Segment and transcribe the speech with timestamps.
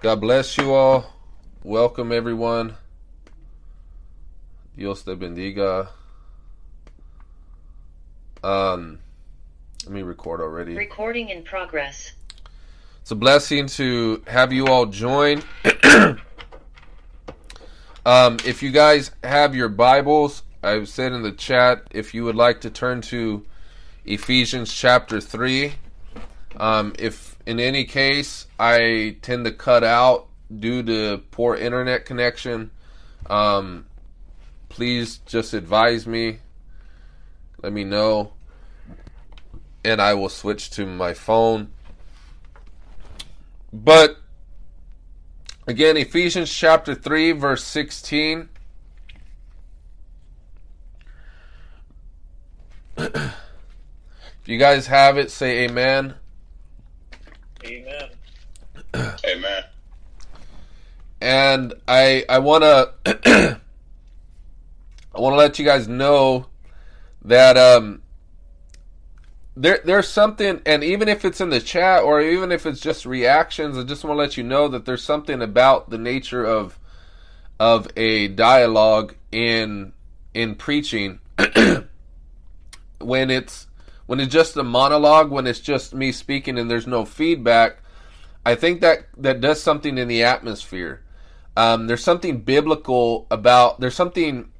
[0.00, 1.12] God bless you all.
[1.64, 2.76] Welcome everyone.
[4.76, 5.88] Dios te bendiga.
[8.44, 9.00] Um,
[9.84, 10.76] let me record already.
[10.76, 12.12] Recording in progress.
[13.02, 15.42] It's a blessing to have you all join.
[18.06, 22.36] um, if you guys have your Bibles, I've said in the chat if you would
[22.36, 23.44] like to turn to
[24.04, 25.72] Ephesians chapter 3.
[26.56, 32.70] Um, if in any case I tend to cut out due to poor internet connection,
[33.30, 33.86] um,
[34.68, 36.40] please just advise me.
[37.62, 38.34] Let me know.
[39.82, 41.72] And I will switch to my phone.
[43.72, 44.18] But
[45.66, 48.50] again, Ephesians chapter 3, verse 16.
[52.98, 53.32] if
[54.44, 56.16] you guys have it, say amen.
[57.64, 58.08] Amen.
[59.26, 59.64] Amen.
[61.20, 62.62] And I I want
[63.04, 63.60] to
[65.14, 66.46] I want to let you guys know
[67.24, 68.02] that um
[69.56, 73.04] there there's something and even if it's in the chat or even if it's just
[73.04, 76.78] reactions I just want to let you know that there's something about the nature of
[77.58, 79.92] of a dialogue in
[80.32, 81.18] in preaching
[83.00, 83.66] when it's
[84.08, 87.76] when it's just a monologue when it's just me speaking and there's no feedback
[88.44, 91.02] I think that that does something in the atmosphere
[91.56, 94.50] um, there's something biblical about there's something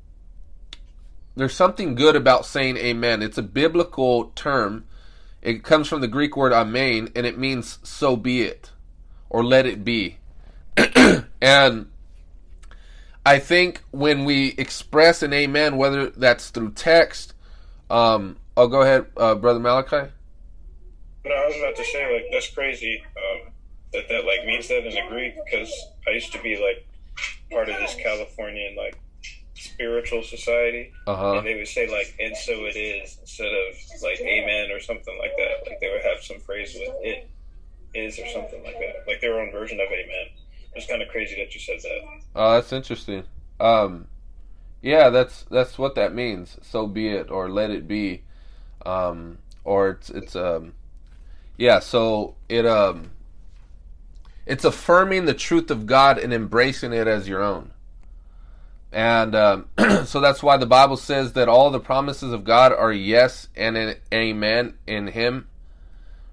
[1.39, 3.23] there's something good about saying amen.
[3.23, 4.85] It's a biblical term.
[5.41, 8.73] It comes from the Greek word amen, and it means so be it,
[9.31, 10.19] or let it be.
[11.41, 11.89] and
[13.25, 17.35] I think when we express an amen, whether that's through text,
[17.89, 20.11] um, oh, go ahead, uh, Brother Malachi.
[21.25, 23.53] No, I was about to say like that's crazy um,
[23.93, 25.73] that that like means that in the Greek because
[26.07, 26.87] I used to be like
[27.51, 28.99] part of this Californian like
[29.55, 31.39] spiritual society, Uh-huh.
[31.39, 35.17] and they would say like "and so it is" instead of like "amen" or something
[35.19, 35.69] like that.
[35.71, 37.29] Like they would have some phrase with "it
[37.95, 40.27] is" or something like that, like their own version of "amen."
[40.75, 42.01] It's kind of crazy that you said that.
[42.37, 43.25] Oh, that's interesting.
[43.59, 44.07] Um,
[44.81, 46.57] yeah, that's that's what that means.
[46.63, 48.23] So be it, or let it be,
[48.85, 50.75] um, or it's it's um,
[51.57, 51.79] yeah.
[51.81, 53.11] So it um,
[54.47, 57.73] it's affirming the truth of God and embracing it as your own.
[58.91, 59.69] And um,
[60.07, 63.77] so that's why the Bible says that all the promises of God are yes and
[63.77, 65.49] an amen in Him.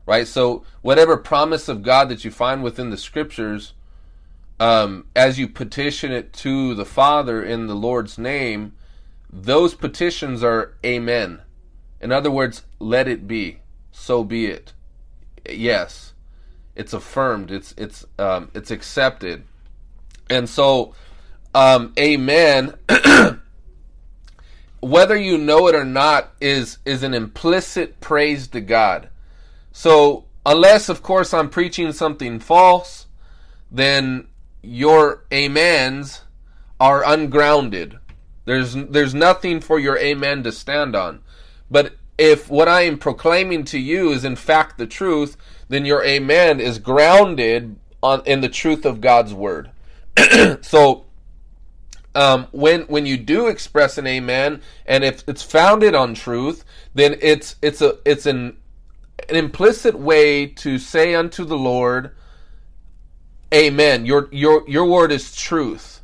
[0.05, 0.27] Right?
[0.27, 3.73] So, whatever promise of God that you find within the scriptures,
[4.59, 8.73] um, as you petition it to the Father in the Lord's name,
[9.33, 11.41] those petitions are amen.
[12.01, 13.59] In other words, let it be.
[13.91, 14.73] So be it.
[15.49, 16.13] Yes.
[16.75, 17.51] It's affirmed.
[17.51, 19.43] It's it's um, it's accepted.
[20.29, 20.93] And so
[21.53, 22.73] um, amen
[24.85, 29.09] whether you know it or not is is an implicit praise to God.
[29.71, 33.07] So unless of course I'm preaching something false,
[33.71, 34.27] then
[34.61, 36.21] your amens
[36.79, 37.97] are ungrounded.
[38.45, 41.21] There's there's nothing for your amen to stand on.
[41.69, 45.37] But if what I am proclaiming to you is in fact the truth,
[45.67, 49.71] then your amen is grounded on in the truth of God's word.
[50.61, 51.05] so
[52.13, 57.17] um, when when you do express an amen, and if it's founded on truth, then
[57.21, 58.57] it's it's a it's an
[59.27, 62.15] an implicit way to say unto the Lord,
[63.53, 64.05] Amen.
[64.05, 65.94] Your your your word is truth.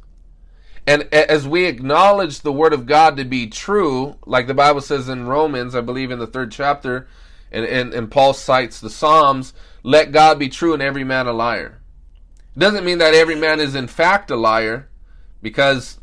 [0.91, 5.07] And as we acknowledge the word of God to be true, like the Bible says
[5.07, 7.07] in Romans, I believe in the third chapter,
[7.50, 9.53] and, and, and Paul cites the Psalms,
[9.84, 11.80] let God be true and every man a liar.
[12.57, 14.90] It doesn't mean that every man is in fact a liar,
[15.41, 15.97] because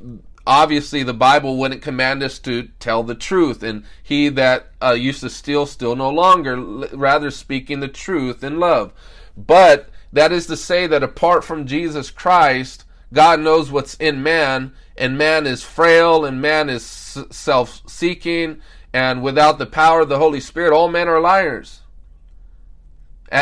[0.46, 5.20] obviously the Bible wouldn't command us to tell the truth, and he that uh, used
[5.20, 6.56] to steal, still no longer,
[6.96, 8.94] rather speaking the truth in love.
[9.36, 14.72] But that is to say that apart from Jesus Christ, God knows what's in man,
[14.98, 18.60] and man is frail, and man is self seeking,
[18.92, 21.80] and without the power of the Holy Spirit, all men are liars.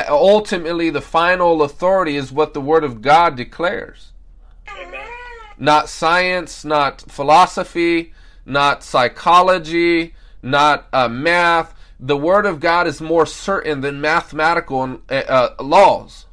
[0.08, 4.12] Ultimately, the final authority is what the Word of God declares.
[4.68, 5.06] Amen.
[5.58, 8.12] Not science, not philosophy,
[8.44, 11.74] not psychology, not uh, math.
[11.98, 16.25] The Word of God is more certain than mathematical uh, laws.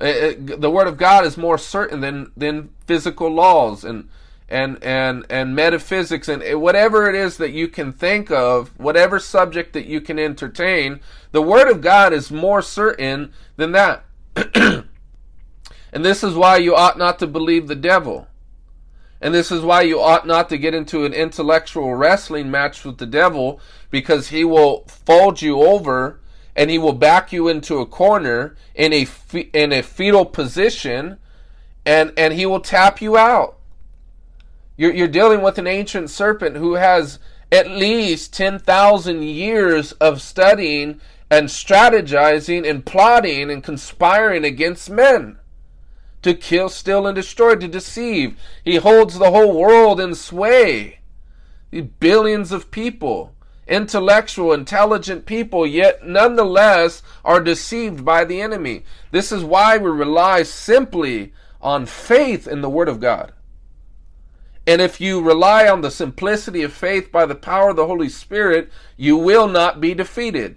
[0.00, 4.08] Uh, uh, it, the Word of God is more certain than, than physical laws and
[4.46, 9.18] and and and metaphysics and uh, whatever it is that you can think of, whatever
[9.18, 11.00] subject that you can entertain,
[11.32, 14.04] the Word of God is more certain than that.
[15.94, 18.26] And this is why you ought not to believe the devil.
[19.20, 22.98] And this is why you ought not to get into an intellectual wrestling match with
[22.98, 23.60] the devil
[23.92, 26.20] because he will fold you over
[26.56, 29.06] and he will back you into a corner in a
[29.52, 31.18] in a fetal position
[31.84, 33.58] and and he will tap you out.
[34.76, 37.18] You're you're dealing with an ancient serpent who has
[37.52, 45.38] at least 10,000 years of studying and strategizing and plotting and conspiring against men
[46.22, 48.36] to kill, steal, and destroy, to deceive.
[48.64, 51.00] He holds the whole world in sway.
[52.00, 53.33] Billions of people,
[53.66, 58.84] intellectual, intelligent people, yet nonetheless are deceived by the enemy.
[59.10, 63.32] This is why we rely simply on faith in the Word of God.
[64.66, 68.08] And if you rely on the simplicity of faith by the power of the Holy
[68.08, 70.56] Spirit, you will not be defeated.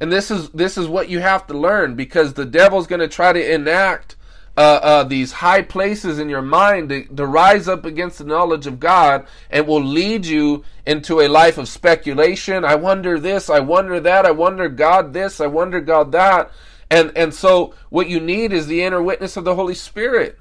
[0.00, 3.08] And this is this is what you have to learn because the devil's going to
[3.08, 4.15] try to enact
[4.56, 8.66] uh, uh, these high places in your mind to, to rise up against the knowledge
[8.66, 12.64] of God and will lead you into a life of speculation.
[12.64, 16.50] I wonder this, I wonder that, I wonder God this, I wonder God that.
[16.90, 20.38] And and so what you need is the inner witness of the Holy Spirit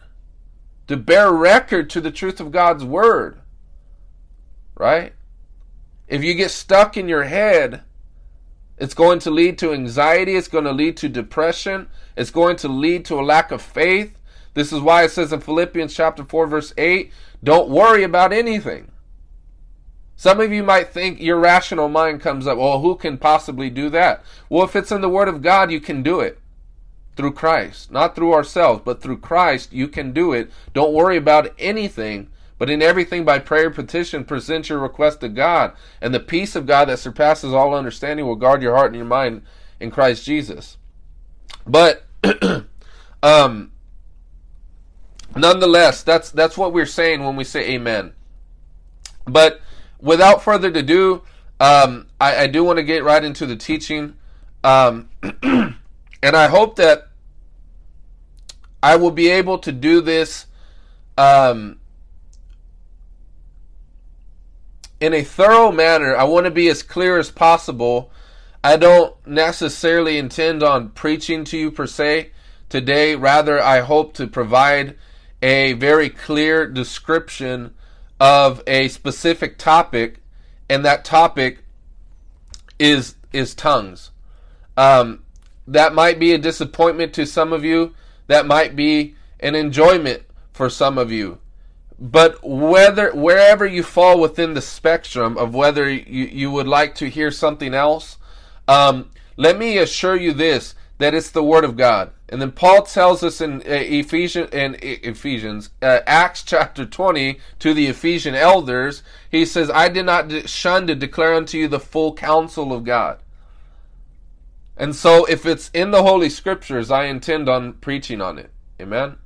[0.88, 3.42] to bear record to the truth of God's word.
[4.76, 5.14] Right?
[6.08, 7.84] If you get stuck in your head,
[8.78, 12.68] it's going to lead to anxiety, it's going to lead to depression, it's going to
[12.68, 14.18] lead to a lack of faith.
[14.54, 17.12] This is why it says in Philippians chapter 4 verse 8,
[17.44, 18.92] don't worry about anything.
[20.18, 23.90] Some of you might think your rational mind comes up, well, who can possibly do
[23.90, 24.24] that?
[24.50, 26.40] Well, if it's in the Word of God, you can do it
[27.16, 27.92] through Christ.
[27.92, 30.52] Not through ourselves, but through Christ, you can do it.
[30.74, 35.30] Don't worry about anything, but in everything by prayer and petition, present your request to
[35.30, 35.74] God.
[36.02, 39.06] And the peace of God that surpasses all understanding will guard your heart and your
[39.06, 39.42] mind
[39.80, 40.78] in Christ Jesus.
[41.68, 42.06] But
[43.24, 43.72] um,
[45.36, 48.14] nonetheless, that's that's what we're saying when we say amen.
[49.26, 49.60] But
[50.00, 51.24] without further ado,
[51.60, 54.16] um, I, I, do want to get right into the teaching.
[54.64, 55.10] Um,
[55.42, 55.76] and
[56.24, 57.08] I hope that
[58.84, 60.48] I will be able to do this
[61.18, 61.80] um,
[65.00, 66.16] in a thorough manner.
[66.16, 68.12] I want to be as clear as possible.
[68.64, 72.32] I don't necessarily intend on preaching to you per se
[72.70, 73.16] today.
[73.16, 74.96] Rather, I hope to provide
[75.42, 77.74] a very clear description
[78.20, 80.22] of a specific topic,
[80.70, 81.60] and that topic
[82.80, 84.12] is is tongues.
[84.78, 85.24] Um,
[85.68, 87.94] that might be a disappointment to some of you.
[88.28, 91.40] That might be an enjoyment for some of you.
[91.98, 97.10] But whether wherever you fall within the spectrum of whether you, you would like to
[97.10, 98.18] hear something else,
[98.68, 102.12] um, let me assure you this that it's the word of God.
[102.30, 107.74] And then Paul tells us in uh, Ephesians, in Ephesians, uh, Acts chapter 20, to
[107.74, 112.14] the Ephesian elders, he says, I did not shun to declare unto you the full
[112.14, 113.20] counsel of God.
[114.78, 118.52] And so if it's in the Holy Scriptures, I intend on preaching on it.
[118.82, 119.18] Amen?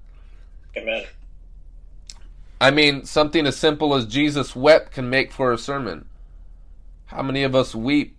[0.75, 1.05] Amen.
[2.61, 6.07] I mean, something as simple as Jesus wept can make for a sermon.
[7.05, 8.17] How many of us weep?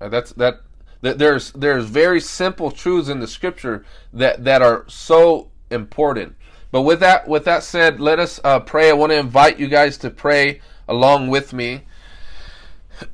[0.00, 0.60] Uh, that's that
[1.00, 6.36] there's there's very simple truths in the scripture that that are so important.
[6.70, 8.90] But with that with that said, let us uh, pray.
[8.90, 11.84] I want to invite you guys to pray along with me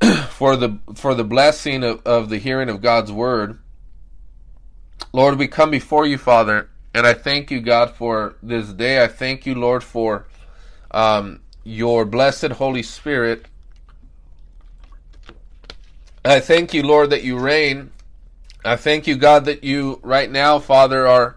[0.30, 3.58] for the for the blessing of, of the hearing of God's word.
[5.12, 9.04] Lord, we come before you, Father, and I thank you, God, for this day.
[9.04, 10.26] I thank you, Lord, for
[10.90, 13.46] um, your blessed Holy Spirit
[16.26, 17.92] I thank you, Lord, that you reign.
[18.64, 21.36] I thank you, God, that you right now, Father, are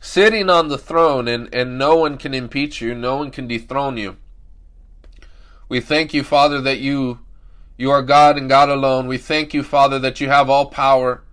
[0.00, 3.96] sitting on the throne and, and no one can impeach you, no one can dethrone
[3.96, 4.16] you.
[5.68, 7.18] We thank you, Father, that you
[7.76, 9.08] you are God and God alone.
[9.08, 11.24] We thank you, Father, that you have all power.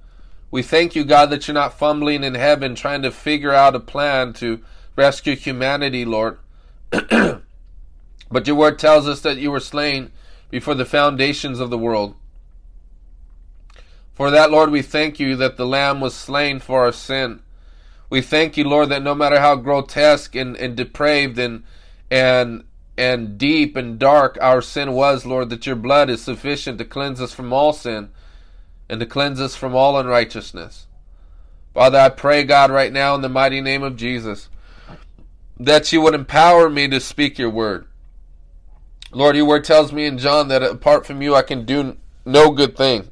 [0.52, 3.80] We thank you, God, that you're not fumbling in heaven trying to figure out a
[3.80, 4.62] plan to
[4.96, 6.40] rescue humanity, Lord.
[6.90, 10.12] but your word tells us that you were slain
[10.50, 12.16] before the foundations of the world.
[14.14, 17.42] For that, Lord, we thank you that the Lamb was slain for our sin.
[18.10, 21.64] We thank you, Lord, that no matter how grotesque and, and depraved and
[22.10, 22.64] and
[22.98, 27.22] and deep and dark our sin was, Lord, that your blood is sufficient to cleanse
[27.22, 28.10] us from all sin
[28.90, 30.88] and to cleanse us from all unrighteousness.
[31.74, 34.50] Father, I pray, God, right now in the mighty name of Jesus,
[35.60, 37.86] that you would empower me to speak your word.
[39.12, 42.52] Lord, your word tells me in John that apart from you I can do no
[42.52, 43.10] good thing.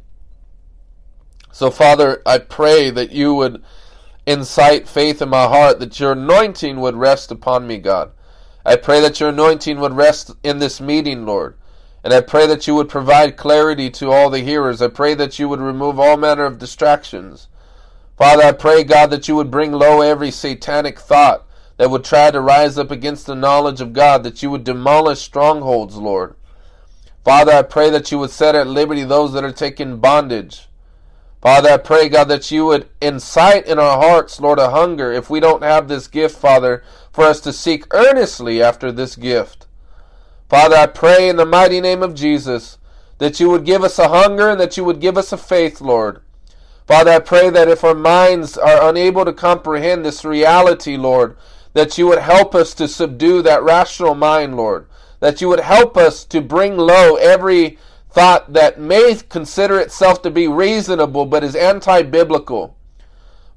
[1.52, 3.64] So, Father, I pray that you would
[4.26, 8.12] incite faith in my heart that your anointing would rest upon me, God.
[8.66, 11.58] I pray that your anointing would rest in this meeting, Lord.
[12.04, 14.82] And I pray that you would provide clarity to all the hearers.
[14.82, 17.48] I pray that you would remove all manner of distractions.
[18.18, 21.46] Father, I pray, God, that you would bring low every satanic thought
[21.78, 25.20] that would try to rise up against the knowledge of God, that you would demolish
[25.20, 26.36] strongholds, Lord.
[27.24, 30.68] Father, I pray that you would set at liberty those that are taken bondage.
[31.42, 35.30] Father, I pray, God, that you would incite in our hearts, Lord, a hunger, if
[35.30, 39.67] we don't have this gift, Father, for us to seek earnestly after this gift.
[40.50, 42.78] Father, I pray in the mighty name of Jesus
[43.18, 45.82] that you would give us a hunger and that you would give us a faith,
[45.82, 46.22] Lord.
[46.86, 51.36] Father, I pray that if our minds are unable to comprehend this reality, Lord,
[51.74, 54.88] that you would help us to subdue that rational mind, Lord.
[55.20, 57.78] That you would help us to bring low every
[58.10, 62.78] thought that may consider itself to be reasonable but is anti biblical.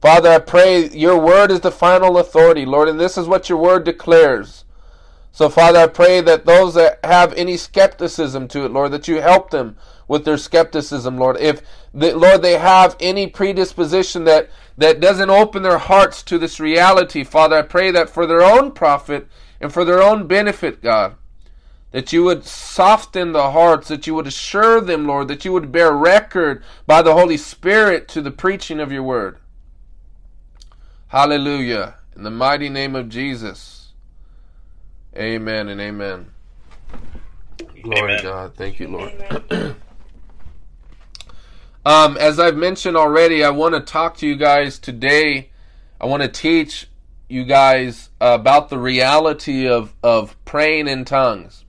[0.01, 3.59] Father, I pray your word is the final authority, Lord, and this is what your
[3.59, 4.65] word declares.
[5.33, 9.21] So, Father, I pray that those that have any skepticism to it, Lord, that you
[9.21, 9.77] help them
[10.09, 11.37] with their skepticism, Lord.
[11.39, 11.63] If,
[11.95, 17.23] the, Lord, they have any predisposition that, that doesn't open their hearts to this reality,
[17.23, 19.29] Father, I pray that for their own profit
[19.61, 21.15] and for their own benefit, God,
[21.93, 25.71] that you would soften the hearts, that you would assure them, Lord, that you would
[25.71, 29.39] bear record by the Holy Spirit to the preaching of your word.
[31.09, 31.97] Hallelujah.
[32.17, 33.80] In the mighty name of Jesus.
[35.17, 36.31] Amen and amen.
[37.83, 38.55] Glory to God.
[38.55, 39.77] Thank you, Lord.
[41.85, 45.51] Um, as I've mentioned already, I want to talk to you guys today.
[45.99, 46.89] I want to teach
[47.27, 51.65] you guys about the reality of, of praying in tongues.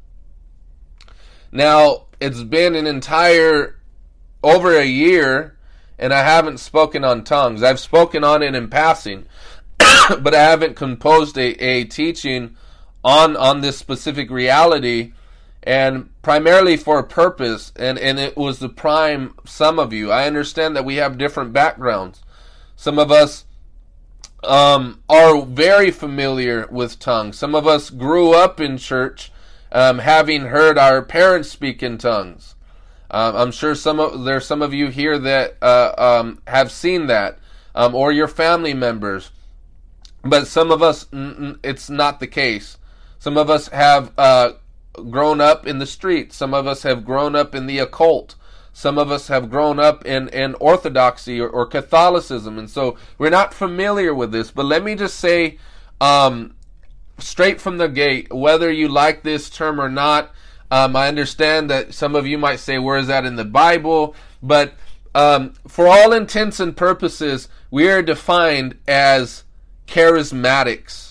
[1.50, 3.80] Now, it's been an entire
[4.44, 5.58] over a year,
[5.98, 7.64] and I haven't spoken on tongues.
[7.64, 9.28] I've spoken on it in passing,
[9.78, 12.58] but I haven't composed a, a teaching
[13.04, 15.14] on on this specific reality
[15.64, 20.12] and primarily for a purpose and and it was the prime some of you.
[20.12, 22.22] I understand that we have different backgrounds.
[22.76, 23.46] Some of us
[24.44, 27.38] um, are very familiar with tongues.
[27.38, 29.32] Some of us grew up in church
[29.72, 32.56] um, having heard our parents speak in tongues.
[33.14, 37.08] Um, i'm sure some of there's some of you here that uh, um, have seen
[37.08, 37.40] that
[37.76, 39.32] um, or your family members.
[40.24, 41.08] But some of us
[41.64, 42.78] it's not the case
[43.22, 44.54] some of us have uh,
[45.12, 46.36] grown up in the streets.
[46.36, 48.34] Some of us have grown up in the occult.
[48.74, 52.58] Some of us have grown up in, in orthodoxy or, or Catholicism.
[52.58, 54.50] And so we're not familiar with this.
[54.50, 55.60] But let me just say,
[56.02, 56.56] um,
[57.20, 60.32] straight from the gate, whether you like this term or not,
[60.72, 64.16] um, I understand that some of you might say, where is that in the Bible?
[64.42, 64.74] But
[65.14, 69.44] um, for all intents and purposes, we are defined as
[69.86, 71.11] charismatics.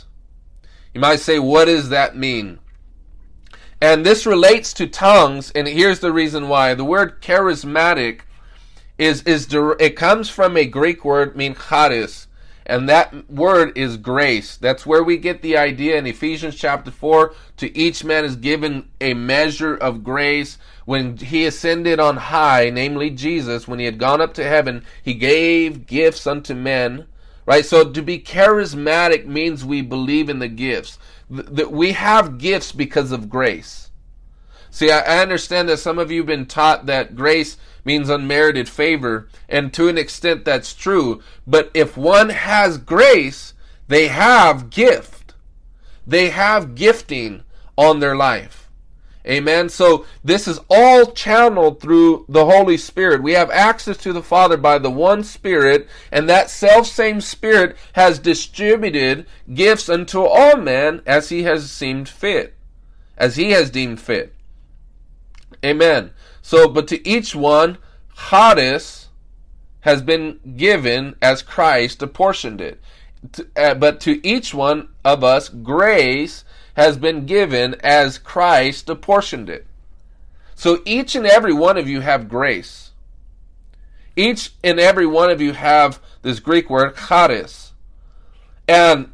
[0.94, 2.58] You might say, what does that mean?
[3.80, 6.74] And this relates to tongues, and here's the reason why.
[6.74, 8.20] The word charismatic
[8.98, 12.26] is is it comes from a Greek word mean charis,
[12.66, 14.58] and that word is grace.
[14.58, 18.90] That's where we get the idea in Ephesians chapter 4 to each man is given
[19.00, 20.58] a measure of grace.
[20.84, 25.14] When he ascended on high, namely Jesus, when he had gone up to heaven, he
[25.14, 27.06] gave gifts unto men.
[27.46, 27.64] Right?
[27.64, 30.98] So to be charismatic means we believe in the gifts
[31.30, 33.90] that we have gifts because of grace.
[34.70, 39.28] See, I understand that some of you have been taught that grace means unmerited favor,
[39.48, 41.20] and to an extent that's true.
[41.46, 43.54] But if one has grace,
[43.88, 45.34] they have gift.
[46.06, 47.42] They have gifting
[47.76, 48.69] on their life.
[49.26, 49.68] Amen.
[49.68, 53.22] So this is all channeled through the Holy Spirit.
[53.22, 57.76] We have access to the Father by the one Spirit, and that self same Spirit
[57.92, 62.54] has distributed gifts unto all men as he has seemed fit,
[63.18, 64.34] as he has deemed fit.
[65.62, 66.12] Amen.
[66.40, 67.76] So, but to each one,
[68.30, 69.08] charis
[69.80, 72.80] has been given as Christ apportioned it.
[73.54, 76.44] Uh, but to each one of us, grace
[76.80, 79.66] has been given as Christ apportioned it.
[80.54, 82.92] So each and every one of you have grace.
[84.16, 87.72] Each and every one of you have this Greek word charis.
[88.66, 89.12] And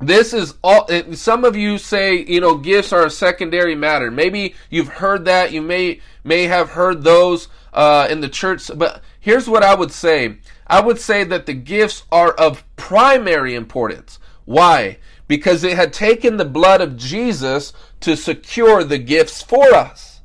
[0.00, 4.10] this is all some of you say, you know, gifts are a secondary matter.
[4.10, 9.00] Maybe you've heard that, you may may have heard those uh, in the church, but
[9.18, 10.36] here's what I would say.
[10.66, 14.18] I would say that the gifts are of primary importance.
[14.44, 14.98] Why?
[15.32, 20.20] Because it had taken the blood of Jesus to secure the gifts for us.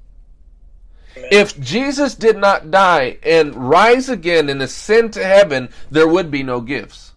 [1.16, 1.30] Amen.
[1.32, 6.44] If Jesus did not die and rise again and ascend to heaven, there would be
[6.44, 7.14] no gifts.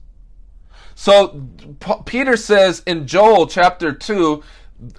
[0.95, 1.49] So
[2.07, 4.41] Peter says in Joel chapter 2,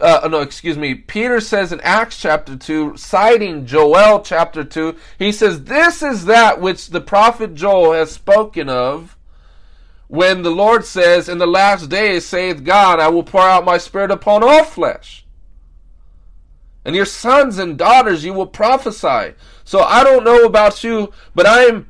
[0.02, 5.32] uh, no, excuse me, Peter says in Acts chapter 2, citing Joel chapter 2, he
[5.32, 9.16] says, This is that which the prophet Joel has spoken of
[10.12, 13.78] when the Lord says, In the last days, saith God, I will pour out my
[13.78, 15.26] spirit upon all flesh.
[16.84, 19.36] And your sons and daughters you will prophesy.
[19.64, 21.90] So I don't know about you, but I am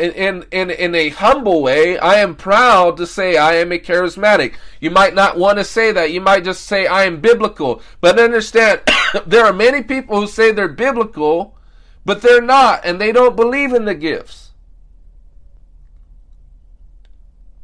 [0.00, 3.78] in, in, in, in a humble way, I am proud to say I am a
[3.78, 4.54] charismatic.
[4.80, 6.10] You might not want to say that.
[6.10, 7.82] You might just say I am biblical.
[8.00, 8.80] But understand,
[9.26, 11.56] there are many people who say they're biblical,
[12.04, 14.47] but they're not, and they don't believe in the gifts.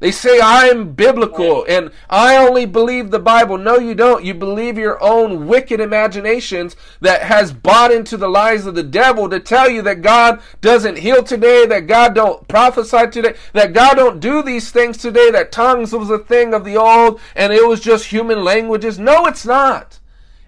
[0.01, 3.57] They say I'm biblical and I only believe the Bible.
[3.57, 4.25] No, you don't.
[4.25, 9.31] You believe your own wicked imaginations that has bought into the lies of the devil
[9.31, 13.95] to tell you that God doesn't heal today, that God don't prophesy today, that God
[13.95, 17.67] don't do these things today, that tongues was a thing of the old and it
[17.67, 18.99] was just human languages.
[18.99, 20.01] No, it's not.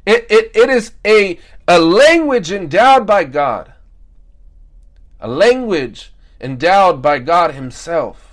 [0.05, 3.73] It, it, it is a, a language endowed by God.
[5.21, 8.26] A language endowed by God Himself.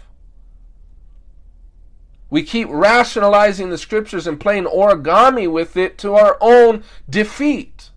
[2.33, 7.91] We keep rationalizing the scriptures and playing origami with it to our own defeat.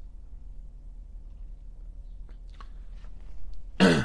[3.81, 4.05] you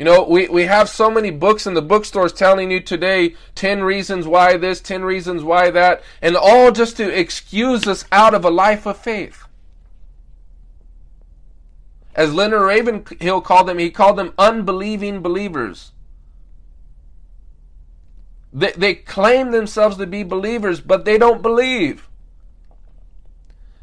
[0.00, 4.26] know, we, we have so many books in the bookstores telling you today 10 reasons
[4.26, 8.50] why this, 10 reasons why that, and all just to excuse us out of a
[8.50, 9.44] life of faith.
[12.16, 15.92] As Leonard Ravenhill called them, he called them unbelieving believers.
[18.54, 22.08] They, they claim themselves to be believers, but they don't believe.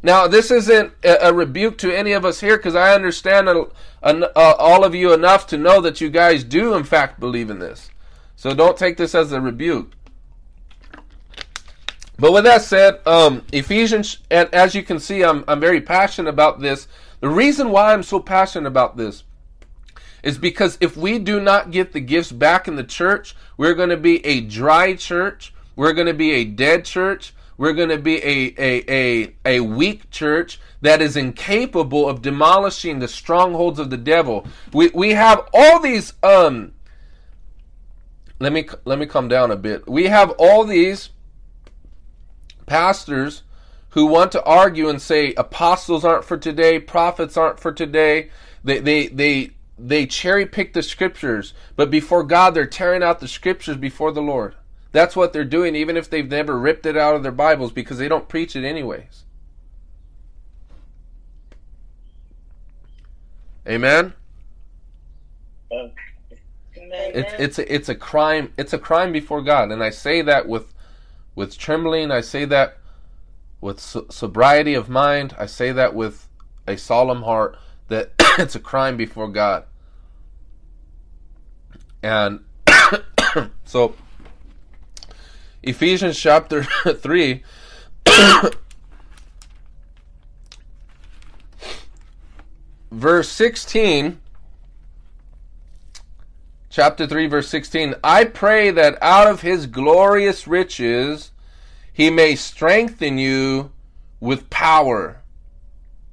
[0.01, 3.67] Now, this isn't a, a rebuke to any of us here because I understand a,
[4.01, 7.59] a, all of you enough to know that you guys do, in fact, believe in
[7.59, 7.91] this.
[8.37, 9.91] So don't take this as a rebuke.
[12.17, 16.29] But with that said, um, Ephesians, and as you can see, I'm, I'm very passionate
[16.29, 16.87] about this.
[17.19, 19.23] The reason why I'm so passionate about this
[20.23, 23.89] is because if we do not get the gifts back in the church, we're going
[23.89, 25.53] to be a dry church.
[25.75, 27.33] We're going to be a dead church.
[27.57, 32.99] We're going to be a, a, a, a weak church that is incapable of demolishing
[32.99, 34.47] the strongholds of the devil.
[34.73, 36.73] We, we have all these, um,
[38.39, 39.87] let me, let me come down a bit.
[39.87, 41.09] We have all these
[42.65, 43.43] pastors
[43.89, 48.31] who want to argue and say apostles aren't for today, prophets aren't for today.
[48.63, 49.51] They, they, they,
[49.87, 54.21] they cherry pick the scriptures, but before God, they're tearing out the scriptures before the
[54.21, 54.55] Lord.
[54.91, 57.97] That's what they're doing, even if they've never ripped it out of their Bibles, because
[57.97, 59.23] they don't preach it anyways.
[63.67, 64.13] Amen.
[65.71, 65.91] Amen.
[67.13, 68.51] It's it's a, it's a crime.
[68.57, 70.73] It's a crime before God, and I say that with
[71.35, 72.11] with trembling.
[72.11, 72.77] I say that
[73.61, 75.35] with sobriety of mind.
[75.37, 76.27] I say that with
[76.67, 77.57] a solemn heart.
[77.87, 79.65] That it's a crime before God.
[82.03, 82.41] And
[83.65, 83.95] so,
[85.63, 86.63] Ephesians chapter
[86.95, 87.43] 3.
[92.91, 94.19] verse 16
[96.69, 101.31] chapter 3 verse 16 I pray that out of his glorious riches
[101.93, 103.71] he may strengthen you
[104.19, 105.21] with power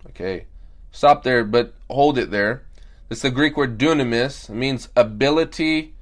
[0.06, 0.46] okay
[0.92, 2.62] stop there but hold it there
[3.10, 4.50] it's the Greek word dunamis.
[4.50, 5.94] It means ability,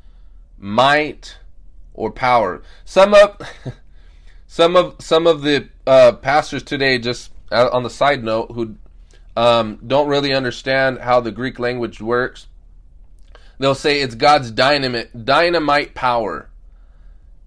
[0.59, 1.38] might,
[1.95, 2.62] or power.
[2.85, 3.40] Some of
[4.47, 8.77] some of some of the uh, pastors today, just uh, on the side note, who
[9.37, 12.47] um, don't really understand how the Greek language works,
[13.59, 16.49] they'll say it's God's dynamite dynamite power,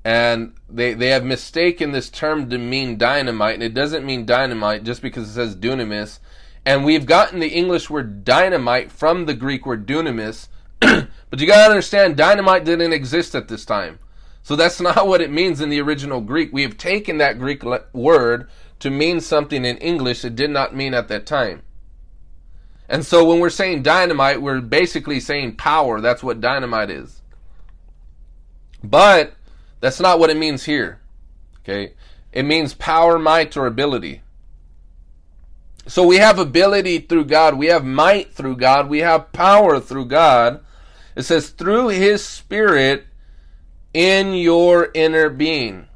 [0.06, 4.84] and they they have mistaken this term to mean dynamite, and it doesn't mean dynamite
[4.84, 6.20] just because it says dunamis.
[6.66, 10.48] And we've gotten the English word dynamite from the Greek word dunamis.
[10.80, 14.00] but you got to understand, dynamite didn't exist at this time.
[14.44, 16.52] So that's not what it means in the original Greek.
[16.52, 20.94] We have taken that Greek word to mean something in English it did not mean
[20.94, 21.64] at that time.
[22.88, 26.02] And so when we're saying dynamite, we're basically saying power.
[26.02, 27.22] That's what dynamite is.
[28.84, 29.34] But
[29.80, 31.00] that's not what it means here.
[31.60, 31.94] Okay?
[32.32, 34.22] It means power, might, or ability.
[35.90, 40.06] So we have ability through God, we have might through God, we have power through
[40.06, 40.64] God.
[41.16, 43.08] It says, through His Spirit
[43.92, 45.88] in your inner being.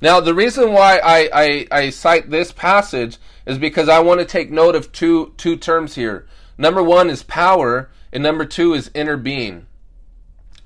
[0.00, 4.26] Now, the reason why I, I, I cite this passage is because I want to
[4.26, 6.26] take note of two, two terms here.
[6.58, 9.66] Number one is power, and number two is inner being.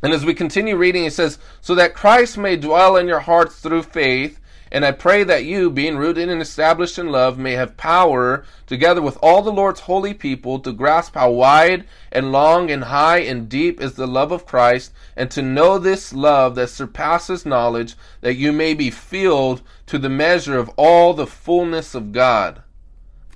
[0.03, 3.61] And as we continue reading, it says, So that Christ may dwell in your hearts
[3.61, 4.40] through faith,
[4.73, 9.03] and I pray that you, being rooted and established in love, may have power, together
[9.03, 13.49] with all the Lord's holy people, to grasp how wide and long and high and
[13.49, 18.37] deep is the love of Christ, and to know this love that surpasses knowledge, that
[18.37, 22.63] you may be filled to the measure of all the fullness of God.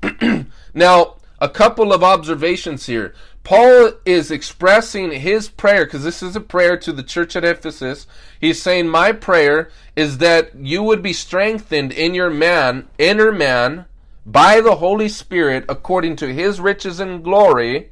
[0.75, 3.13] now, a couple of observations here.
[3.45, 8.07] Paul is expressing his prayer because this is a prayer to the church at Ephesus.
[8.41, 13.85] He's saying, My prayer is that you would be strengthened in your man, inner man,
[14.25, 17.91] by the Holy Spirit according to his riches and glory.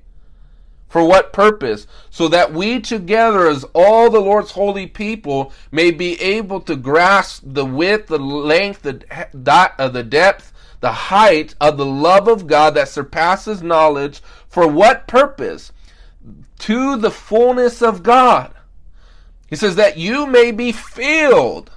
[0.89, 1.87] For what purpose?
[2.11, 7.43] So that we together, as all the Lord's holy people, may be able to grasp
[7.47, 9.03] the width, the length, the,
[9.49, 10.52] uh, the depth,
[10.83, 14.21] the height of the love of God that surpasses knowledge.
[14.49, 15.73] For what purpose?
[16.59, 18.53] To the fullness of God.
[19.49, 21.71] He says that you may be filled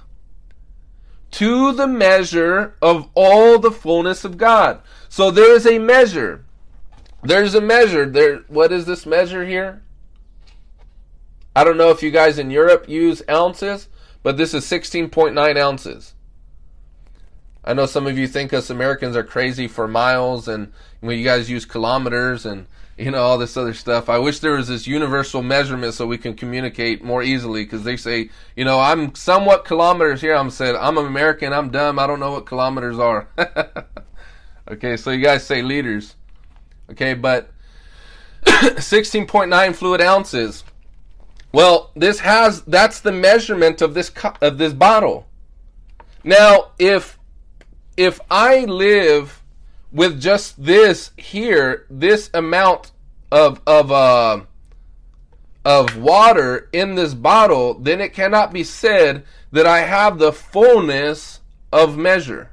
[1.32, 4.80] to the measure of all the fullness of God.
[5.08, 6.44] So there is a measure.
[7.22, 8.06] There's a measure.
[8.06, 9.82] There what is this measure here?
[11.54, 13.88] I don't know if you guys in Europe use ounces,
[14.24, 16.14] but this is 16.9 ounces.
[17.66, 21.24] I know some of you think us Americans are crazy for miles and when you
[21.24, 24.08] guys use kilometers and you know all this other stuff.
[24.08, 27.96] I wish there was this universal measurement so we can communicate more easily because they
[27.96, 30.34] say, you know, I'm somewhat kilometers here.
[30.34, 31.52] I'm said I'm an American.
[31.52, 31.98] I'm dumb.
[31.98, 33.28] I don't know what kilometers are.
[34.70, 36.14] okay, so you guys say liters.
[36.90, 37.50] Okay, but
[38.44, 40.64] 16.9 fluid ounces.
[41.52, 45.26] Well, this has that's the measurement of this of this bottle.
[46.24, 47.15] Now, if
[47.96, 49.42] if I live
[49.92, 52.92] with just this here, this amount
[53.32, 54.40] of of uh,
[55.64, 61.40] of water in this bottle, then it cannot be said that I have the fullness
[61.72, 62.50] of measure.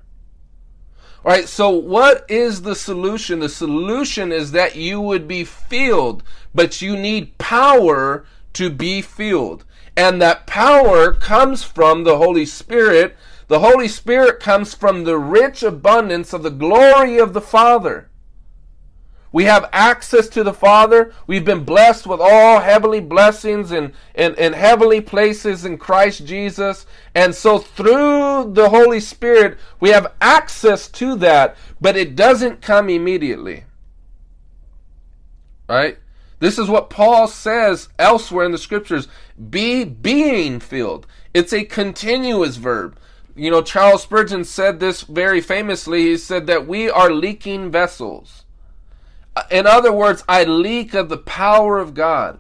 [1.26, 3.40] All right, so what is the solution?
[3.40, 9.64] The solution is that you would be filled, but you need power to be filled.
[9.96, 13.16] And that power comes from the Holy Spirit
[13.48, 18.10] the Holy Spirit comes from the rich abundance of the glory of the Father.
[19.34, 21.12] We have access to the Father.
[21.26, 26.86] We've been blessed with all heavenly blessings and, and, and heavenly places in Christ Jesus.
[27.16, 32.92] And so through the Holy Spirit, we have access to that, but it doesn't come
[32.92, 33.64] immediately.
[35.68, 35.98] Right?
[36.40, 39.08] This is what Paul says elsewhere in the scriptures
[39.50, 41.08] be being filled.
[41.34, 43.00] It's a continuous verb
[43.36, 46.04] you know, Charles Spurgeon said this very famously.
[46.04, 48.46] He said that we are leaking vessels.
[49.36, 52.40] Uh, in other words, I leak of the power of God.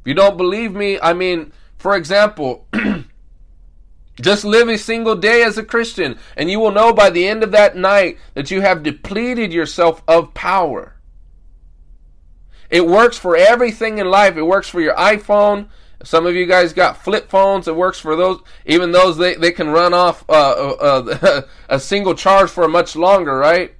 [0.00, 2.66] If you don't believe me, I mean, for example,
[4.20, 7.42] just live a single day as a Christian, and you will know by the end
[7.42, 10.94] of that night that you have depleted yourself of power.
[12.70, 14.36] It works for everything in life.
[14.36, 15.68] It works for your iPhone.
[16.04, 17.66] Some of you guys got flip phones.
[17.66, 18.40] It works for those.
[18.64, 23.36] Even those they, they can run off uh, uh, a single charge for much longer,
[23.36, 23.74] right?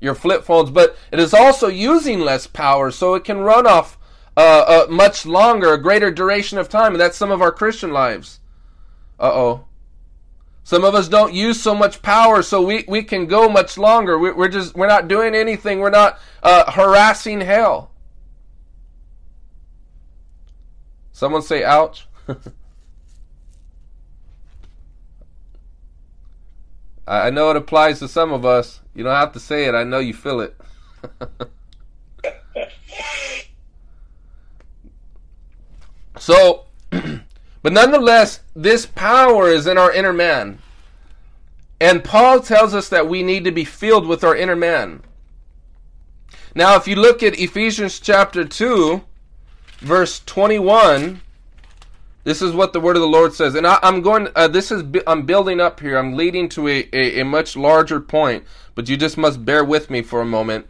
[0.00, 3.98] Your flip phones, but it is also using less power, so it can run off
[4.36, 7.92] uh, uh, much longer, a greater duration of time, and that's some of our Christian
[7.92, 8.38] lives.
[9.18, 9.64] Uh oh.
[10.62, 14.18] Some of us don't use so much power, so we, we can go much longer.
[14.18, 15.78] We, are just we're not doing anything.
[15.78, 17.90] We're not uh, harassing hell.
[21.18, 22.06] Someone say ouch.
[27.08, 28.82] I know it applies to some of us.
[28.94, 29.74] You don't have to say it.
[29.74, 30.56] I know you feel it.
[36.20, 40.60] so, but nonetheless, this power is in our inner man.
[41.80, 45.02] And Paul tells us that we need to be filled with our inner man.
[46.54, 49.02] Now, if you look at Ephesians chapter 2,
[49.78, 51.20] verse 21
[52.24, 53.54] this is what the word of the lord says.
[53.54, 55.96] And I, am going uh, this is i'm building up here.
[55.96, 59.90] I'm leading to a, a, a much larger point but you just must bear with
[59.90, 60.66] me for a moment.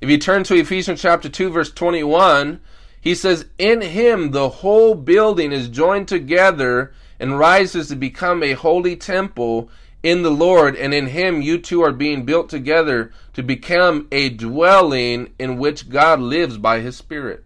[0.00, 2.60] If you turn to ephesians chapter 2 verse 21
[3.00, 8.52] he says in him the whole building is joined together and rises to become a
[8.52, 9.70] holy temple
[10.02, 14.28] in the Lord, and in Him you two are being built together to become a
[14.28, 17.44] dwelling in which God lives by His Spirit.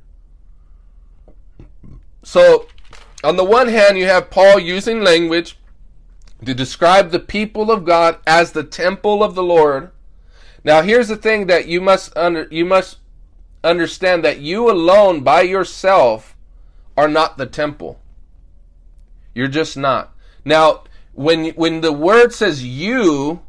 [2.23, 2.69] So,
[3.25, 5.59] on the one hand, you have Paul using language
[6.45, 9.91] to describe the people of God as the temple of the Lord.
[10.65, 12.99] Now, here's the thing that you must under, you must
[13.63, 16.37] understand that you alone by yourself
[16.97, 18.01] are not the temple.
[19.35, 20.15] You're just not.
[20.45, 23.41] Now, when when the word says you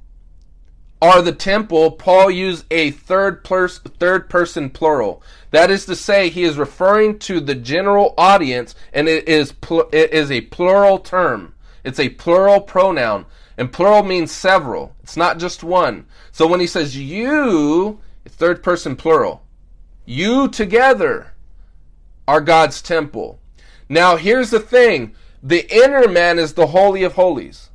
[1.02, 5.24] are the temple, Paul used a third pers- third person plural.
[5.50, 9.90] That is to say, he is referring to the general audience, and it is pl-
[9.92, 11.56] it is a plural term.
[11.84, 13.26] It's a plural pronoun,
[13.58, 14.96] and plural means several.
[15.02, 16.06] It's not just one.
[16.32, 19.42] So when he says you, third person plural,
[20.06, 21.34] you together
[22.28, 23.40] are God's temple.
[23.90, 27.71] Now here's the thing: the inner man is the holy of holies.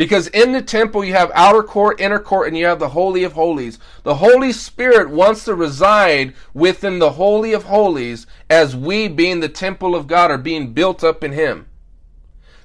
[0.00, 3.22] Because in the temple you have outer court, inner court, and you have the Holy
[3.22, 3.78] of Holies.
[4.02, 9.48] The Holy Spirit wants to reside within the Holy of Holies as we, being the
[9.50, 11.66] temple of God, are being built up in Him.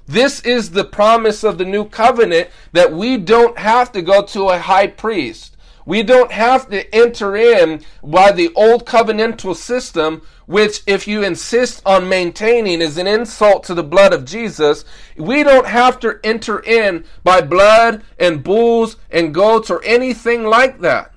[0.06, 4.48] This is the promise of the new covenant that we don't have to go to
[4.48, 5.55] a high priest.
[5.86, 11.80] We don't have to enter in by the old covenantal system, which, if you insist
[11.86, 14.84] on maintaining, is an insult to the blood of Jesus.
[15.16, 20.80] We don't have to enter in by blood and bulls and goats or anything like
[20.80, 21.12] that.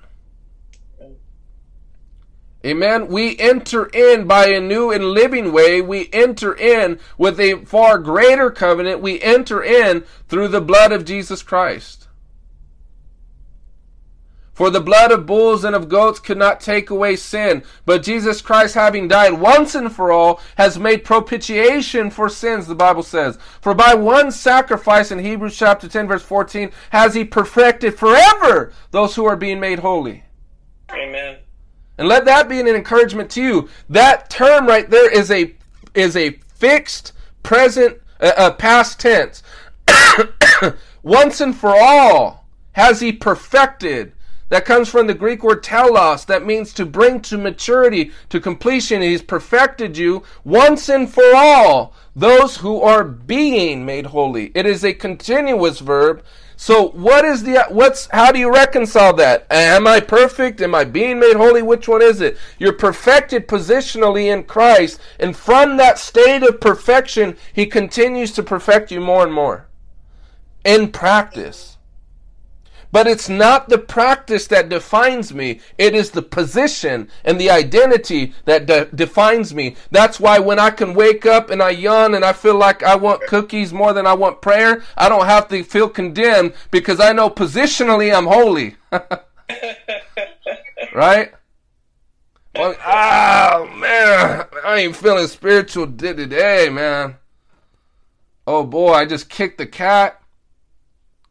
[2.64, 3.08] Amen.
[3.08, 5.80] We enter in by a new and living way.
[5.80, 9.00] We enter in with a far greater covenant.
[9.00, 11.99] We enter in through the blood of Jesus Christ.
[14.52, 18.42] For the blood of bulls and of goats could not take away sin, but Jesus
[18.42, 23.38] Christ, having died once and for all, has made propitiation for sins, the Bible says.
[23.60, 29.14] For by one sacrifice in Hebrews chapter 10, verse 14, has he perfected forever those
[29.14, 30.24] who are being made holy.
[30.90, 31.38] Amen.
[31.96, 33.68] And let that be an encouragement to you.
[33.88, 35.54] That term right there is a
[35.94, 39.42] is a fixed present uh, uh, past tense.
[41.02, 44.12] once and for all has he perfected
[44.50, 49.00] that comes from the Greek word telos, that means to bring to maturity, to completion.
[49.00, 54.52] He's perfected you once and for all, those who are being made holy.
[54.54, 56.22] It is a continuous verb.
[56.56, 59.46] So what is the what's how do you reconcile that?
[59.50, 60.60] Am I perfect?
[60.60, 61.62] Am I being made holy?
[61.62, 62.36] Which one is it?
[62.58, 68.90] You're perfected positionally in Christ, and from that state of perfection, he continues to perfect
[68.90, 69.68] you more and more
[70.62, 71.78] in practice.
[72.92, 75.60] But it's not the practice that defines me.
[75.78, 79.76] It is the position and the identity that de- defines me.
[79.90, 82.96] That's why when I can wake up and I yawn and I feel like I
[82.96, 87.12] want cookies more than I want prayer, I don't have to feel condemned because I
[87.12, 88.76] know positionally I'm holy.
[90.94, 91.32] right?
[92.56, 97.16] Well, oh man, I ain't feeling spiritual today, man.
[98.46, 100.19] Oh boy, I just kicked the cat.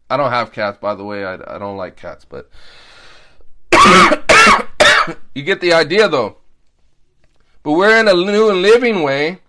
[0.09, 1.23] I don't have cats, by the way.
[1.23, 2.49] I, I don't like cats, but
[5.35, 6.37] you get the idea, though.
[7.63, 9.39] But we're in a new and living way.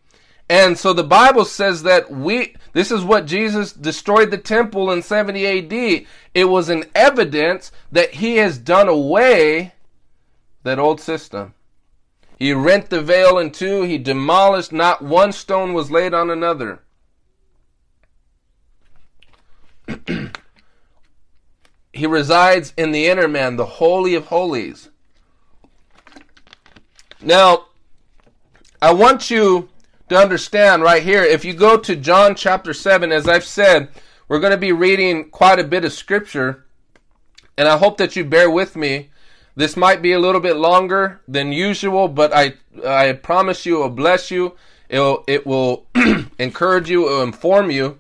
[0.49, 5.01] And so the Bible says that we, this is what Jesus destroyed the temple in
[5.01, 6.07] 70 AD.
[6.35, 9.75] It was an evidence that he has done away
[10.65, 11.55] that old system.
[12.37, 13.83] He rent the veil in two.
[13.83, 16.81] He demolished, not one stone was laid on another.
[22.01, 24.89] He resides in the inner man, the Holy of Holies.
[27.21, 27.67] Now,
[28.81, 29.69] I want you
[30.09, 33.91] to understand right here, if you go to John chapter 7, as I've said,
[34.29, 36.65] we're going to be reading quite a bit of scripture,
[37.59, 39.11] and I hope that you bear with me.
[39.55, 43.81] This might be a little bit longer than usual, but I I promise you it
[43.81, 44.57] will bless you.
[44.89, 45.85] It'll, it will
[46.39, 47.99] encourage you, it will inform you.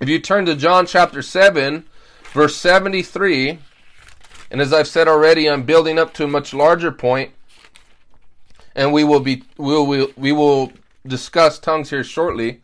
[0.00, 1.84] If you turn to John chapter 7,
[2.32, 3.58] verse 73,
[4.50, 7.32] and as I've said already, I'm building up to a much larger point,
[8.74, 10.72] and we will be we will we will
[11.06, 12.60] discuss tongues here shortly.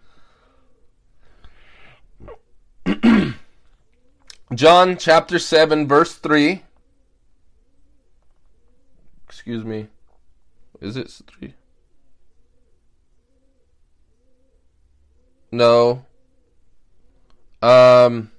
[4.55, 6.63] John chapter 7 verse 3
[9.27, 9.89] Excuse me.
[10.81, 11.55] Is it 3?
[15.51, 16.05] No.
[17.63, 18.31] Um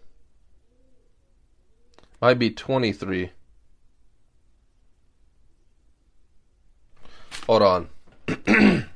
[2.25, 3.29] might be 23.
[7.45, 7.89] Hold on.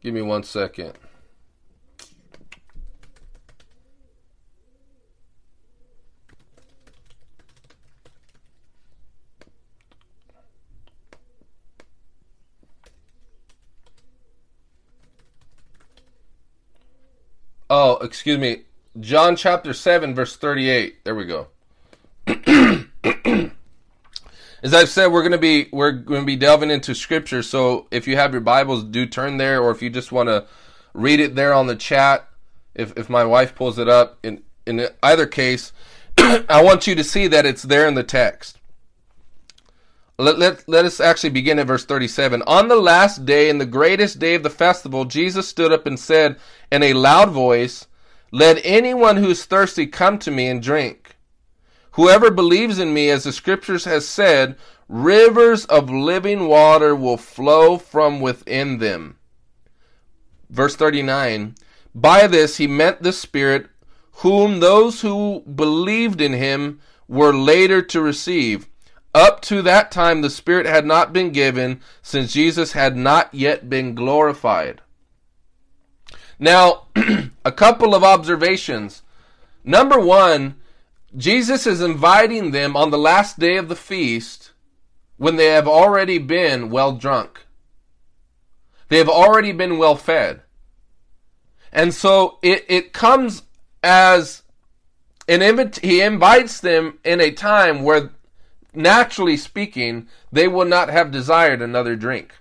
[0.00, 0.94] Give me one second.
[17.68, 18.62] Oh, excuse me.
[19.00, 21.04] John chapter 7, verse 38.
[21.04, 21.48] There we go.
[24.62, 27.42] As I've said, we're to be we're to be delving into scripture.
[27.42, 30.46] So if you have your Bibles, do turn there, or if you just want to
[30.94, 32.28] read it there on the chat,
[32.74, 35.72] if if my wife pulls it up, in in either case,
[36.18, 38.58] I want you to see that it's there in the text.
[40.18, 42.42] Let, let, let us actually begin at verse 37.
[42.46, 46.00] On the last day, in the greatest day of the festival, Jesus stood up and
[46.00, 46.36] said
[46.72, 47.86] in a loud voice,
[48.30, 51.16] Let anyone who is thirsty come to me and drink.
[51.92, 54.56] Whoever believes in me, as the scriptures has said,
[54.88, 59.16] rivers of living water will flow from within them.
[60.50, 61.54] Verse 39.
[61.94, 63.68] By this he meant the Spirit,
[64.16, 68.68] whom those who believed in him were later to receive.
[69.14, 73.70] Up to that time, the Spirit had not been given, since Jesus had not yet
[73.70, 74.82] been glorified.
[76.38, 76.84] Now,
[77.44, 79.02] a couple of observations.
[79.64, 80.56] Number one,
[81.16, 84.52] Jesus is inviting them on the last day of the feast
[85.16, 87.46] when they have already been well drunk.
[88.88, 90.42] They have already been well fed.
[91.72, 93.42] And so it, it comes
[93.82, 94.42] as
[95.28, 98.10] an invite, he invites them in a time where
[98.74, 102.34] naturally speaking, they would not have desired another drink.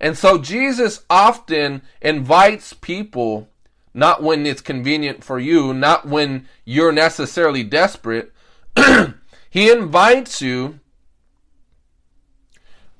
[0.00, 3.48] And so Jesus often invites people,
[3.94, 8.32] not when it's convenient for you, not when you're necessarily desperate.
[9.50, 10.80] he invites you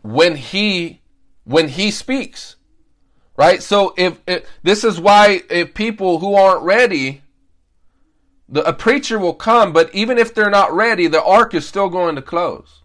[0.03, 1.01] when he
[1.45, 2.57] when he speaks.
[3.37, 3.63] Right?
[3.63, 7.23] So if, if this is why if people who aren't ready
[8.49, 11.89] the, a preacher will come, but even if they're not ready, the ark is still
[11.89, 12.83] going to close.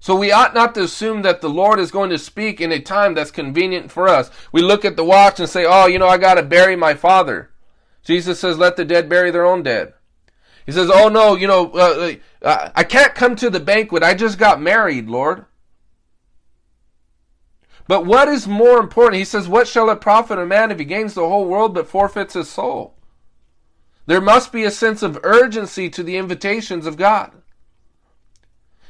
[0.00, 2.80] So we ought not to assume that the Lord is going to speak in a
[2.80, 4.30] time that's convenient for us.
[4.52, 6.94] We look at the watch and say, oh, you know, I got to bury my
[6.94, 7.50] father.
[8.04, 9.94] Jesus says, let the dead bury their own dead.
[10.66, 14.02] He says, oh, no, you know, uh, uh, I can't come to the banquet.
[14.02, 15.46] I just got married, Lord.
[17.88, 19.16] But what is more important?
[19.16, 21.88] He says, what shall it profit a man if he gains the whole world but
[21.88, 22.94] forfeits his soul?
[24.06, 27.32] There must be a sense of urgency to the invitations of God.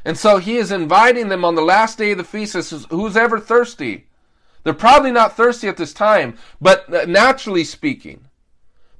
[0.09, 2.53] And so he is inviting them on the last day of the feast.
[2.53, 4.07] Says, Who's ever thirsty?
[4.65, 8.27] They're probably not thirsty at this time, but uh, naturally speaking.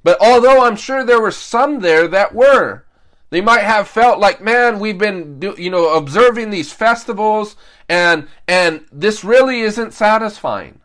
[0.03, 2.85] But although I'm sure there were some there that were,
[3.31, 7.55] they might have felt like, man, we've been, you know, observing these festivals,
[7.89, 10.79] and and this really isn't satisfying.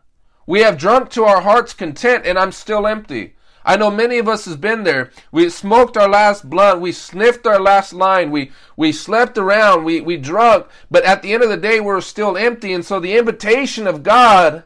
[0.47, 3.34] We have drunk to our heart's content, and I'm still empty.
[3.65, 5.11] I know many of us has been there.
[5.33, 10.01] We smoked our last blunt, we sniffed our last line, we we slept around, we
[10.01, 13.17] we drunk, but at the end of the day we're still empty and so the
[13.17, 14.65] invitation of God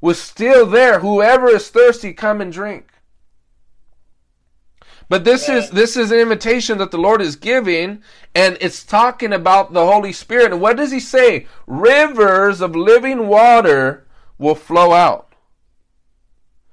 [0.00, 1.00] was still there.
[1.00, 2.90] Whoever is thirsty come and drink.
[5.08, 5.56] But this yeah.
[5.56, 8.02] is this is an invitation that the Lord is giving
[8.34, 10.52] and it's talking about the Holy Spirit.
[10.52, 11.46] And what does he say?
[11.66, 14.06] Rivers of living water
[14.38, 15.29] will flow out.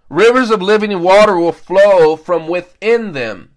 [0.09, 3.51] Rivers of living water will flow from within them.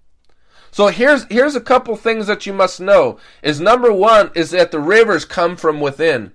[0.72, 3.18] So here's here's a couple things that you must know.
[3.42, 6.32] Is number 1 is that the rivers come from within.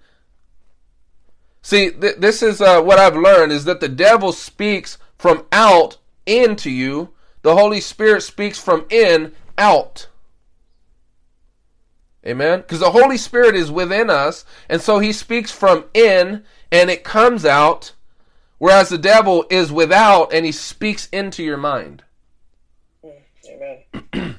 [1.61, 5.97] See, th- this is uh, what I've learned is that the devil speaks from out
[6.25, 7.09] into you.
[7.41, 10.07] The Holy Spirit speaks from in out.
[12.25, 12.61] Amen?
[12.61, 17.03] Because the Holy Spirit is within us, and so he speaks from in and it
[17.03, 17.93] comes out
[18.57, 22.03] Whereas the devil is without and he speaks into your mind.
[23.03, 24.35] Mm, amen.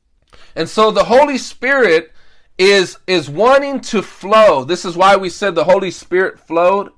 [0.56, 2.12] and so the Holy Spirit
[2.58, 4.64] is is wanting to flow.
[4.64, 6.90] This is why we said the Holy Spirit flowed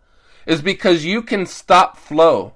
[0.47, 2.55] is because you can stop flow.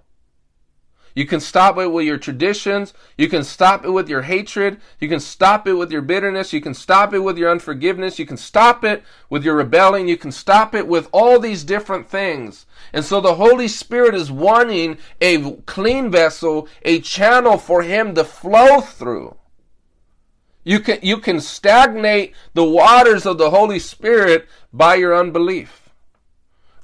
[1.15, 2.95] You can stop it with your traditions.
[3.17, 4.81] You can stop it with your hatred.
[5.01, 6.53] You can stop it with your bitterness.
[6.53, 8.21] You can stop it with your unforgiveness.
[8.21, 10.07] You can stop it with your rebelling.
[10.07, 12.67] You can stop it with all these different things.
[12.93, 18.25] And so the Holy Spirit is wanting a clean vessel, a channel for Him to
[18.25, 19.37] flow through.
[20.65, 25.89] You can, you can stagnate the waters of the Holy Spirit by your unbelief.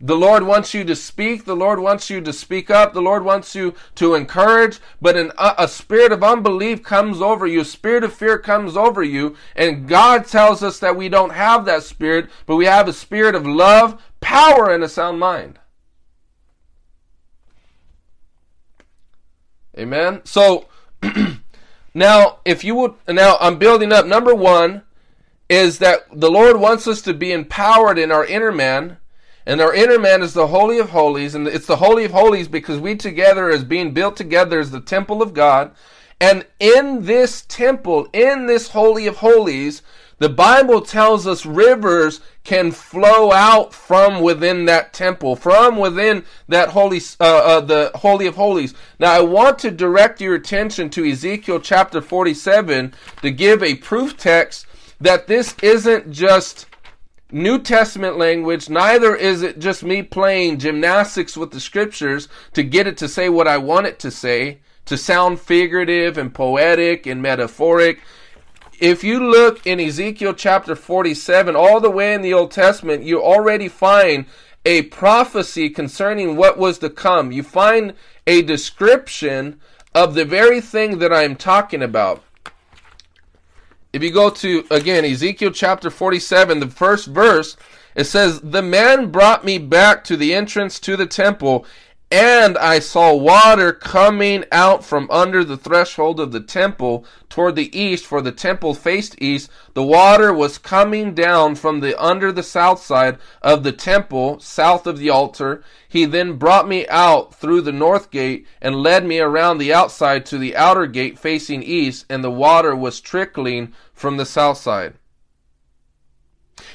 [0.00, 1.44] The Lord wants you to speak.
[1.44, 2.92] The Lord wants you to speak up.
[2.92, 4.78] The Lord wants you to encourage.
[5.00, 7.61] But an, a, a spirit of unbelief comes over you.
[7.61, 9.36] A spirit of fear comes over you.
[9.57, 13.34] And God tells us that we don't have that spirit, but we have a spirit
[13.34, 15.59] of love, power, and a sound mind.
[19.78, 20.20] Amen.
[20.24, 20.66] So,
[21.94, 24.06] now, if you would, now I'm building up.
[24.06, 24.82] Number one
[25.48, 28.98] is that the Lord wants us to be empowered in our inner man
[29.46, 32.48] and our inner man is the Holy of Holies, and it's the Holy of Holies
[32.48, 35.72] because we together, as being built together, as the temple of God.
[36.18, 39.82] And in this temple, in this Holy of Holies,
[40.24, 46.70] The Bible tells us rivers can flow out from within that temple, from within that
[46.70, 48.72] holy, uh, uh, the holy of holies.
[48.98, 54.16] Now, I want to direct your attention to Ezekiel chapter 47 to give a proof
[54.16, 54.64] text
[54.98, 56.68] that this isn't just
[57.30, 62.86] New Testament language, neither is it just me playing gymnastics with the scriptures to get
[62.86, 67.20] it to say what I want it to say, to sound figurative and poetic and
[67.20, 68.00] metaphoric
[68.85, 73.18] if you look in Ezekiel chapter 47, all the way in the Old Testament, you
[73.22, 74.26] already find
[74.66, 77.32] a prophecy concerning what was to come.
[77.32, 77.95] You find
[78.26, 79.59] a description
[79.95, 82.22] of the very thing that I'm talking about.
[83.95, 87.57] If you go to, again, Ezekiel chapter 47, the first verse,
[87.95, 91.64] it says, The man brought me back to the entrance to the temple,
[92.14, 97.76] and I saw water coming out from under the threshold of the temple toward the
[97.76, 99.50] east, for the temple faced east.
[99.72, 104.86] The water was coming down from the under the south side of the temple, south
[104.86, 105.64] of the altar.
[105.88, 110.24] He then brought me out through the north gate and led me around the outside
[110.26, 114.94] to the outer gate facing east, and the water was trickling from the south side.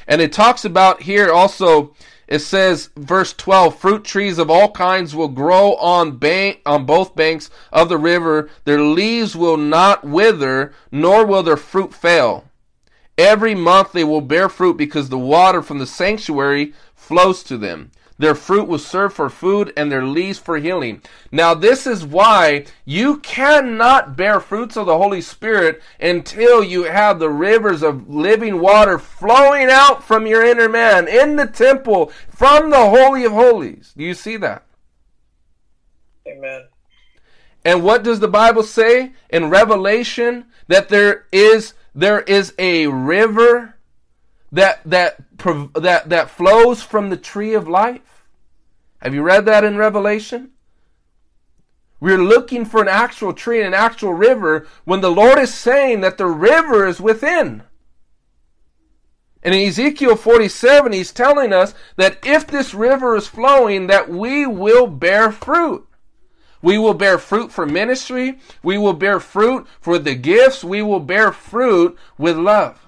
[0.06, 1.96] And it talks about here also
[2.30, 7.16] it says, verse 12, fruit trees of all kinds will grow on bank, on both
[7.16, 8.52] banks of the river.
[8.66, 12.46] Their leaves will not wither, nor will their fruit fail.
[13.18, 17.90] Every month they will bear fruit because the water from the sanctuary flows to them.
[18.20, 21.02] Their fruit will serve for food and their leaves for healing.
[21.32, 27.18] Now, this is why you cannot bear fruits of the Holy Spirit until you have
[27.18, 32.70] the rivers of living water flowing out from your inner man in the temple from
[32.70, 33.94] the Holy of Holies.
[33.96, 34.66] Do you see that?
[36.28, 36.66] Amen.
[37.64, 40.46] And what does the Bible say in Revelation?
[40.68, 43.76] That there is there is a river
[44.52, 45.22] that that
[45.76, 48.02] that that flows from the tree of life.
[49.00, 50.52] Have you read that in Revelation?
[52.00, 56.02] We're looking for an actual tree and an actual river when the Lord is saying
[56.02, 57.64] that the river is within.
[59.42, 64.46] And in Ezekiel 47, he's telling us that if this river is flowing, that we
[64.46, 65.86] will bear fruit.
[66.62, 68.40] We will bear fruit for ministry.
[68.62, 70.64] We will bear fruit for the gifts.
[70.64, 72.86] We will bear fruit with love.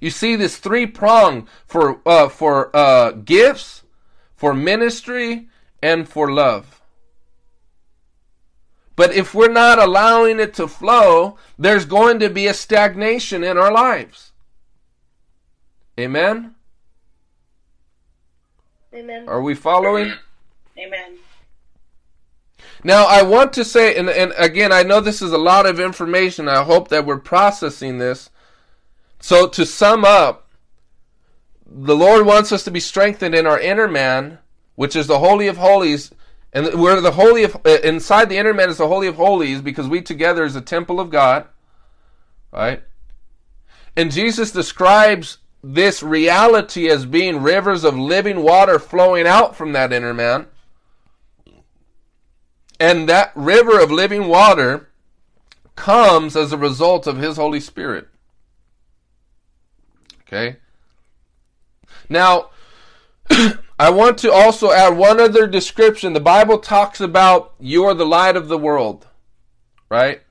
[0.00, 3.81] You see this three prong for uh, for uh, gifts,
[4.42, 5.46] for ministry,
[5.80, 6.82] and for love.
[8.96, 13.56] But if we're not allowing it to flow, there's going to be a stagnation in
[13.56, 14.32] our lives.
[15.96, 16.56] Amen?
[18.92, 19.28] Amen.
[19.28, 20.12] Are we following?
[20.76, 21.18] Amen.
[22.82, 25.78] Now, I want to say, and, and again, I know this is a lot of
[25.78, 26.48] information.
[26.48, 28.28] I hope that we're processing this.
[29.20, 30.41] So, to sum up,
[31.74, 34.38] the Lord wants us to be strengthened in our inner man,
[34.74, 36.10] which is the holy of holies,
[36.52, 39.62] and we're the holy of uh, inside the inner man is the holy of holies
[39.62, 41.46] because we together is a temple of God,
[42.52, 42.82] right?
[43.96, 49.92] And Jesus describes this reality as being rivers of living water flowing out from that
[49.92, 50.46] inner man.
[52.78, 54.90] And that river of living water
[55.76, 58.08] comes as a result of his Holy Spirit.
[60.22, 60.56] Okay?
[62.12, 62.50] Now,
[63.78, 66.12] I want to also add one other description.
[66.12, 69.08] The Bible talks about you are the light of the world,
[69.88, 70.22] right?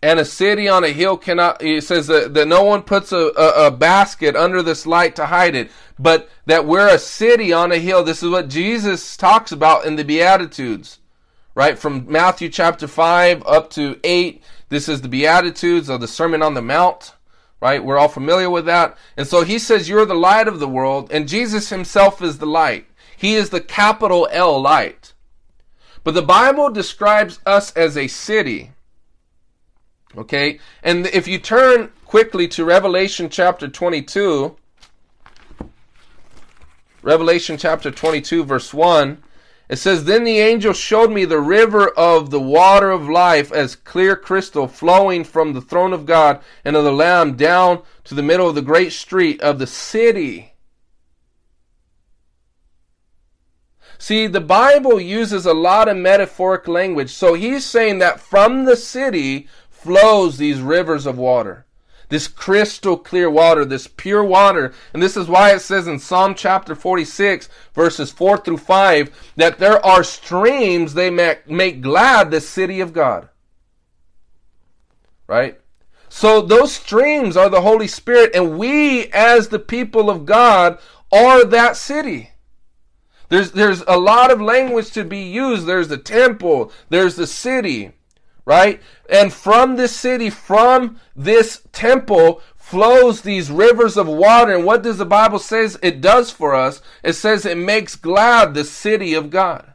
[0.00, 3.32] And a city on a hill cannot, it says that, that no one puts a,
[3.36, 7.72] a, a basket under this light to hide it, but that we're a city on
[7.72, 8.04] a hill.
[8.04, 11.00] This is what Jesus talks about in the Beatitudes,
[11.56, 11.76] right?
[11.76, 14.40] From Matthew chapter 5 up to 8.
[14.68, 17.14] This is the Beatitudes of the Sermon on the Mount
[17.60, 17.84] right?
[17.84, 18.96] We're all familiar with that.
[19.16, 22.46] And so he says, You're the light of the world, and Jesus himself is the
[22.46, 22.86] light.
[23.16, 25.12] He is the capital L light.
[26.04, 28.72] But the Bible describes us as a city.
[30.16, 30.60] Okay?
[30.82, 34.56] And if you turn quickly to Revelation chapter 22,
[37.02, 39.22] Revelation chapter 22, verse 1,
[39.68, 43.76] it says, Then the angel showed me the river of the water of life as
[43.76, 48.22] clear crystal flowing from the throne of God and of the Lamb down to the
[48.22, 50.54] middle of the great street of the city.
[53.98, 57.10] See, the Bible uses a lot of metaphoric language.
[57.10, 61.66] So he's saying that from the city flows these rivers of water
[62.08, 64.72] this crystal clear water, this pure water.
[64.92, 69.58] And this is why it says in Psalm chapter 46, verses 4 through 5, that
[69.58, 73.28] there are streams they make, make glad the city of God.
[75.26, 75.60] Right?
[76.08, 80.78] So those streams are the Holy Spirit, and we, as the people of God,
[81.12, 82.30] are that city.
[83.28, 85.66] There's there's a lot of language to be used.
[85.66, 87.92] There's the temple, there's the city,
[88.48, 88.80] right?
[89.10, 94.54] And from this city, from this temple, flows these rivers of water.
[94.54, 96.80] And what does the Bible says it does for us?
[97.04, 99.74] It says it makes glad the city of God.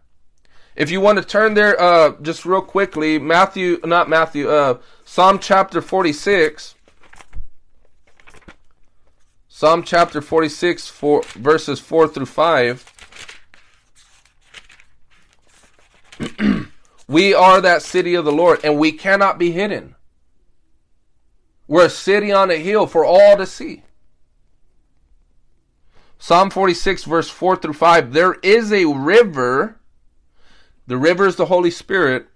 [0.76, 5.38] If you want to turn there, uh, just real quickly, Matthew, not Matthew, uh, Psalm
[5.38, 6.74] chapter 46.
[9.48, 12.90] Psalm chapter 46, four, verses 4 through 5.
[17.08, 19.96] we are that city of the Lord, and we cannot be hidden.
[21.68, 23.84] We're a city on a hill for all to see.
[26.18, 28.14] Psalm 46, verse 4 through 5.
[28.14, 29.80] There is a river.
[30.88, 32.28] The river is the Holy Spirit.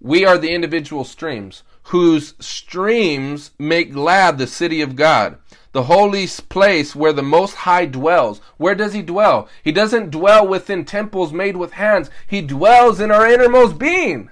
[0.00, 5.38] We are the individual streams, whose streams make glad the city of God
[5.76, 8.40] the holy place where the Most High dwells.
[8.56, 9.46] Where does He dwell?
[9.62, 14.30] He doesn't dwell within temples made with hands, He dwells in our innermost being.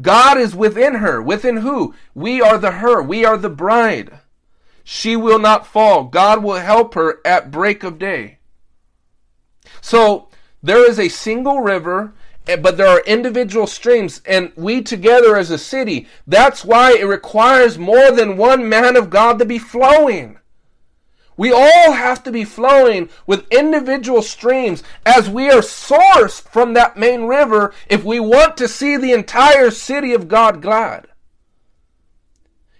[0.00, 1.20] God is within her.
[1.20, 1.94] Within who?
[2.14, 3.02] We are the her.
[3.02, 4.20] We are the bride.
[4.82, 6.04] She will not fall.
[6.04, 8.38] God will help her at break of day.
[9.82, 10.30] So
[10.62, 12.14] there is a single river
[12.46, 17.76] but there are individual streams and we together as a city that's why it requires
[17.78, 20.38] more than one man of god to be flowing.
[21.36, 26.96] We all have to be flowing with individual streams as we are sourced from that
[26.96, 31.08] main river if we want to see the entire city of god glad.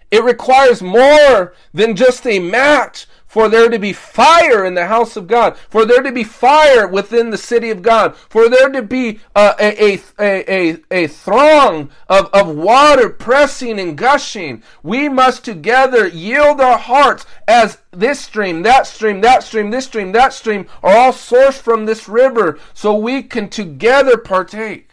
[0.09, 3.05] It requires more than just a match
[3.37, 6.87] for there to be fire in the house of God, for there to be fire
[6.87, 11.91] within the city of God, for there to be uh, a, a, a, a throng
[12.09, 14.63] of, of water pressing and gushing.
[14.81, 20.13] We must together yield our hearts as this stream, that stream, that stream, this stream,
[20.13, 24.89] that stream are all sourced from this river so we can together partake.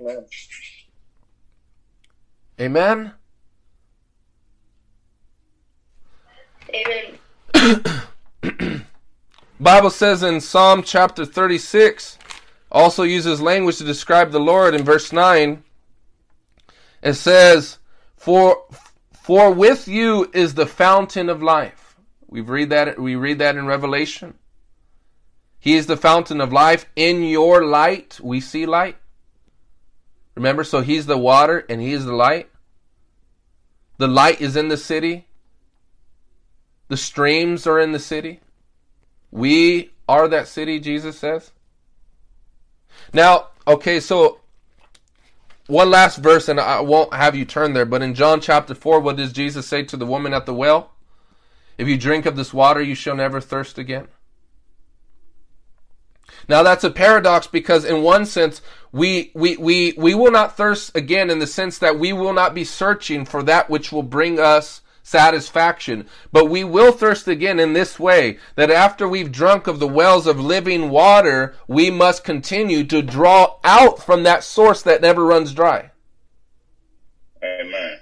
[0.00, 0.24] Amen.
[2.58, 3.12] Amen.
[6.74, 7.18] Amen.
[9.60, 12.18] Bible says in Psalm chapter 36,
[12.70, 15.62] also uses language to describe the Lord in verse 9.
[17.02, 17.78] It says,
[18.16, 18.64] For
[19.12, 21.96] for with you is the fountain of life.
[22.28, 24.34] We read that we read that in Revelation.
[25.58, 26.86] He is the fountain of life.
[26.94, 28.96] In your light, we see light.
[30.34, 32.50] Remember, so he's the water and he is the light.
[33.98, 35.26] The light is in the city.
[36.88, 38.40] The streams are in the city.
[39.30, 41.50] We are that city, Jesus says.
[43.12, 44.40] Now, okay, so
[45.66, 49.00] one last verse, and I won't have you turn there, but in John chapter 4,
[49.00, 50.92] what does Jesus say to the woman at the well?
[51.76, 54.08] If you drink of this water, you shall never thirst again.
[56.48, 58.62] Now that's a paradox because in one sense,
[58.92, 62.54] we, we, we, we will not thirst again in the sense that we will not
[62.54, 66.04] be searching for that which will bring us satisfaction.
[66.32, 70.26] But we will thirst again in this way, that after we've drunk of the wells
[70.26, 75.54] of living water, we must continue to draw out from that source that never runs
[75.54, 75.92] dry.
[77.40, 77.98] Amen.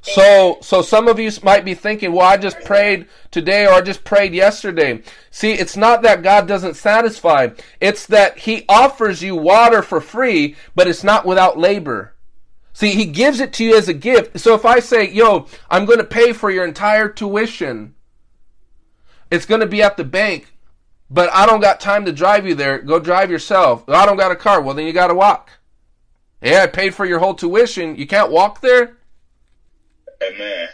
[0.00, 3.80] So, so some of you might be thinking, well, I just prayed today or I
[3.82, 5.02] just prayed yesterday.
[5.30, 7.50] See, it's not that God doesn't satisfy.
[7.80, 12.11] It's that He offers you water for free, but it's not without labor.
[12.72, 14.40] See, he gives it to you as a gift.
[14.40, 17.94] So if I say, yo, I'm going to pay for your entire tuition,
[19.30, 20.54] it's going to be at the bank,
[21.10, 22.78] but I don't got time to drive you there.
[22.78, 23.88] Go drive yourself.
[23.88, 24.60] I don't got a car.
[24.60, 25.50] Well, then you got to walk.
[26.40, 27.96] Yeah, I paid for your whole tuition.
[27.96, 28.96] You can't walk there?
[30.22, 30.68] Amen.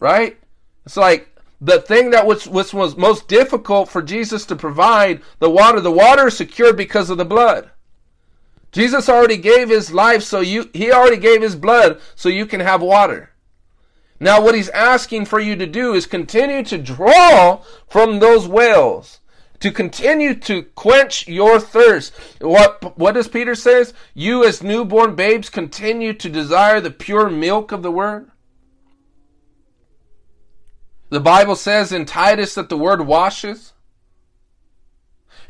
[0.00, 0.38] right?
[0.84, 1.28] It's like
[1.60, 5.80] the thing that was, was, was most difficult for Jesus to provide, the water.
[5.80, 7.70] The water is secured because of the blood.
[8.72, 12.60] Jesus already gave his life so you he already gave his blood so you can
[12.60, 13.30] have water.
[14.18, 19.20] Now what he's asking for you to do is continue to draw from those wells
[19.60, 22.12] to continue to quench your thirst.
[22.40, 23.94] What what does Peter says?
[24.14, 28.30] You as newborn babes continue to desire the pure milk of the word.
[31.10, 33.72] The Bible says in Titus that the word washes.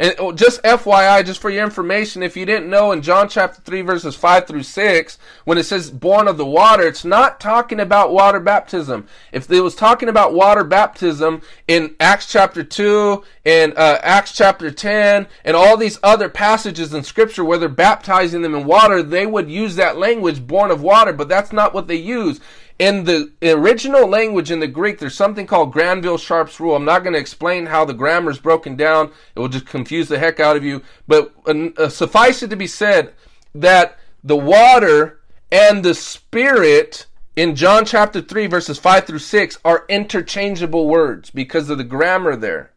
[0.00, 3.60] And oh, just FYI, just for your information, if you didn't know, in John chapter
[3.60, 7.78] 3, verses 5 through 6, when it says born of the water, it's not talking
[7.78, 9.06] about water baptism.
[9.30, 14.70] If it was talking about water baptism in Acts chapter 2, in uh, Acts chapter
[14.70, 19.26] 10, and all these other passages in Scripture where they're baptizing them in water, they
[19.26, 22.40] would use that language, born of water, but that's not what they use
[22.80, 26.74] in the original language in the Greek, there's something called Granville Sharp's rule.
[26.74, 29.12] I'm not going to explain how the grammar is broken down.
[29.36, 30.80] It will just confuse the heck out of you.
[31.06, 33.12] But uh, suffice it to be said
[33.54, 35.20] that the water
[35.52, 37.04] and the spirit
[37.36, 42.34] in John chapter 3, verses 5 through 6 are interchangeable words because of the grammar
[42.34, 42.70] there.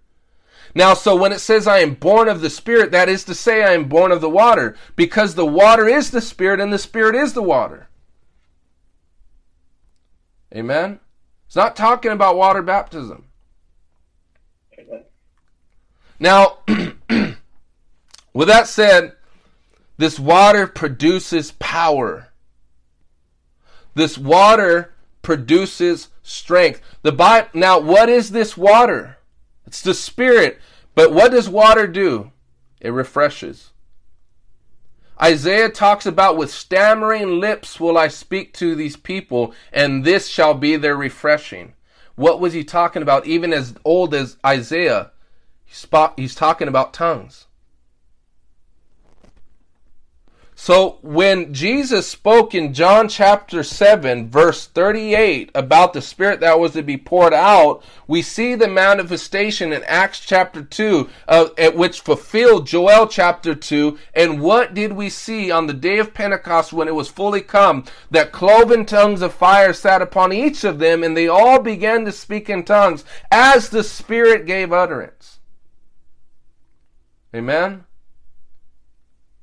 [0.76, 3.64] Now, so when it says I am born of the Spirit, that is to say
[3.64, 7.16] I am born of the water, because the water is the Spirit and the Spirit
[7.16, 7.88] is the water.
[10.56, 11.00] Amen?
[11.48, 13.26] It's not talking about water baptism.
[14.78, 15.04] Amen.
[16.20, 16.60] Now,
[18.34, 19.14] with that said,
[19.98, 22.30] this water produces power.
[23.96, 26.82] This water produces strength.
[27.02, 29.18] The Bible, now what is this water?
[29.66, 30.60] It's the spirit.
[30.96, 32.32] But what does water do?
[32.80, 33.73] It refreshes.
[35.22, 40.54] Isaiah talks about with stammering lips will I speak to these people, and this shall
[40.54, 41.74] be their refreshing.
[42.16, 43.26] What was he talking about?
[43.26, 45.12] Even as old as Isaiah,
[45.66, 47.48] he's talking about tongues.
[50.64, 56.72] So when Jesus spoke in John chapter 7, verse 38, about the Spirit that was
[56.72, 62.00] to be poured out, we see the manifestation in Acts chapter 2, uh, at which
[62.00, 64.00] fulfilled Joel chapter 2.
[64.14, 67.84] And what did we see on the day of Pentecost when it was fully come?
[68.10, 72.12] That cloven tongues of fire sat upon each of them, and they all began to
[72.14, 75.40] speak in tongues as the Spirit gave utterance.
[77.36, 77.84] Amen?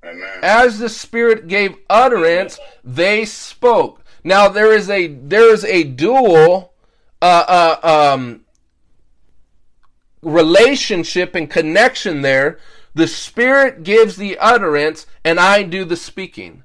[0.03, 4.03] As the Spirit gave utterance, they spoke.
[4.25, 6.73] Now there is a there is a dual
[7.23, 8.43] uh, uh, um,
[10.23, 12.59] relationship and connection there.
[12.95, 16.65] The Spirit gives the utterance, and I do the speaking.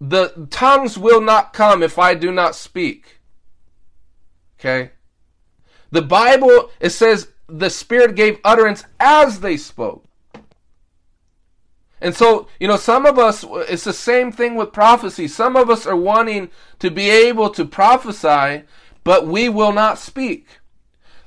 [0.00, 3.20] The tongues will not come if I do not speak.
[4.58, 4.92] Okay?
[5.90, 10.04] The Bible, it says the Spirit gave utterance as they spoke.
[12.04, 15.26] And so, you know, some of us, it's the same thing with prophecy.
[15.26, 16.50] Some of us are wanting
[16.80, 18.64] to be able to prophesy,
[19.04, 20.46] but we will not speak.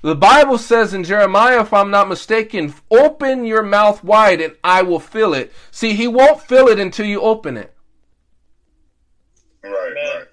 [0.04, 4.84] The Bible says in Jeremiah, if I'm not mistaken, open your mouth wide and I
[4.84, 5.52] will fill it.
[5.72, 7.74] See, he won't fill it until you open it.
[9.64, 10.28] Right, right.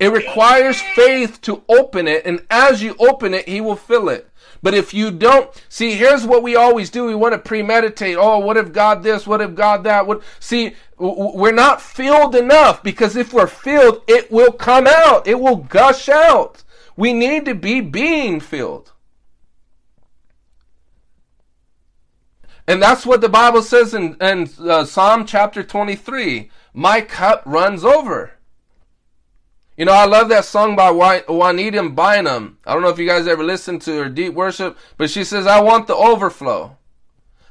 [0.00, 4.28] It requires faith to open it, and as you open it, he will fill it.
[4.62, 7.04] But if you don't, see, here's what we always do.
[7.04, 8.16] We want to premeditate.
[8.18, 9.26] Oh, what if God this?
[9.26, 10.06] What if God that?
[10.06, 10.22] What?
[10.40, 15.26] See, we're not filled enough because if we're filled, it will come out.
[15.26, 16.64] It will gush out.
[16.96, 18.92] We need to be being filled.
[22.66, 26.50] And that's what the Bible says in, in uh, Psalm chapter 23.
[26.74, 28.32] My cup runs over.
[29.76, 32.58] You know, I love that song by Juanita Bynum.
[32.64, 35.46] I don't know if you guys ever listened to her deep worship, but she says,
[35.46, 36.78] I want the overflow.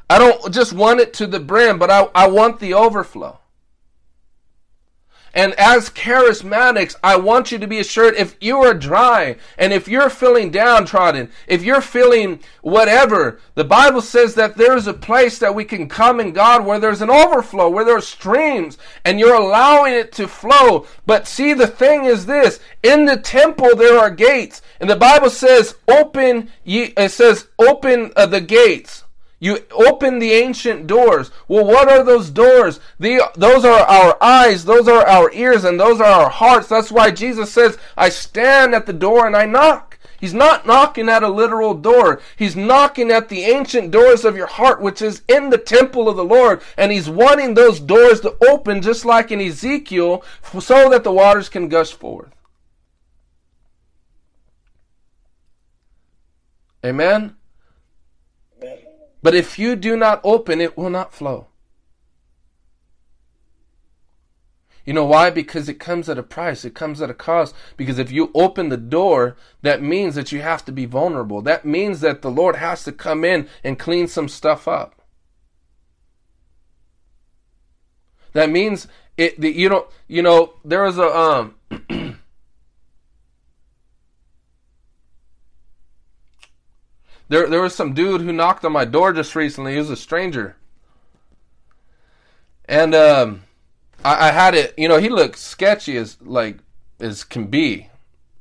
[0.10, 3.40] I don't just want it to the brim, but I, I want the overflow.
[5.36, 9.86] And as charismatics, I want you to be assured if you are dry and if
[9.86, 15.38] you're feeling downtrodden, if you're feeling whatever, the Bible says that there is a place
[15.40, 19.20] that we can come in God where there's an overflow, where there are streams, and
[19.20, 20.88] you're allowing it to flow.
[21.06, 24.62] But see, the thing is this in the temple, there are gates.
[24.80, 29.05] And the Bible says, open ye, it says, open uh, the gates.
[29.40, 31.30] You open the ancient doors.
[31.48, 32.80] Well, what are those doors?
[33.00, 36.70] The, those are our eyes, those are our ears, and those are our hearts.
[36.70, 40.00] That's why Jesus says, I stand at the door and I knock.
[40.20, 42.22] He's not knocking at a literal door.
[42.38, 46.16] He's knocking at the ancient doors of your heart, which is in the temple of
[46.16, 46.62] the Lord.
[46.78, 50.24] And he's wanting those doors to open, just like in Ezekiel,
[50.60, 52.32] so that the waters can gush forth.
[56.84, 57.36] Amen?
[59.26, 61.48] But if you do not open, it will not flow.
[64.86, 65.32] You know why?
[65.32, 66.64] Because it comes at a price.
[66.64, 67.56] It comes at a cost.
[67.76, 71.42] Because if you open the door, that means that you have to be vulnerable.
[71.42, 75.02] That means that the Lord has to come in and clean some stuff up.
[78.34, 79.40] That means it.
[79.40, 79.88] You know.
[80.08, 80.54] You know.
[80.64, 81.56] There was a um.
[87.28, 89.74] there there was some dude who knocked on my door just recently.
[89.74, 90.56] He was a stranger,
[92.66, 93.44] and um,
[94.04, 94.74] I, I had it.
[94.78, 96.58] You know, he looked sketchy as like
[97.00, 97.90] as can be.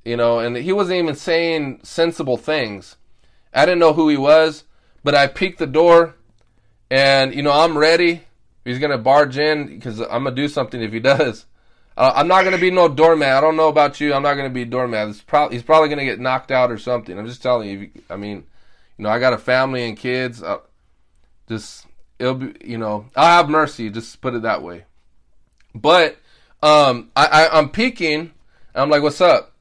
[0.05, 2.97] You know, and he wasn't even saying sensible things.
[3.55, 4.65] I didn't know who he was,
[5.03, 6.15] but I peeked the door,
[6.91, 8.25] and you know I'm ready.
[8.65, 11.47] He's gonna barge in because I'm gonna do something if he does.
[11.97, 13.37] Uh, I'm not gonna be no doormat.
[13.37, 14.13] I don't know about you.
[14.13, 15.23] I'm not gonna be doormat.
[15.27, 17.19] Pro- he's probably gonna get knocked out or something.
[17.19, 17.91] I'm just telling you.
[18.11, 18.45] I mean,
[18.99, 20.43] you know, I got a family and kids.
[20.43, 20.59] Uh,
[21.49, 21.87] just
[22.19, 23.91] it'll be, you know, I'll have mercy.
[23.91, 24.85] Just put it that way.
[25.75, 26.17] But
[26.63, 28.33] um, I, I I'm peeking.
[28.75, 29.53] I'm like, what's up?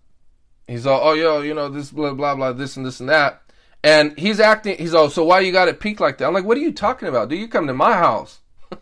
[0.68, 3.42] He's all, oh yo, you know this blah blah blah, this and this and that.
[3.84, 4.78] And he's acting.
[4.78, 6.26] He's all, so why you got it peeked like that?
[6.26, 7.28] I'm like, what are you talking about?
[7.28, 8.40] Do you come to my house?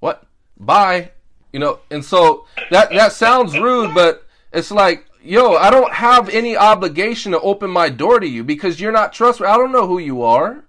[0.00, 0.26] what?
[0.58, 1.12] Bye.
[1.52, 1.78] You know.
[1.90, 7.32] And so that that sounds rude, but it's like, yo, I don't have any obligation
[7.32, 9.52] to open my door to you because you're not trustworthy.
[9.52, 10.64] I don't know who you are,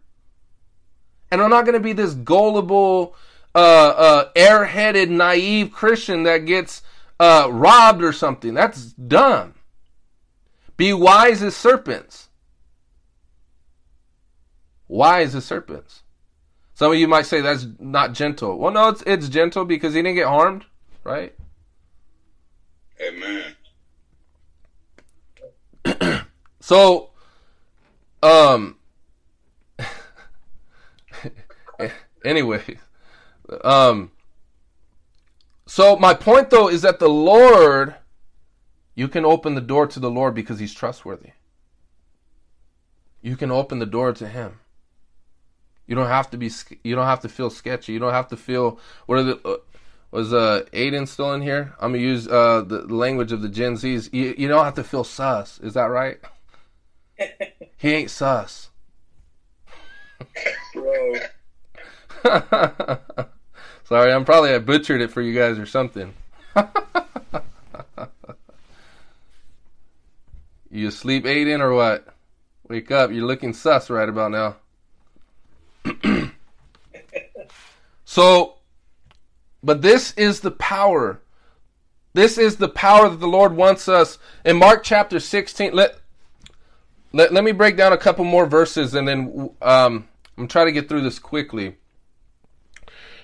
[1.32, 3.16] and I'm not going to be this gullible,
[3.56, 6.82] uh, uh, airheaded, naive Christian that gets
[7.20, 8.54] uh, robbed or something.
[8.54, 9.56] That's dumb.
[10.78, 12.30] Be wise as serpents
[14.92, 16.04] wise as serpents.
[16.74, 18.58] Some of you might say that's not gentle.
[18.58, 20.66] Well, no, it's it's gentle because he didn't get harmed,
[21.04, 21.34] right?
[23.02, 23.56] Amen.
[26.60, 27.10] so,
[28.24, 28.78] um,
[32.26, 32.78] anyway,
[33.64, 34.12] um,
[35.66, 37.96] so my point though is that the Lord,
[38.96, 41.32] you can open the door to the Lord because He's trustworthy.
[43.22, 44.60] You can open the door to Him.
[45.88, 46.50] You don't have to be.
[46.84, 47.94] You don't have to feel sketchy.
[47.94, 48.80] You don't have to feel.
[49.06, 49.62] What are the?
[50.12, 51.74] Was uh Aiden still in here?
[51.80, 54.10] I'm gonna use uh the language of the Gen Zs.
[54.12, 55.60] You, you don't have to feel sus.
[55.60, 56.20] Is that right?
[57.78, 58.70] he ain't sus.
[60.74, 61.14] Bro.
[63.84, 66.14] Sorry, I'm probably I butchered it for you guys or something.
[70.70, 72.14] you asleep, Aiden, or what?
[72.68, 73.12] Wake up!
[73.12, 74.56] You're looking sus right about now.
[78.06, 78.56] so,
[79.64, 81.22] but this is the power.
[82.14, 84.18] This is the power that the Lord wants us.
[84.44, 85.98] In Mark chapter 16, let,
[87.14, 90.08] let, let me break down a couple more verses and then um,
[90.38, 91.76] I'm trying to get through this quickly.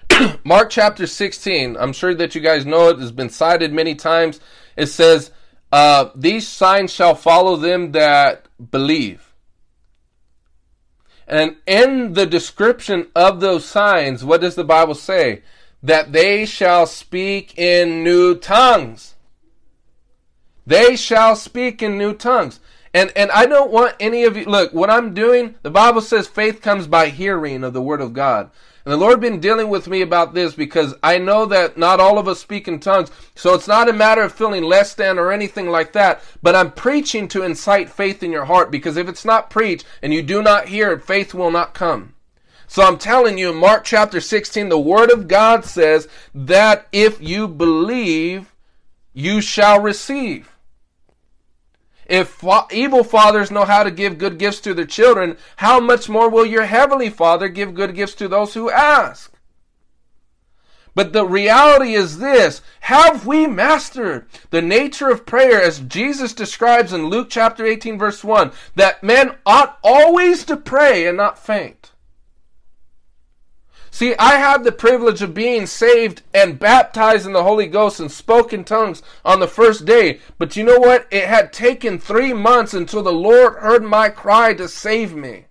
[0.43, 4.39] Mark chapter 16, I'm sure that you guys know it, has been cited many times.
[4.75, 5.31] It says,
[5.71, 9.33] uh, These signs shall follow them that believe.
[11.27, 15.41] And in the description of those signs, what does the Bible say?
[15.81, 19.15] That they shall speak in new tongues.
[20.65, 22.59] They shall speak in new tongues.
[22.93, 26.27] And and I don't want any of you look, what I'm doing, the Bible says
[26.27, 28.49] faith comes by hearing of the word of God.
[28.87, 32.17] And the Lord been dealing with me about this because I know that not all
[32.17, 33.11] of us speak in tongues.
[33.35, 36.23] So it's not a matter of feeling less than or anything like that.
[36.41, 40.13] But I'm preaching to incite faith in your heart because if it's not preached and
[40.13, 42.13] you do not hear it, faith will not come.
[42.67, 47.21] So I'm telling you in Mark chapter 16, the word of God says that if
[47.21, 48.53] you believe,
[49.13, 50.49] you shall receive.
[52.05, 56.09] If fa- evil fathers know how to give good gifts to their children, how much
[56.09, 59.33] more will your heavenly Father give good gifts to those who ask?
[60.93, 66.91] But the reality is this have we mastered the nature of prayer as Jesus describes
[66.91, 71.91] in Luke chapter 18, verse 1 that men ought always to pray and not faint?
[73.97, 78.11] See, I had the privilege of being saved and baptized in the Holy Ghost and
[78.11, 80.19] spoke in tongues on the first day.
[80.37, 81.07] But you know what?
[81.09, 85.45] It had taken three months until the Lord heard my cry to save me.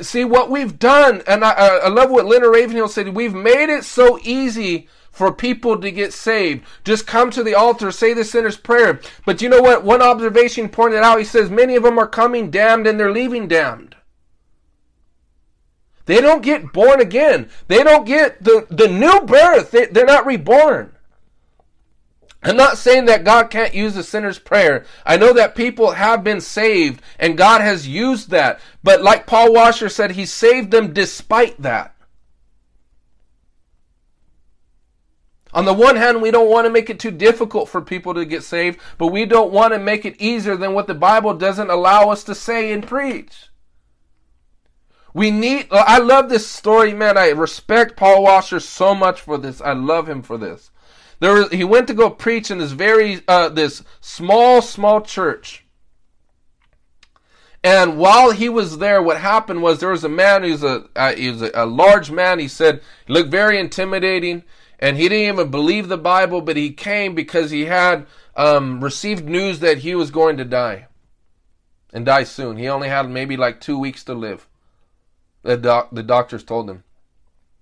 [0.00, 3.84] See, what we've done, and I, I love what Leonard Ravenhill said, we've made it
[3.84, 6.64] so easy for people to get saved.
[6.84, 8.98] Just come to the altar, say the sinner's prayer.
[9.26, 9.84] But you know what?
[9.84, 13.46] One observation pointed out, he says, many of them are coming damned and they're leaving
[13.46, 13.94] damned.
[16.08, 17.50] They don't get born again.
[17.66, 19.72] They don't get the, the new birth.
[19.72, 20.96] They, they're not reborn.
[22.42, 24.86] I'm not saying that God can't use a sinner's prayer.
[25.04, 28.58] I know that people have been saved and God has used that.
[28.82, 31.94] But like Paul Washer said, he saved them despite that.
[35.52, 38.24] On the one hand, we don't want to make it too difficult for people to
[38.24, 41.68] get saved, but we don't want to make it easier than what the Bible doesn't
[41.68, 43.50] allow us to say and preach.
[45.18, 45.66] We need.
[45.72, 47.18] I love this story, man.
[47.18, 49.60] I respect Paul Washer so much for this.
[49.60, 50.70] I love him for this.
[51.18, 55.64] There was, he went to go preach in this very uh, this small small church,
[57.64, 61.14] And while he was there, what happened was there was a man who's a uh,
[61.14, 62.38] he was a, a large man.
[62.38, 64.44] He said he looked very intimidating,
[64.78, 68.06] and he didn't even believe the Bible, but he came because he had
[68.36, 70.86] um, received news that he was going to die,
[71.92, 72.56] and die soon.
[72.56, 74.46] He only had maybe like two weeks to live.
[75.48, 76.84] The doc, the doctors told him.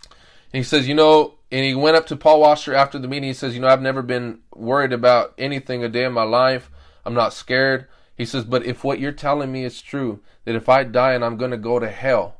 [0.03, 3.29] And he says, you know, and he went up to Paul Washer after the meeting.
[3.29, 6.69] He says, you know, I've never been worried about anything a day in my life.
[7.05, 7.87] I'm not scared.
[8.17, 11.25] He says, but if what you're telling me is true, that if I die and
[11.25, 12.39] I'm going to go to hell,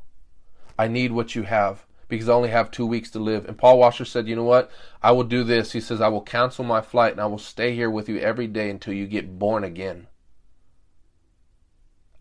[0.77, 3.45] I need what you have because I only have two weeks to live.
[3.45, 4.69] And Paul Washer said, you know what?
[5.01, 5.71] I will do this.
[5.71, 8.47] He says, I will cancel my flight and I will stay here with you every
[8.47, 10.07] day until you get born again.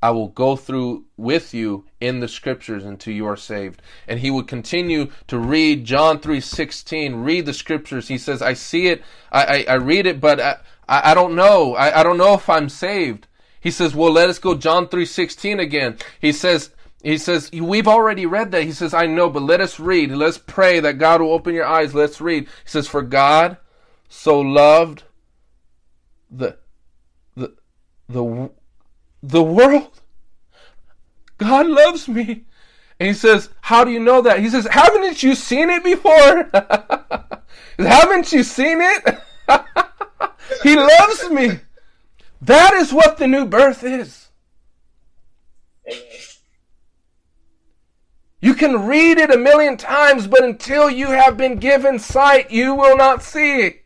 [0.03, 3.81] I will go through with you in the scriptures until you are saved.
[4.07, 8.09] And he would continue to read John 3.16, read the scriptures.
[8.09, 10.57] He says, I see it, I, I, I read it, but I,
[10.89, 11.75] I, I don't know.
[11.75, 13.27] I, I don't know if I'm saved.
[13.61, 15.97] He says, well, let us go John 3.16 again.
[16.21, 16.71] He says,
[17.03, 18.65] he says, we've already read that.
[18.65, 20.11] He says, I know, but let us read.
[20.11, 21.95] Let's pray that God will open your eyes.
[21.95, 22.45] Let's read.
[22.45, 23.57] He says, for God
[24.09, 25.05] so loved
[26.31, 26.59] the,
[27.37, 27.55] the,
[28.09, 28.51] the,
[29.29, 30.01] the world.
[31.39, 32.45] God loves me.
[32.99, 34.41] And he says, how do you know that?
[34.41, 36.51] He says, haven't you seen it before?
[37.79, 39.19] haven't you seen it?
[40.63, 41.61] he loves me.
[42.41, 44.29] That is what the new birth is.
[48.41, 52.75] You can read it a million times, but until you have been given sight, you
[52.75, 53.81] will not see.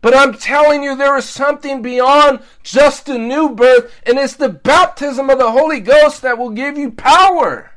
[0.00, 4.48] But I'm telling you, there is something beyond just a new birth, and it's the
[4.48, 7.70] baptism of the Holy Ghost that will give you power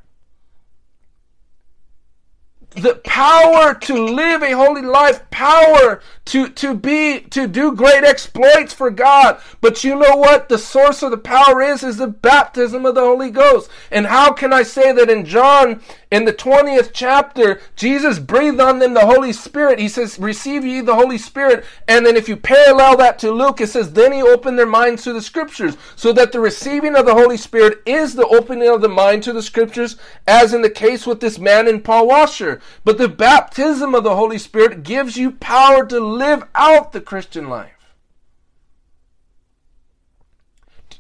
[2.76, 8.74] the power to live a holy life, power to, to be, to do great exploits
[8.74, 9.40] for God.
[9.62, 10.50] But you know what?
[10.50, 13.70] The source of the power is, is the baptism of the Holy Ghost.
[13.92, 15.82] And how can I say that in John,
[16.14, 19.80] in the 20th chapter, Jesus breathed on them the Holy Spirit.
[19.80, 21.66] He says, receive ye the Holy Spirit.
[21.88, 25.04] And then if you parallel that to Luke, it says, then he opened their minds
[25.06, 25.76] to the scriptures.
[25.96, 29.34] So that the receiving of the Holy Spirit is the opening of the mind to
[29.34, 29.98] the scriptures,
[30.28, 32.62] as in the case with this man in Paul Washer.
[32.84, 37.50] But the baptism of the Holy Spirit gives you power to live out the Christian
[37.50, 37.73] life.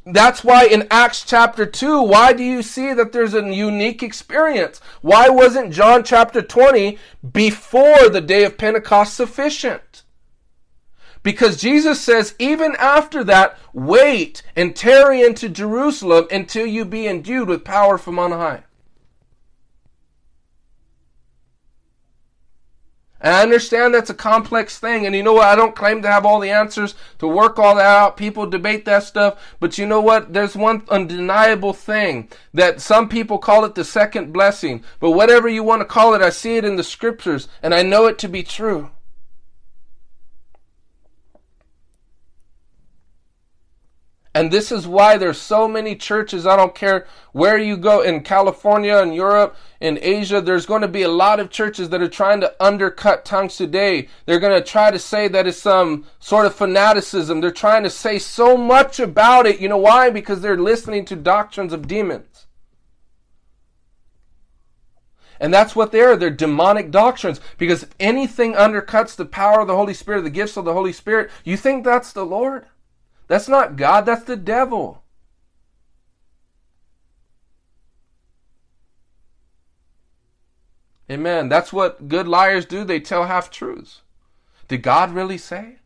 [0.05, 4.81] That's why in Acts chapter 2, why do you see that there's a unique experience?
[5.01, 6.97] Why wasn't John chapter 20
[7.31, 10.03] before the day of Pentecost sufficient?
[11.23, 17.47] Because Jesus says, even after that, wait and tarry into Jerusalem until you be endued
[17.47, 18.63] with power from on high.
[23.23, 25.05] And I understand that's a complex thing.
[25.05, 25.47] And you know what?
[25.47, 28.17] I don't claim to have all the answers to work all that out.
[28.17, 29.55] People debate that stuff.
[29.61, 30.33] But you know what?
[30.33, 34.83] There's one undeniable thing that some people call it the second blessing.
[34.99, 37.81] But whatever you want to call it, I see it in the scriptures and I
[37.81, 38.91] know it to be true.
[44.35, 46.47] And this is why there's so many churches.
[46.47, 50.87] I don't care where you go in California in Europe, in Asia, there's going to
[50.87, 54.07] be a lot of churches that are trying to undercut tongues today.
[54.25, 57.41] They're going to try to say that it's some sort of fanaticism.
[57.41, 59.59] They're trying to say so much about it.
[59.59, 60.09] You know why?
[60.09, 62.47] Because they're listening to doctrines of demons.
[65.39, 66.15] And that's what they are.
[66.15, 67.41] They're demonic doctrines.
[67.57, 71.29] Because anything undercuts the power of the Holy Spirit, the gifts of the Holy Spirit,
[71.43, 72.65] you think that's the Lord?
[73.33, 75.01] That's not God, that's the devil.
[81.09, 81.49] Amen.
[81.49, 82.83] That's what good liars do.
[82.83, 84.03] They tell half truths.
[84.67, 85.77] Did God really say?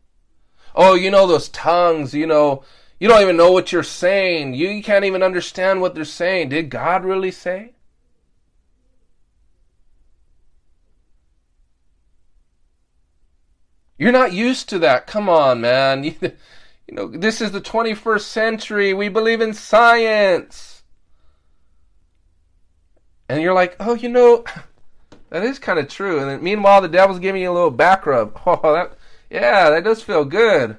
[0.74, 2.64] Oh, you know those tongues, you know,
[3.00, 4.52] you don't even know what you're saying.
[4.52, 6.50] You can't even understand what they're saying.
[6.50, 7.72] Did God really say?
[13.96, 15.06] You're not used to that.
[15.06, 16.14] Come on, man.
[16.88, 18.94] You know, this is the 21st century.
[18.94, 20.82] We believe in science.
[23.28, 24.44] And you're like, oh, you know,
[25.30, 26.18] that is kind of true.
[26.18, 28.40] And then, meanwhile, the devil's giving you a little back rub.
[28.46, 28.96] Oh, that,
[29.28, 30.78] yeah, that does feel good.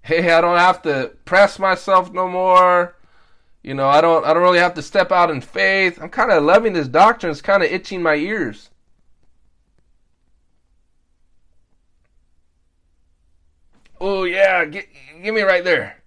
[0.00, 2.96] Hey, I don't have to press myself no more.
[3.62, 6.00] You know, I don't, I don't really have to step out in faith.
[6.00, 7.32] I'm kind of loving this doctrine.
[7.32, 8.70] It's kind of itching my ears.
[14.00, 14.88] Oh yeah, get,
[15.22, 16.02] give me right there.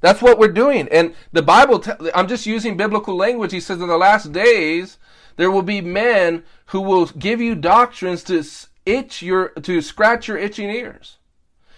[0.00, 0.88] That's what we're doing.
[0.88, 3.52] And the Bible, t- I'm just using biblical language.
[3.52, 4.98] He says in the last days,
[5.36, 8.44] there will be men who will give you doctrines to
[8.84, 11.18] itch your, to scratch your itching ears.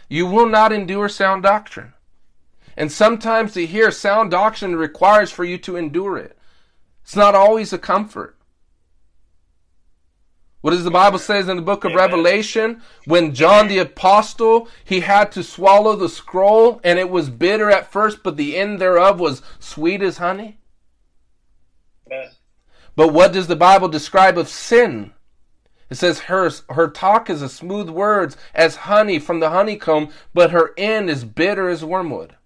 [0.09, 1.93] You will not endure sound doctrine.
[2.77, 6.37] And sometimes to hear sound doctrine requires for you to endure it.
[7.03, 8.37] It's not always a comfort.
[10.65, 12.07] What does the Bible says in the book of Amen.
[12.07, 12.81] Revelation?
[13.05, 17.93] When John the apostle, he had to swallow the scroll and it was bitter at
[17.93, 20.57] first, but the end thereof was sweet as honey.
[22.11, 22.31] Yeah.
[22.97, 25.13] But what does the Bible describe of sin?
[25.91, 30.53] It says her her talk is as smooth words as honey from the honeycomb, but
[30.53, 32.37] her end is bitter as wormwood.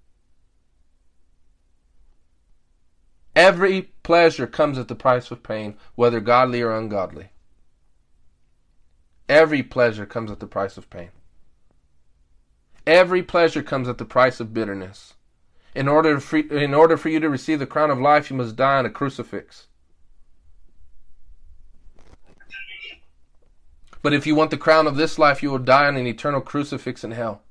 [3.36, 7.28] Every pleasure comes at the price of pain, whether godly or ungodly.
[9.28, 11.10] Every pleasure comes at the price of pain.
[12.86, 15.14] Every pleasure comes at the price of bitterness.
[15.74, 18.56] In order, for, in order for you to receive the crown of life, you must
[18.56, 19.66] die on a crucifix.
[24.00, 26.40] But if you want the crown of this life, you will die on an eternal
[26.40, 27.42] crucifix in hell.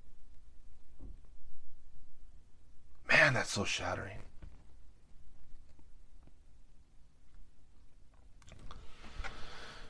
[3.09, 4.17] Man, that's so shattering.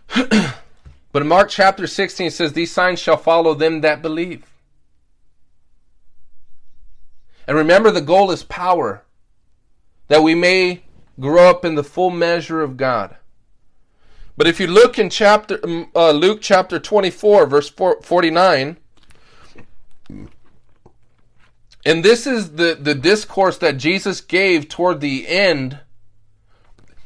[1.17, 4.45] but in Mark chapter 16 it says, These signs shall follow them that believe.
[7.47, 9.03] And remember, the goal is power,
[10.09, 10.83] that we may
[11.19, 13.15] grow up in the full measure of God.
[14.37, 15.59] But if you look in chapter
[15.95, 18.77] uh, Luke chapter 24 verse 49
[21.83, 25.79] and this is the the discourse that Jesus gave toward the end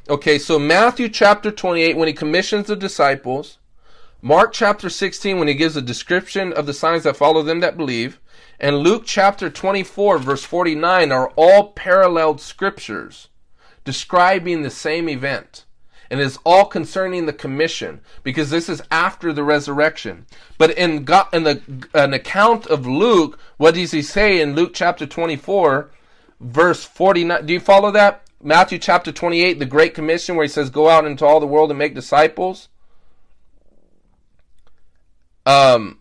[0.10, 3.60] Okay, so Matthew chapter 28 when he commissions the disciples,
[4.24, 7.76] Mark chapter 16 when he gives a description of the signs that follow them that
[7.76, 8.20] believe,
[8.60, 13.30] and Luke chapter 24 verse 49 are all paralleled scriptures
[13.84, 15.66] describing the same event
[16.12, 20.28] and is all concerning the commission because this is after the resurrection.
[20.60, 24.74] But in God, in the an account of Luke, what does he say in Luke
[24.76, 25.90] chapter 24,
[26.40, 27.48] verse 49?
[27.48, 28.22] Do you follow that?
[28.44, 31.72] Matthew chapter 28, the Great Commission, where he says, "Go out into all the world
[31.72, 32.68] and make disciples."
[35.46, 36.00] Um,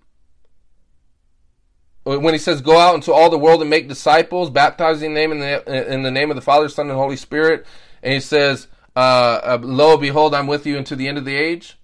[2.04, 5.40] when he says, "Go out into all the world and make disciples, baptizing them in
[5.40, 7.66] the in the name of the Father, Son, and Holy Spirit,"
[8.02, 11.36] and he says, uh, uh, "Lo, behold, I'm with you unto the end of the
[11.36, 11.78] age."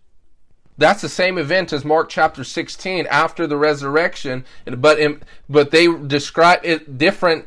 [0.78, 5.86] That's the same event as Mark chapter 16 after the resurrection, but in, but they
[5.86, 7.46] describe it different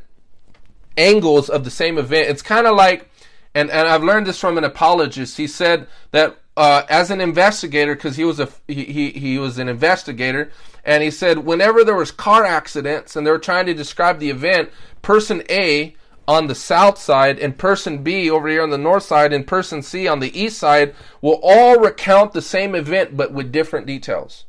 [0.98, 2.30] angles of the same event.
[2.30, 3.10] It's kind of like,
[3.54, 5.38] and and I've learned this from an apologist.
[5.38, 9.58] He said that uh, as an investigator, because he was a he, he he was
[9.60, 10.52] an investigator,
[10.84, 14.30] and he said whenever there was car accidents and they were trying to describe the
[14.30, 14.70] event,
[15.02, 15.96] person A
[16.28, 19.82] on the south side and person B over here on the north side and person
[19.82, 24.44] C on the east side will all recount the same event but with different details.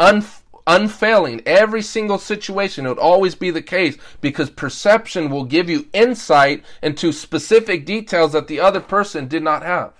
[0.00, 5.70] Unf- unfailing, every single situation, it would always be the case because perception will give
[5.70, 9.92] you insight into specific details that the other person did not have.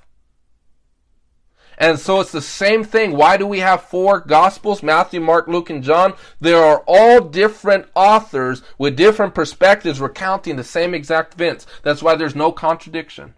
[1.79, 3.13] And so it's the same thing.
[3.13, 4.83] Why do we have four gospels?
[4.83, 6.15] Matthew, Mark, Luke, and John.
[6.41, 11.67] There are all different authors with different perspectives recounting the same exact events.
[11.85, 13.35] That's why there's no contradiction.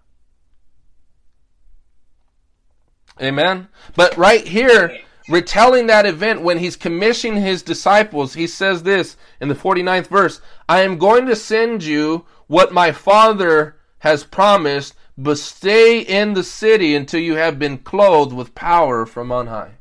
[3.20, 3.68] Amen.
[3.94, 9.48] But right here, retelling that event when he's commissioning his disciples, he says this in
[9.48, 15.36] the 49th verse I am going to send you what my Father has promised, but
[15.36, 19.72] stay in the city until you have been clothed with power from on high.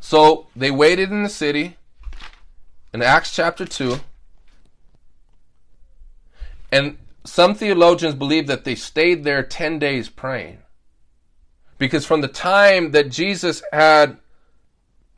[0.00, 1.78] So they waited in the city
[2.92, 4.00] in Acts chapter 2.
[6.70, 10.58] And some theologians believe that they stayed there 10 days praying.
[11.78, 14.18] Because from the time that Jesus had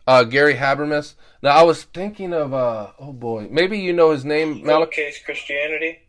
[0.07, 4.25] uh, Gary Habermas, now I was thinking of, uh, oh boy, maybe you know his
[4.25, 4.65] name.
[4.87, 6.02] Case Christianity.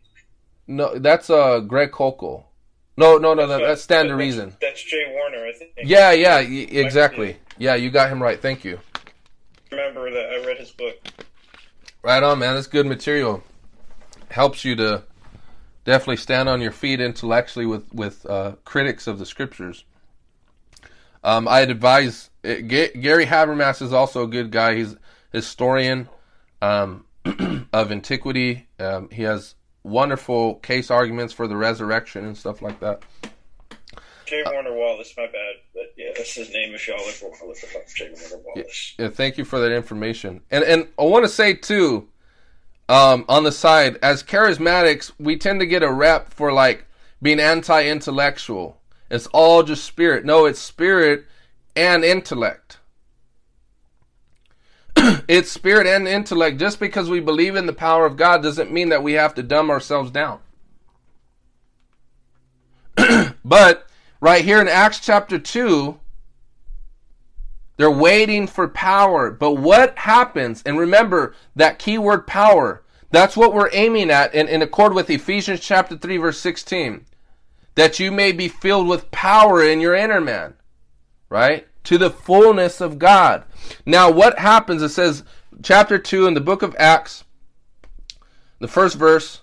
[0.66, 2.44] No, that's uh, Greg Koukl.
[2.96, 4.56] No, no, no, no that's Stand to Reason.
[4.60, 5.12] That's J.
[5.12, 5.72] Warner, I think.
[5.82, 7.36] Yeah, yeah, y- exactly.
[7.58, 8.40] Yeah, you got him right.
[8.40, 8.78] Thank you.
[9.70, 10.96] Remember that I read his book.
[12.02, 12.54] Right on, man.
[12.54, 13.42] That's good material.
[14.30, 15.02] Helps you to
[15.84, 19.84] definitely stand on your feet intellectually with with uh, critics of the scriptures.
[21.24, 24.76] Um, I'd advise uh, Ga- Gary Habermas is also a good guy.
[24.76, 24.94] He's
[25.32, 26.08] historian
[26.62, 27.06] um,
[27.72, 28.68] of antiquity.
[28.78, 29.54] Um, he has
[29.84, 33.02] wonderful case arguments for the resurrection and stuff like that.
[34.26, 34.42] J.
[34.50, 35.54] Warner Wallace, my bad.
[35.74, 37.86] But yeah, that's his name if y'all ever want to look up.
[37.94, 38.10] J.
[38.10, 38.94] Warner Wallace.
[38.98, 40.40] Yeah, thank you for that information.
[40.50, 42.08] And and I want to say too,
[42.88, 46.86] um, on the side, as charismatics, we tend to get a rep for like
[47.22, 48.80] being anti-intellectual.
[49.10, 50.24] It's all just spirit.
[50.24, 51.26] No, it's spirit
[51.76, 52.78] and intellect.
[55.28, 56.58] it's spirit and intellect.
[56.58, 59.42] Just because we believe in the power of God doesn't mean that we have to
[59.42, 60.40] dumb ourselves down.
[63.44, 63.86] but
[64.20, 65.98] right here in Acts chapter 2,
[67.76, 69.30] they're waiting for power.
[69.30, 70.62] But what happens?
[70.64, 72.82] And remember that keyword power.
[73.10, 77.04] That's what we're aiming at in, in accord with Ephesians chapter 3 verse 16.
[77.74, 80.54] That you may be filled with power in your inner man.
[81.28, 81.66] Right?
[81.84, 83.44] To the fullness of God.
[83.84, 84.82] Now what happens?
[84.82, 85.22] It says
[85.62, 87.24] chapter 2 in the book of Acts,
[88.58, 89.40] the first verse.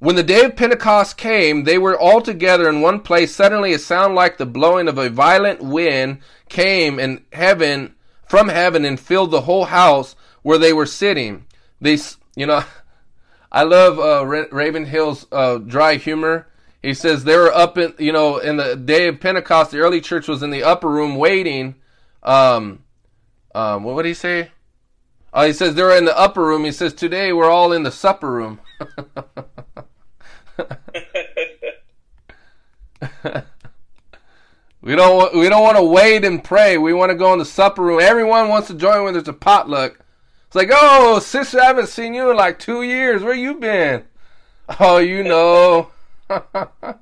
[0.00, 3.34] When the day of Pentecost came, they were all together in one place.
[3.34, 7.96] Suddenly a sound like the blowing of a violent wind came in heaven
[8.28, 11.46] from heaven and filled the whole house where they were sitting.
[11.80, 11.98] They,
[12.36, 12.62] you know,
[13.52, 16.46] I love uh, Ravenhill's uh, dry humor.
[16.82, 20.00] He says they were up in, you know, in the day of Pentecost, the early
[20.00, 21.74] church was in the upper room waiting.
[22.22, 22.84] Um,
[23.54, 24.50] um, what would he say?
[25.32, 26.64] Oh, he says they were in the upper room.
[26.64, 28.60] He says today we're all in the supper room.
[34.80, 36.78] we don't we don't want to wait and pray.
[36.78, 38.00] We want to go in the supper room.
[38.00, 39.98] Everyone wants to join when there's a potluck.
[40.46, 43.22] It's like, oh, sister, I haven't seen you in like two years.
[43.22, 44.04] Where you been?
[44.80, 45.88] Oh, you know.
[46.30, 46.98] It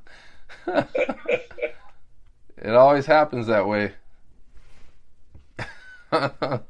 [2.66, 3.92] always happens that way.
[6.10, 6.64] but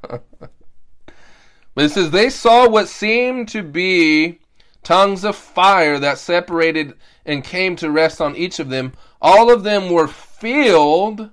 [1.77, 4.39] it says they saw what seemed to be
[4.83, 6.95] tongues of fire that separated
[7.25, 8.93] and came to rest on each of them.
[9.21, 11.31] All of them were filled.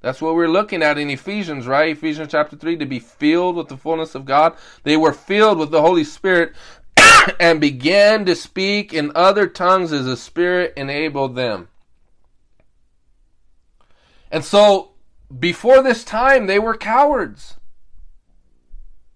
[0.00, 1.90] That's what we're looking at in Ephesians, right?
[1.90, 4.56] Ephesians chapter 3 to be filled with the fullness of God.
[4.82, 6.54] They were filled with the Holy Spirit
[7.40, 11.68] and began to speak in other tongues as the Spirit enabled them.
[14.30, 14.92] And so,
[15.38, 17.56] before this time, they were cowards.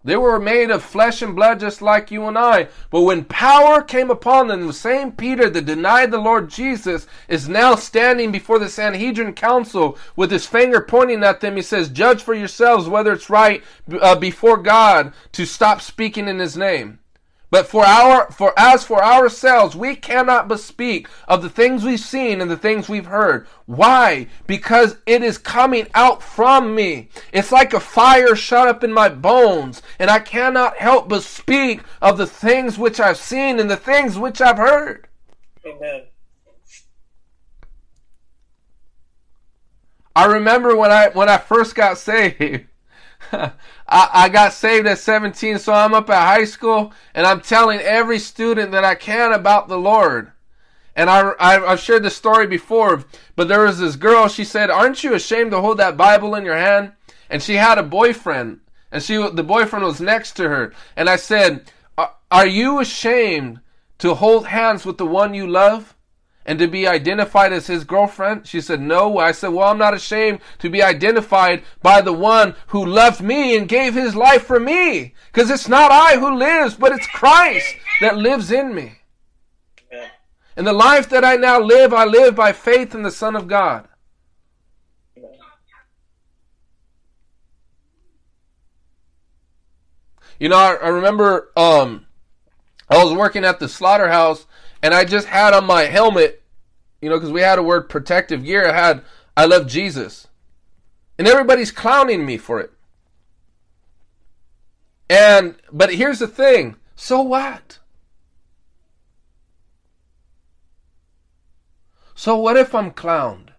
[0.05, 2.69] They were made of flesh and blood just like you and I.
[2.91, 7.49] But when power came upon them, the same Peter that denied the Lord Jesus is
[7.49, 11.57] now standing before the Sanhedrin council with his finger pointing at them.
[11.57, 13.65] He says, Judge for yourselves whether it's right
[13.99, 16.99] uh, before God to stop speaking in his name.
[17.55, 22.01] But for our for as for ourselves, we cannot but speak of the things we've
[22.01, 23.47] seen and the things we've heard.
[23.67, 24.27] Why?
[24.49, 27.11] Because it is coming out from me.
[27.33, 31.83] It's like a fire shut up in my bones, and I cannot help but speak
[32.03, 35.07] of the things which I've seen and the things which I've heard.
[35.65, 36.07] Amen.
[40.17, 42.67] I remember when I when I first got saved.
[43.89, 47.81] I, I got saved at 17, so I'm up at high school and I'm telling
[47.81, 50.33] every student that I can about the Lord.
[50.97, 53.05] And I, I, have shared this story before,
[53.35, 56.45] but there was this girl, she said, Aren't you ashamed to hold that Bible in
[56.45, 56.93] your hand?
[57.29, 58.61] And she had a boyfriend,
[58.93, 60.73] and she the boyfriend was next to her.
[60.97, 61.73] And I said,
[62.31, 63.59] Are you ashamed
[63.99, 65.94] to hold hands with the one you love?
[66.47, 68.47] And to be identified as his girlfriend?
[68.47, 69.19] She said, No.
[69.19, 73.57] I said, Well, I'm not ashamed to be identified by the one who loved me
[73.57, 75.15] and gave his life for me.
[75.33, 78.99] Because it's not I who lives, but it's Christ that lives in me.
[80.57, 83.49] And the life that I now live, I live by faith in the Son of
[83.49, 83.89] God.
[90.39, 92.07] You know, I, I remember um,
[92.89, 94.47] I was working at the slaughterhouse
[94.85, 96.43] and I just had on my helmet,
[97.01, 98.69] you know, because we had a word protective gear.
[98.69, 99.03] I had,
[99.35, 100.29] I love Jesus.
[101.19, 102.71] And everybody's clowning me for it.
[105.09, 107.79] And, but here's the thing so what?
[112.15, 113.55] So what if I'm clowned?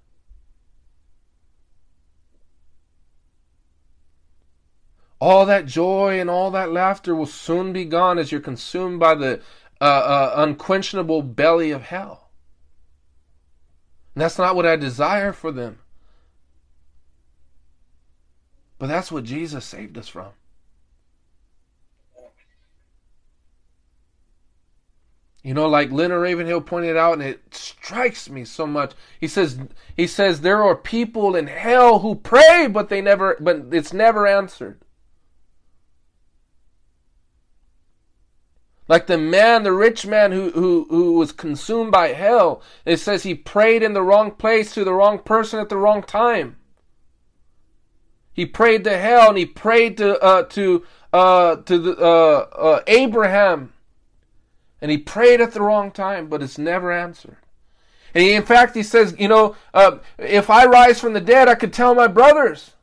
[5.20, 9.16] All that joy and all that laughter will soon be gone as you're consumed by
[9.16, 9.42] the
[9.82, 12.30] uh, uh, unquenchable belly of hell.
[14.14, 15.80] And that's not what I desire for them.
[18.78, 20.32] But that's what Jesus saved us from.
[25.44, 28.94] You know, like Leonard Ravenhill pointed out, and it strikes me so much.
[29.20, 29.60] He says,
[29.96, 34.26] he says there are people in hell who pray, but they never, but it's never
[34.26, 34.80] answered.
[38.88, 42.62] Like the man, the rich man who, who, who was consumed by hell.
[42.86, 46.04] It says he prayed in the wrong place to the wrong person at the wrong
[46.04, 46.58] time.
[48.32, 50.84] He prayed to hell and he prayed to, uh, to,
[51.14, 53.74] uh, to the, uh, uh Abraham.
[54.82, 57.38] And he prayed at the wrong time, but it's never answered.
[58.14, 61.48] And he, in fact, he says, you know, uh, if I rise from the dead,
[61.48, 62.75] I could tell my brothers.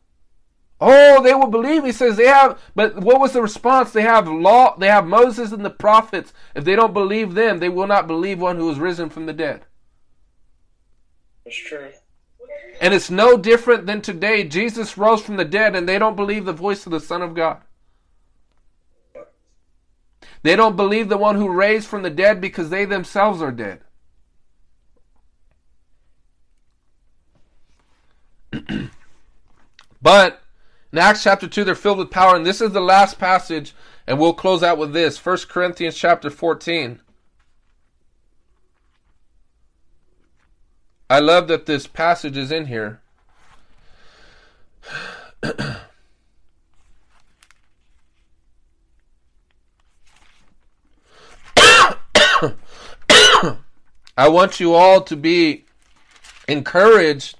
[0.85, 1.85] Oh, they will believe.
[1.85, 3.93] He says they have, but what was the response?
[3.93, 6.33] They have law, they have Moses and the prophets.
[6.57, 9.33] If they don't believe them, they will not believe one who is risen from the
[9.33, 9.65] dead.
[11.45, 11.93] That's true.
[12.81, 14.43] And it's no different than today.
[14.43, 17.37] Jesus rose from the dead and they don't believe the voice of the Son of
[17.37, 17.61] God.
[20.43, 23.83] They don't believe the one who raised from the dead because they themselves are dead.
[30.03, 30.42] but
[30.93, 32.37] in Acts chapter 2, they're filled with power.
[32.37, 33.75] And this is the last passage,
[34.07, 37.01] and we'll close out with this 1 Corinthians chapter 14.
[41.09, 43.01] I love that this passage is in here.
[54.17, 55.65] I want you all to be
[56.47, 57.39] encouraged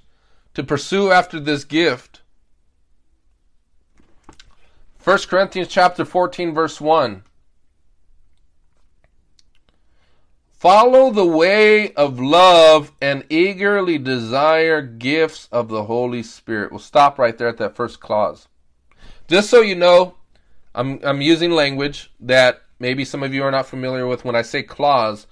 [0.53, 2.12] to pursue after this gift.
[5.03, 7.23] 1 Corinthians chapter 14 verse 1.
[10.53, 16.71] Follow the way of love and eagerly desire gifts of the Holy Spirit.
[16.71, 18.47] We'll stop right there at that first clause.
[19.27, 20.15] Just so you know,
[20.73, 24.41] I'm, I'm using language that maybe some of you are not familiar with when I
[24.41, 25.27] say clause.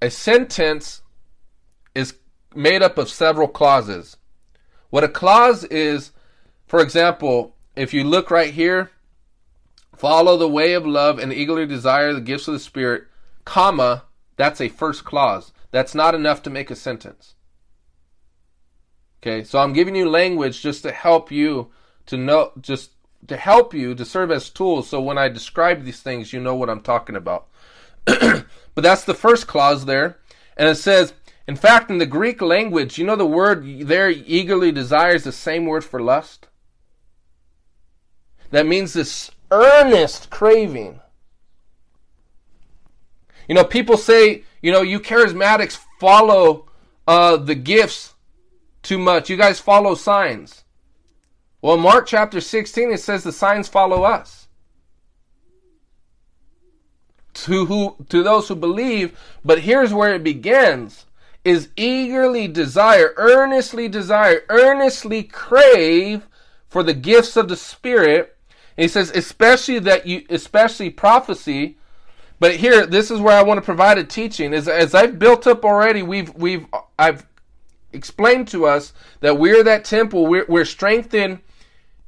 [0.00, 1.02] A sentence
[1.96, 2.14] is
[2.54, 4.18] made up of several clauses.
[4.90, 6.12] What a clause is,
[6.68, 8.90] for example, if you look right here,
[9.96, 13.04] follow the way of love and eagerly desire the gifts of the Spirit,
[13.44, 14.04] comma,
[14.36, 15.52] that's a first clause.
[15.70, 17.34] That's not enough to make a sentence.
[19.22, 21.70] Okay, so I'm giving you language just to help you
[22.06, 22.90] to know, just
[23.26, 24.88] to help you to serve as tools.
[24.88, 27.48] So when I describe these things, you know what I'm talking about.
[28.04, 28.44] but
[28.76, 30.18] that's the first clause there.
[30.56, 31.14] And it says,
[31.48, 35.66] in fact, in the Greek language, you know the word there eagerly desires the same
[35.66, 36.46] word for lust?
[38.54, 41.00] That means this earnest craving.
[43.48, 46.66] You know, people say, you know, you charismatics follow
[47.08, 48.14] uh, the gifts
[48.84, 49.28] too much.
[49.28, 50.62] You guys follow signs.
[51.62, 54.46] Well, Mark chapter 16, it says the signs follow us.
[57.32, 61.06] To who to those who believe, but here's where it begins
[61.44, 66.28] is eagerly desire, earnestly desire, earnestly crave
[66.68, 68.33] for the gifts of the Spirit.
[68.76, 71.76] He says, especially that you, especially prophecy.
[72.40, 74.52] But here, this is where I want to provide a teaching.
[74.52, 76.66] As, as I've built up already, we've, we've,
[76.98, 77.26] I've
[77.92, 80.26] explained to us that we're that temple.
[80.26, 81.40] We're, we're strengthened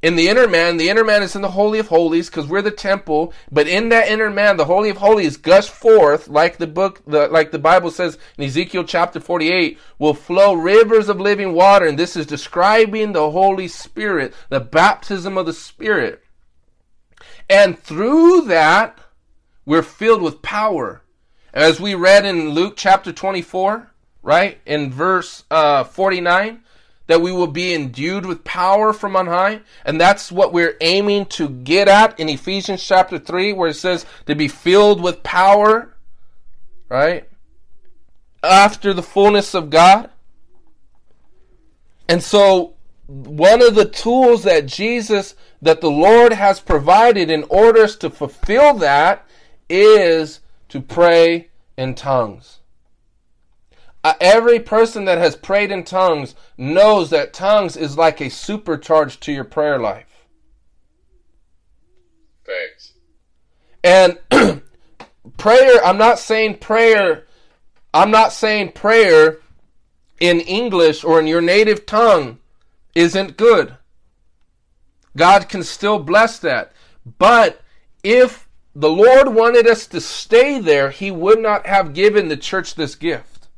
[0.03, 2.63] in the inner man, the inner man is in the Holy of Holies because we're
[2.63, 3.33] the temple.
[3.51, 7.29] But in that inner man, the Holy of Holies gush forth, like the book, the,
[7.29, 11.87] like the Bible says in Ezekiel chapter 48, will flow rivers of living water.
[11.87, 16.23] And this is describing the Holy Spirit, the baptism of the Spirit.
[17.49, 18.99] And through that,
[19.65, 21.03] we're filled with power.
[21.53, 23.91] As we read in Luke chapter 24,
[24.23, 26.61] right, in verse uh, 49,
[27.07, 29.61] that we will be endued with power from on high.
[29.85, 34.05] And that's what we're aiming to get at in Ephesians chapter 3, where it says
[34.27, 35.95] to be filled with power,
[36.89, 37.29] right?
[38.43, 40.11] After the fullness of God.
[42.09, 42.75] And so,
[43.07, 48.75] one of the tools that Jesus, that the Lord has provided in order to fulfill
[48.75, 49.27] that
[49.69, 52.59] is to pray in tongues.
[54.05, 59.19] Uh, every person that has prayed in tongues knows that tongues is like a supercharge
[59.21, 60.27] to your prayer life.
[62.45, 62.93] Thanks.
[63.83, 64.19] And
[65.37, 67.27] prayer, I'm not saying prayer,
[67.93, 69.39] I'm not saying prayer
[70.21, 72.39] in English or in your native tongue
[72.95, 73.77] isn't good.
[75.17, 76.73] God can still bless that.
[77.19, 77.61] But
[78.05, 82.75] if the Lord wanted us to stay there, He would not have given the church
[82.75, 83.49] this gift.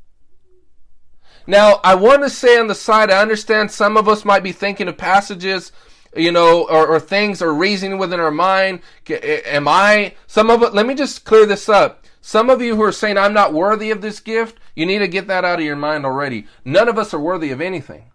[1.46, 4.52] Now, I want to say on the side, I understand some of us might be
[4.52, 5.72] thinking of passages,
[6.14, 8.80] you know, or, or things or reasoning within our mind.
[9.08, 12.04] Am I, some of it, let me just clear this up.
[12.20, 15.08] Some of you who are saying, I'm not worthy of this gift, you need to
[15.08, 16.46] get that out of your mind already.
[16.66, 18.10] None of us are worthy of anything.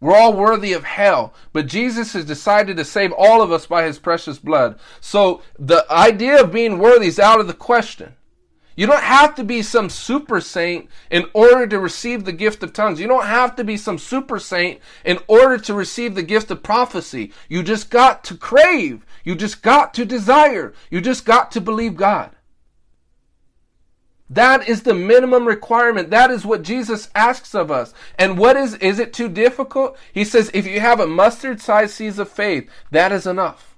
[0.00, 3.84] We're all worthy of hell, but Jesus has decided to save all of us by
[3.84, 4.78] his precious blood.
[5.00, 8.14] So the idea of being worthy is out of the question.
[8.76, 12.72] You don't have to be some super saint in order to receive the gift of
[12.72, 12.98] tongues.
[12.98, 16.62] You don't have to be some super saint in order to receive the gift of
[16.62, 17.30] prophecy.
[17.50, 19.04] You just got to crave.
[19.22, 20.72] You just got to desire.
[20.90, 22.34] You just got to believe God.
[24.30, 26.10] That is the minimum requirement.
[26.10, 27.92] That is what Jesus asks of us.
[28.16, 29.98] And what is, is it too difficult?
[30.12, 33.76] He says, if you have a mustard sized seed of faith, that is enough.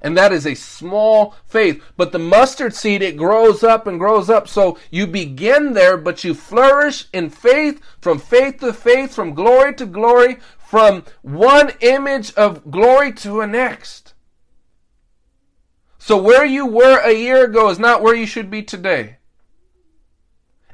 [0.00, 1.82] And that is a small faith.
[1.96, 4.46] But the mustard seed, it grows up and grows up.
[4.46, 9.74] So you begin there, but you flourish in faith, from faith to faith, from glory
[9.74, 14.14] to glory, from one image of glory to a next.
[15.98, 19.18] So where you were a year ago is not where you should be today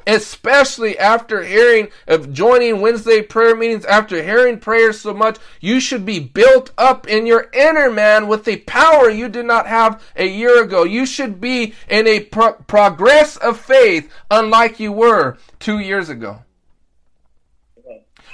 [0.09, 6.07] especially after hearing of joining Wednesday prayer meetings, after hearing prayers so much, you should
[6.07, 10.27] be built up in your inner man with a power you did not have a
[10.27, 10.83] year ago.
[10.83, 16.43] You should be in a pro- progress of faith unlike you were two years ago.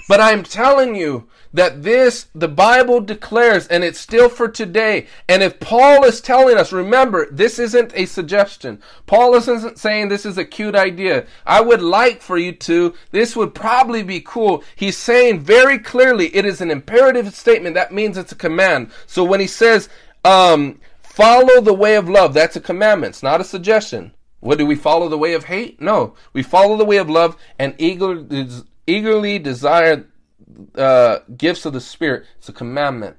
[0.08, 5.06] But I'm telling you, that this, the Bible declares, and it's still for today.
[5.28, 8.82] And if Paul is telling us, remember, this isn't a suggestion.
[9.06, 11.26] Paul isn't saying this is a cute idea.
[11.46, 14.64] I would like for you to, this would probably be cool.
[14.74, 17.76] He's saying very clearly it is an imperative statement.
[17.76, 18.90] That means it's a command.
[19.06, 19.88] So when he says,
[20.24, 23.10] um, follow the way of love, that's a commandment.
[23.10, 24.12] It's not a suggestion.
[24.40, 25.80] What do we follow the way of hate?
[25.80, 26.16] No.
[26.32, 28.48] We follow the way of love and eagerly,
[28.86, 30.06] eagerly desire
[30.74, 32.26] uh, gifts of the Spirit.
[32.38, 33.16] It's a commandment.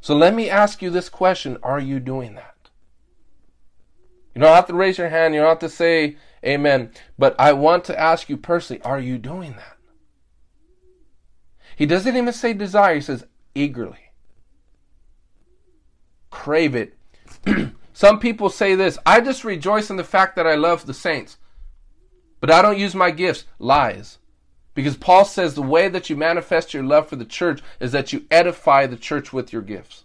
[0.00, 2.70] So let me ask you this question Are you doing that?
[4.34, 7.52] You don't have to raise your hand, you don't have to say amen, but I
[7.52, 9.76] want to ask you personally Are you doing that?
[11.76, 13.24] He doesn't even say desire, he says
[13.54, 14.12] eagerly.
[16.30, 16.94] Crave it.
[17.92, 21.36] Some people say this I just rejoice in the fact that I love the saints,
[22.40, 23.44] but I don't use my gifts.
[23.58, 24.18] Lies.
[24.74, 28.12] Because Paul says the way that you manifest your love for the church is that
[28.12, 30.04] you edify the church with your gifts.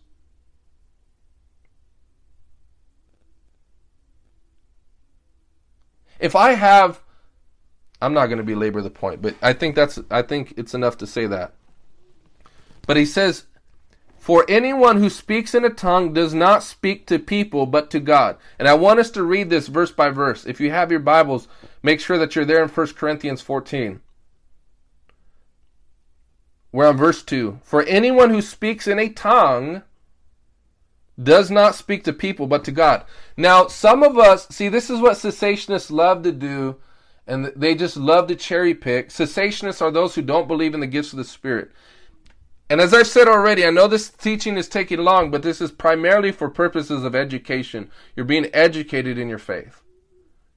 [6.20, 7.02] If I have
[8.02, 10.98] I'm not going to belabor the point, but I think that's I think it's enough
[10.98, 11.54] to say that.
[12.88, 13.46] But he says
[14.18, 18.38] for anyone who speaks in a tongue does not speak to people but to God.
[18.58, 20.48] And I want us to read this verse by verse.
[20.48, 21.48] If you have your Bibles,
[21.84, 24.02] make sure that you're there in 1 Corinthians 14.
[26.76, 27.62] We're on verse 2.
[27.64, 29.84] For anyone who speaks in a tongue
[31.18, 33.06] does not speak to people but to God.
[33.38, 36.76] Now, some of us, see, this is what cessationists love to do,
[37.26, 39.08] and they just love to cherry pick.
[39.08, 41.72] Cessationists are those who don't believe in the gifts of the Spirit.
[42.70, 45.72] And as I've said already, I know this teaching is taking long, but this is
[45.72, 47.90] primarily for purposes of education.
[48.18, 49.82] You're being educated in your faith.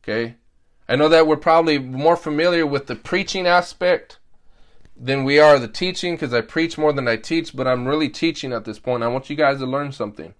[0.02, 0.34] Okay?
[0.88, 4.17] I know that we're probably more familiar with the preaching aspect
[4.98, 8.08] than we are the teaching because I preach more than I teach, but I'm really
[8.08, 9.02] teaching at this point.
[9.02, 10.34] I want you guys to learn something.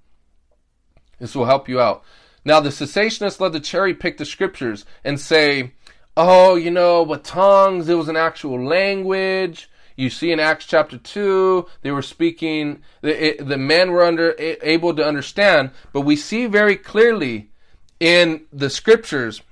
[1.18, 2.02] This will help you out.
[2.44, 5.72] Now, the cessationists love to cherry pick the scriptures and say,
[6.16, 9.70] oh, you know, with tongues, it was an actual language.
[9.96, 14.94] You see in Acts chapter 2, they were speaking, the, the men were under, able
[14.94, 17.50] to understand, but we see very clearly
[17.98, 19.42] in the scriptures,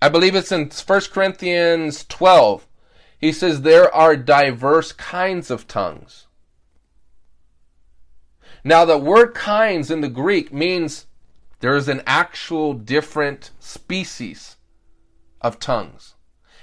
[0.00, 2.66] I believe it's in 1 Corinthians 12,
[3.22, 6.26] he says there are diverse kinds of tongues.
[8.64, 11.06] Now, the word kinds in the Greek means
[11.60, 14.56] there is an actual different species
[15.40, 16.14] of tongues.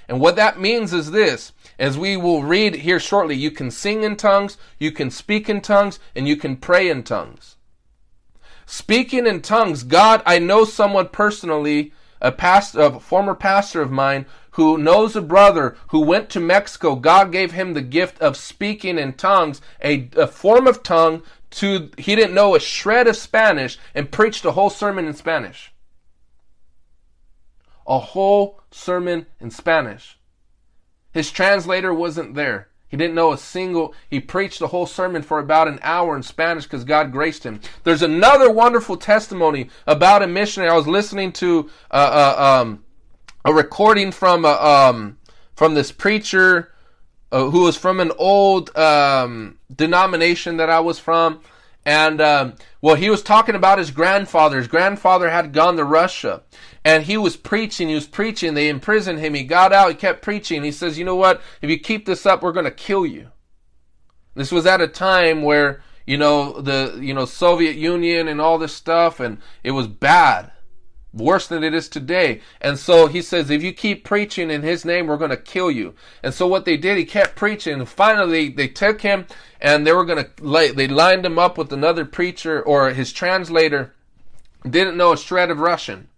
[0.06, 4.02] And what that means is this, as we will read here shortly, you can sing
[4.02, 7.56] in tongues, you can speak in tongues, and you can pray in tongues.
[8.66, 14.26] Speaking in tongues, God, I know someone personally, a past, a former pastor of mine,
[14.52, 16.94] who knows a brother who went to Mexico.
[16.96, 21.90] God gave him the gift of speaking in tongues, a, a form of tongue to,
[21.98, 25.72] he didn't know a shred of Spanish and preached a whole sermon in Spanish.
[27.86, 30.18] A whole sermon in Spanish.
[31.12, 32.68] His translator wasn't there.
[32.90, 36.24] He didn't know a single, he preached a whole sermon for about an hour in
[36.24, 37.60] Spanish because God graced him.
[37.84, 40.70] There's another wonderful testimony about a missionary.
[40.70, 41.94] I was listening to uh,
[42.36, 42.84] uh, um,
[43.44, 45.18] a recording from uh, um,
[45.54, 46.72] from this preacher
[47.32, 51.40] uh, who was from an old um, denomination that I was from,
[51.84, 54.58] and um, well, he was talking about his grandfather.
[54.58, 56.42] His grandfather had gone to Russia,
[56.84, 57.88] and he was preaching.
[57.88, 58.54] He was preaching.
[58.54, 59.34] They imprisoned him.
[59.34, 59.90] He got out.
[59.90, 60.62] He kept preaching.
[60.62, 61.40] He says, "You know what?
[61.62, 63.28] If you keep this up, we're going to kill you."
[64.34, 68.58] This was at a time where you know the you know Soviet Union and all
[68.58, 70.52] this stuff, and it was bad
[71.12, 72.40] worse than it is today.
[72.60, 75.70] And so he says, if you keep preaching in his name, we're going to kill
[75.70, 75.94] you.
[76.22, 77.84] And so what they did, he kept preaching.
[77.84, 79.26] Finally, they took him
[79.60, 83.94] and they were going to, they lined him up with another preacher or his translator,
[84.68, 86.08] didn't know a shred of Russian.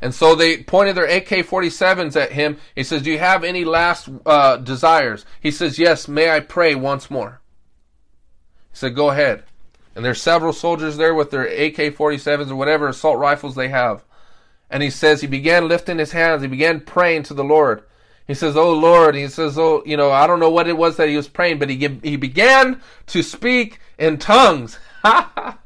[0.00, 2.58] And so they pointed their AK-47s at him.
[2.74, 6.06] He says, "Do you have any last uh, desires?" He says, "Yes.
[6.06, 7.40] May I pray once more?"
[8.72, 9.44] He said, "Go ahead."
[9.96, 14.04] And there's several soldiers there with their AK-47s or whatever assault rifles they have.
[14.68, 16.42] And he says he began lifting his hands.
[16.42, 17.82] He began praying to the Lord.
[18.26, 20.96] He says, "Oh Lord," he says, "Oh, you know, I don't know what it was
[20.96, 25.58] that he was praying, but he he began to speak in tongues." what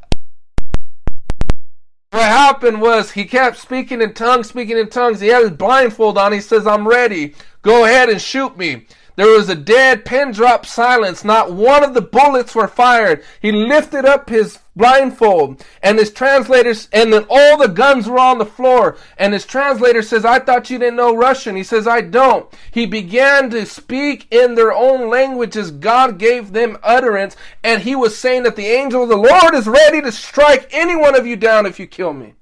[2.12, 5.20] happened was he kept speaking in tongues, speaking in tongues.
[5.20, 6.32] He had his blindfold on.
[6.32, 7.34] He says, "I'm ready.
[7.62, 11.24] Go ahead and shoot me." There was a dead pin drop silence.
[11.24, 13.22] Not one of the bullets were fired.
[13.40, 18.38] He lifted up his blindfold and his translators, and then all the guns were on
[18.38, 18.96] the floor.
[19.18, 21.56] And his translator says, I thought you didn't know Russian.
[21.56, 22.52] He says, I don't.
[22.70, 25.70] He began to speak in their own languages.
[25.70, 27.36] God gave them utterance.
[27.62, 30.96] And he was saying that the angel of the Lord is ready to strike any
[30.96, 32.34] one of you down if you kill me.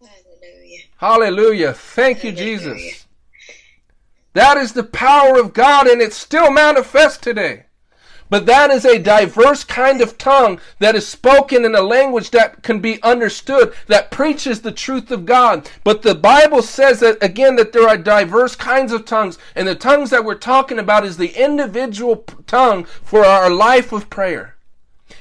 [0.00, 0.80] Hallelujah.
[0.96, 1.72] Hallelujah.
[1.74, 3.05] Thank you, Jesus.
[4.36, 7.64] That is the power of God, and it still manifests today.
[8.28, 12.62] But that is a diverse kind of tongue that is spoken in a language that
[12.62, 15.70] can be understood, that preaches the truth of God.
[15.84, 19.74] But the Bible says that, again, that there are diverse kinds of tongues, and the
[19.74, 24.56] tongues that we're talking about is the individual tongue for our life of prayer.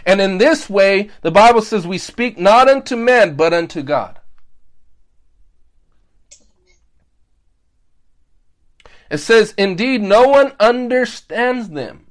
[0.06, 4.20] And in this way, the Bible says we speak not unto men, but unto God.
[9.10, 12.08] It says, Indeed, no one understands them.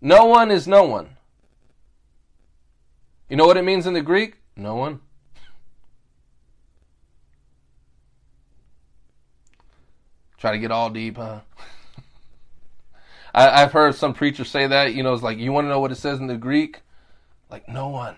[0.00, 1.16] No one is no one.
[3.28, 4.36] You know what it means in the Greek?
[4.54, 5.00] No one.
[10.38, 11.40] Try to get all deep, huh?
[13.34, 14.94] I, have heard some preachers say that.
[14.94, 16.82] You know, it's like, you want to know what it says in the Greek?
[17.50, 18.16] Like, no one.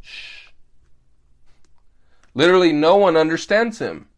[0.00, 0.48] Shh.
[2.34, 4.08] Literally, no one understands him.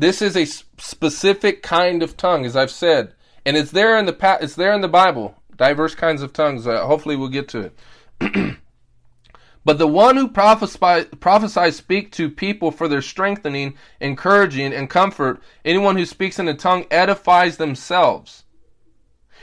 [0.00, 3.12] This is a specific kind of tongue, as I've said,
[3.44, 5.34] and it's there in the it's there in the Bible.
[5.54, 6.66] Diverse kinds of tongues.
[6.66, 7.70] Uh, hopefully, we'll get to
[8.18, 8.56] it.
[9.66, 15.42] but the one who prophesies, prophesies speak to people for their strengthening, encouraging, and comfort.
[15.66, 18.44] Anyone who speaks in a tongue edifies themselves.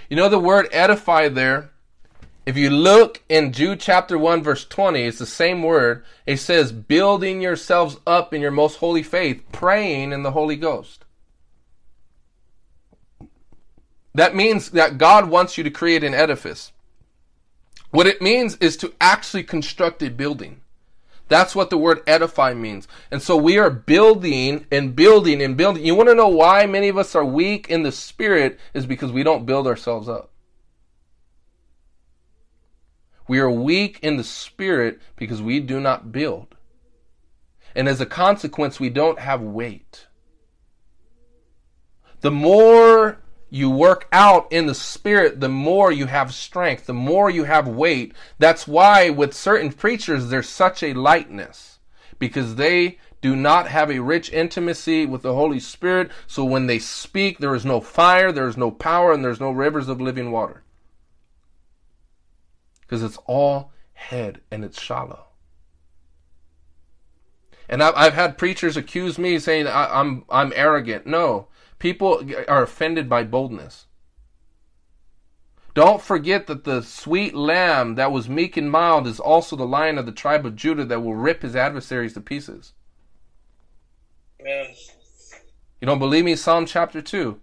[0.10, 1.70] You know the word edify there
[2.48, 6.06] if you look in Jude chapter 1 verse 20, it's the same word.
[6.26, 11.04] It says, building yourselves up in your most holy faith, praying in the Holy Ghost.
[14.16, 16.72] That means that God wants you to create an edifice.
[17.92, 20.62] What it means is to actually construct a building.
[21.28, 22.88] That's what the word edify means.
[23.12, 25.86] And so we are building and building and building.
[25.86, 29.12] You want to know why many of us are weak in the spirit is because
[29.12, 30.32] we don't build ourselves up.
[33.28, 36.56] We are weak in the spirit because we do not build.
[37.76, 40.08] And as a consequence, we don't have weight.
[42.22, 47.30] The more you work out in the spirit, the more you have strength, the more
[47.30, 48.14] you have weight.
[48.40, 51.80] That's why with certain preachers, there's such a lightness
[52.20, 56.12] because they do not have a rich intimacy with the Holy Spirit.
[56.28, 59.52] So when they speak, there is no fire, there is no power, and there's no
[59.52, 60.64] rivers of living water
[62.88, 65.26] because it's all head and it's shallow.
[67.70, 71.06] And I've, I've had preachers accuse me saying I, I'm I'm arrogant.
[71.06, 71.48] No,
[71.80, 73.88] people are offended by boldness.
[75.74, 80.00] Don't forget that the sweet lamb that was meek and mild is also the lion
[80.00, 82.74] of the tribe of Judah that will rip his adversaries to pieces.
[84.44, 84.92] Yes.
[85.80, 86.36] You don't believe me?
[86.36, 87.40] Psalm chapter 2.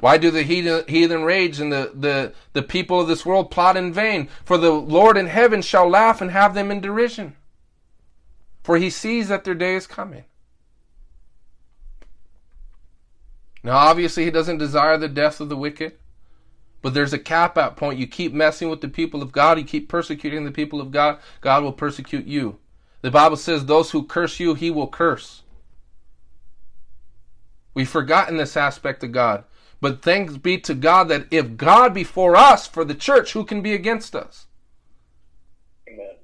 [0.00, 3.92] Why do the heathen rage and the, the, the people of this world plot in
[3.92, 4.28] vain?
[4.44, 7.36] For the Lord in heaven shall laugh and have them in derision.
[8.62, 10.24] For he sees that their day is coming.
[13.62, 15.92] Now, obviously, he doesn't desire the death of the wicked,
[16.80, 17.98] but there's a cap out point.
[17.98, 21.18] You keep messing with the people of God, you keep persecuting the people of God,
[21.42, 22.58] God will persecute you.
[23.02, 25.42] The Bible says, Those who curse you, he will curse.
[27.74, 29.44] We've forgotten this aspect of God.
[29.80, 33.44] But thanks be to God that if God be for us, for the church, who
[33.44, 34.46] can be against us?
[35.88, 36.16] Amen.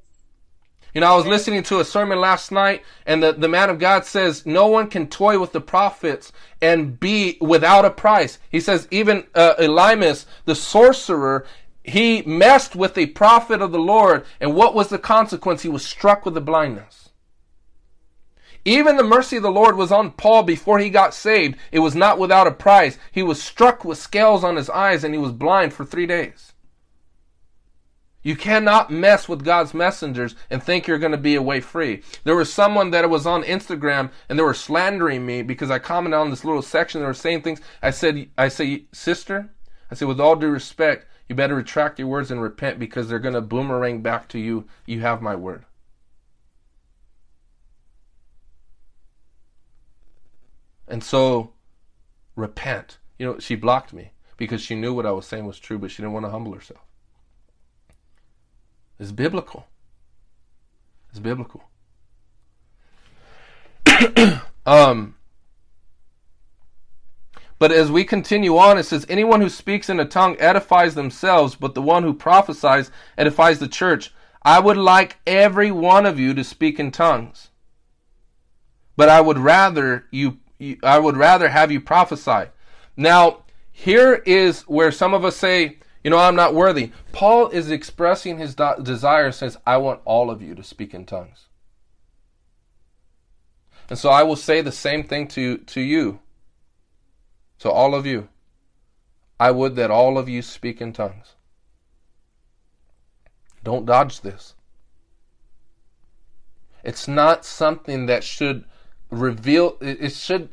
[0.92, 3.78] You know, I was listening to a sermon last night, and the, the man of
[3.78, 8.38] God says, No one can toy with the prophets and be without a price.
[8.50, 11.46] He says, even uh, Elymas, the sorcerer,
[11.82, 15.62] he messed with a prophet of the Lord, and what was the consequence?
[15.62, 17.05] He was struck with a blindness.
[18.66, 21.56] Even the mercy of the Lord was on Paul before he got saved.
[21.70, 22.98] It was not without a price.
[23.12, 26.52] He was struck with scales on his eyes and he was blind for three days.
[28.24, 32.02] You cannot mess with God's messengers and think you're going to be away free.
[32.24, 36.18] There was someone that was on Instagram and they were slandering me because I commented
[36.18, 37.00] on this little section.
[37.00, 37.60] They were saying things.
[37.80, 39.48] I said, I say, sister,
[39.92, 43.20] I said, with all due respect, you better retract your words and repent because they're
[43.20, 44.66] going to boomerang back to you.
[44.86, 45.66] You have my word.
[50.88, 51.52] And so,
[52.36, 52.98] repent.
[53.18, 55.90] You know, she blocked me because she knew what I was saying was true, but
[55.90, 56.80] she didn't want to humble herself.
[58.98, 59.66] It's biblical.
[61.10, 61.62] It's biblical.
[64.66, 65.14] um,
[67.58, 71.54] but as we continue on, it says, Anyone who speaks in a tongue edifies themselves,
[71.54, 74.12] but the one who prophesies edifies the church.
[74.42, 77.48] I would like every one of you to speak in tongues.
[78.96, 80.38] But I would rather you,
[80.82, 82.50] I would rather have you prophesy.
[82.96, 86.92] Now, here is where some of us say, you know, I'm not worthy.
[87.12, 91.04] Paul is expressing his do- desire, says, I want all of you to speak in
[91.04, 91.46] tongues.
[93.90, 96.20] And so I will say the same thing to, to you.
[97.58, 98.28] to all of you,
[99.38, 101.34] I would that all of you speak in tongues.
[103.62, 104.54] Don't dodge this.
[106.84, 108.64] It's not something that should
[109.20, 110.48] reveal, it should,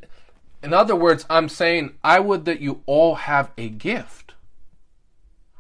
[0.62, 4.34] in other words, I'm saying, I would that you all have a gift.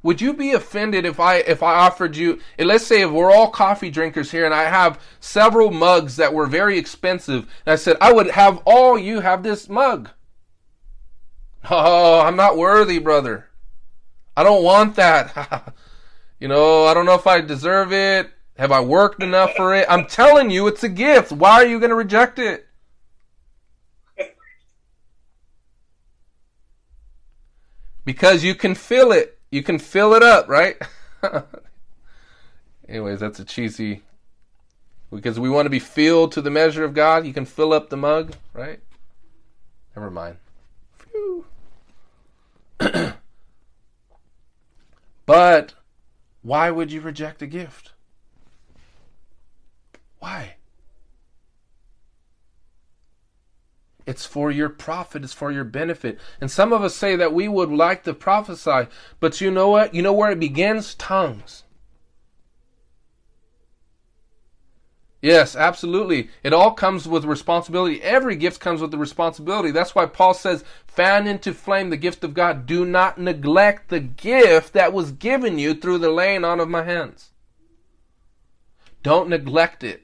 [0.03, 3.49] Would you be offended if I if I offered you let's say if we're all
[3.49, 7.95] coffee drinkers here and I have several mugs that were very expensive and I said
[8.01, 10.09] I would have all you have this mug.
[11.69, 13.47] Oh, I'm not worthy, brother.
[14.35, 15.73] I don't want that.
[16.39, 18.29] you know, I don't know if I deserve it.
[18.57, 19.85] Have I worked enough for it?
[19.89, 21.31] I'm telling you, it's a gift.
[21.31, 22.67] Why are you going to reject it?
[28.05, 30.81] Because you can fill it you can fill it up, right?
[32.89, 34.01] Anyways, that's a cheesy
[35.11, 37.23] because we want to be filled to the measure of God.
[37.27, 38.79] You can fill up the mug, right?
[39.95, 40.37] Never mind.
[45.27, 45.75] but
[46.41, 47.91] why would you reject a gift?
[50.17, 50.55] Why?
[54.05, 56.19] It's for your profit, it's for your benefit.
[56.41, 58.87] And some of us say that we would like to prophesy,
[59.19, 59.93] but you know what?
[59.93, 60.95] You know where it begins?
[60.95, 61.63] Tongues.
[65.21, 66.29] Yes, absolutely.
[66.43, 68.01] It all comes with responsibility.
[68.01, 69.71] Every gift comes with the responsibility.
[69.71, 72.65] That's why Paul says, fan into flame the gift of God.
[72.65, 76.83] Do not neglect the gift that was given you through the laying on of my
[76.83, 77.31] hands.
[79.01, 80.02] Don't neglect it.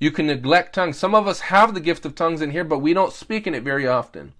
[0.00, 0.98] You can neglect tongues.
[0.98, 3.54] Some of us have the gift of tongues in here, but we don't speak in
[3.54, 4.32] it very often.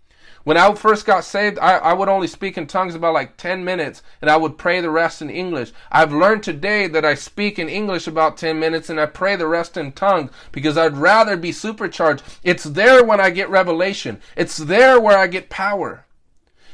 [0.42, 3.62] When I first got saved, I, I, would only speak in tongues about like 10
[3.62, 5.72] minutes and I would pray the rest in English.
[5.92, 9.46] I've learned today that I speak in English about 10 minutes and I pray the
[9.46, 12.22] rest in tongues because I'd rather be supercharged.
[12.42, 14.18] It's there when I get revelation.
[14.34, 16.06] It's there where I get power.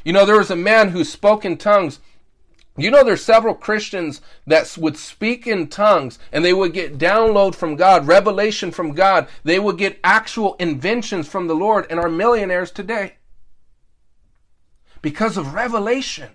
[0.05, 1.99] You know, there was a man who spoke in tongues
[2.77, 7.55] you know, there's several Christians that would speak in tongues and they would get download
[7.55, 9.29] from God, revelation from God.
[9.45, 13.15] They would get actual inventions from the Lord and are millionaires today.
[15.01, 16.31] Because of revelation.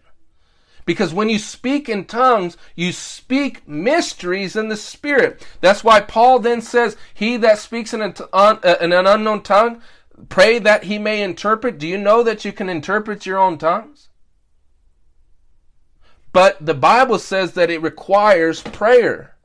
[0.85, 5.45] Because when you speak in tongues, you speak mysteries in the Spirit.
[5.61, 9.81] That's why Paul then says, He that speaks in, uh, in an unknown tongue,
[10.29, 11.77] pray that he may interpret.
[11.77, 14.09] Do you know that you can interpret your own tongues?
[16.33, 19.35] But the Bible says that it requires prayer.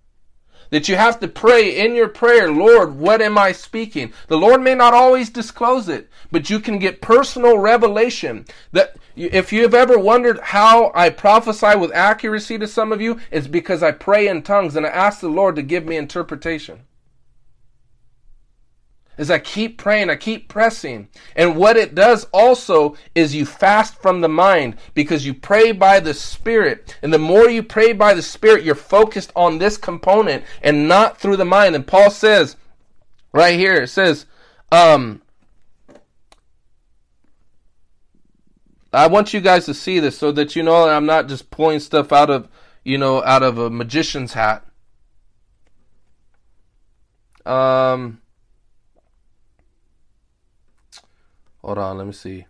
[0.71, 4.13] That you have to pray in your prayer, Lord, what am I speaking?
[4.27, 8.47] The Lord may not always disclose it, but you can get personal revelation.
[8.73, 13.21] That if you have ever wondered how I prophesy with accuracy to some of you,
[13.31, 16.81] it's because I pray in tongues and I ask the Lord to give me interpretation
[19.19, 21.09] is I keep praying, I keep pressing.
[21.35, 26.01] And what it does also is you fast from the mind because you pray by
[26.01, 26.99] the Spirit.
[27.03, 31.19] And the more you pray by the Spirit, you're focused on this component and not
[31.19, 31.75] through the mind.
[31.75, 32.57] And Paul says,
[33.33, 34.27] right here, it says,
[34.71, 35.23] um,
[38.93, 41.81] I want you guys to see this so that you know I'm not just pulling
[41.81, 42.49] stuff out of,
[42.85, 44.65] you know, out of a magician's hat.
[47.45, 48.21] Um,
[51.67, 52.47] Hold on, let me see.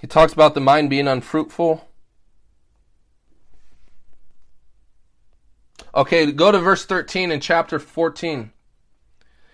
[0.00, 1.88] He talks about the mind being unfruitful.
[5.94, 8.50] Okay, go to verse 13 in chapter 14.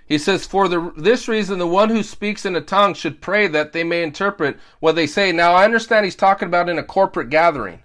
[0.07, 3.47] He says, For the, this reason, the one who speaks in a tongue should pray
[3.47, 5.33] that they may interpret what they say.
[5.33, 7.83] Now, I understand he's talking about in a corporate gathering.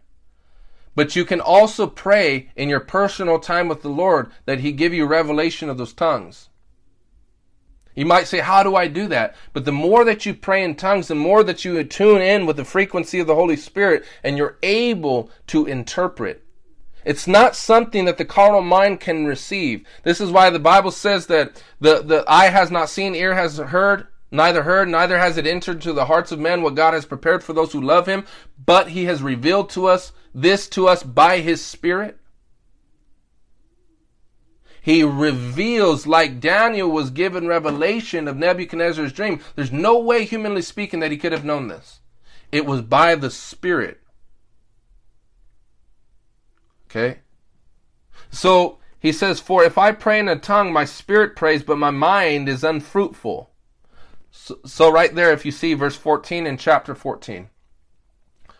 [0.95, 4.93] But you can also pray in your personal time with the Lord that He give
[4.93, 6.47] you revelation of those tongues.
[7.95, 9.35] You might say, How do I do that?
[9.53, 12.57] But the more that you pray in tongues, the more that you tune in with
[12.57, 16.43] the frequency of the Holy Spirit and you're able to interpret.
[17.03, 19.85] It's not something that the carnal mind can receive.
[20.03, 23.57] This is why the Bible says that the, the eye has not seen, ear has
[23.57, 27.05] heard, neither heard, neither has it entered to the hearts of men what God has
[27.05, 28.25] prepared for those who love him,
[28.63, 32.19] but he has revealed to us this to us by his Spirit.
[34.83, 39.39] He reveals, like Daniel was given revelation of Nebuchadnezzar's dream.
[39.55, 41.99] There's no way, humanly speaking, that he could have known this.
[42.51, 44.01] It was by the Spirit.
[46.89, 47.19] Okay?
[48.31, 51.91] So he says, For if I pray in a tongue, my spirit prays, but my
[51.91, 53.51] mind is unfruitful.
[54.31, 57.49] So, so, right there, if you see verse 14 in chapter 14,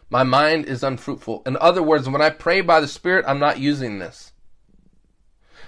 [0.10, 1.44] my mind is unfruitful.
[1.46, 4.31] In other words, when I pray by the Spirit, I'm not using this.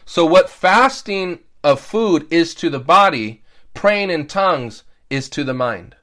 [0.06, 3.44] So, what fasting of food is to the body,
[3.74, 5.96] praying in tongues is to the mind.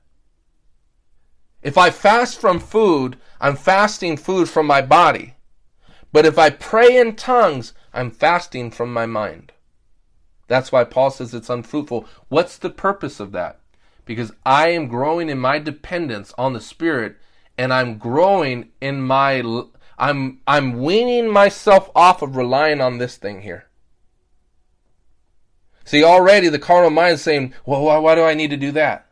[1.63, 5.35] If I fast from food, I'm fasting food from my body.
[6.13, 9.53] But if I pray in tongues, I'm fasting from my mind.
[10.49, 12.07] That's why Paul says it's unfruitful.
[12.29, 13.61] What's the purpose of that?
[14.05, 17.17] Because I am growing in my dependence on the Spirit
[17.57, 19.43] and I'm growing in my
[19.99, 23.67] I'm I'm weaning myself off of relying on this thing here.
[25.91, 28.71] See, already the carnal mind is saying, "Well, why, why do I need to do
[28.71, 29.09] that?"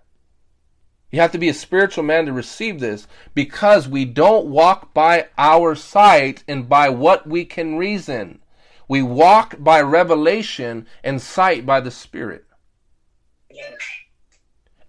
[1.10, 5.26] You have to be a spiritual man to receive this because we don't walk by
[5.36, 8.42] our sight and by what we can reason.
[8.86, 12.44] We walk by revelation and sight by the Spirit.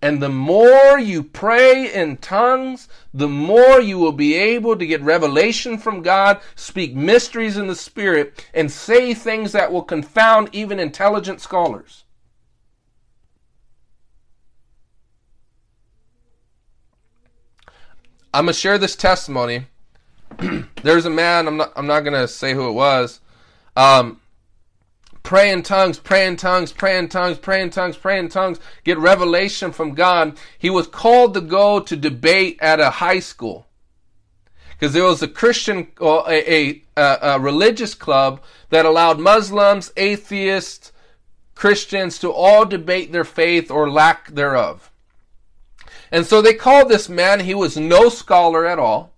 [0.02, 5.02] And the more you pray in tongues, the more you will be able to get
[5.02, 10.80] revelation from God, speak mysteries in the Spirit, and say things that will confound even
[10.80, 12.06] intelligent scholars.
[18.34, 19.66] I'm gonna share this testimony.
[20.84, 21.48] There's a man.
[21.48, 21.74] I'm not.
[21.76, 23.20] I'm not gonna say who it was.
[23.76, 24.22] Um,
[25.30, 28.60] pray in tongues, pray in tongues, pray in tongues, pray in tongues, pray in tongues.
[28.84, 30.36] Get revelation from God.
[30.58, 33.68] He was called to go to debate at a high school
[34.72, 38.42] because there was a Christian, uh, a, a, a religious club
[38.72, 40.92] that allowed Muslims, atheists,
[41.54, 44.90] Christians to all debate their faith or lack thereof.
[46.12, 49.14] And so they called this man, he was no scholar at all,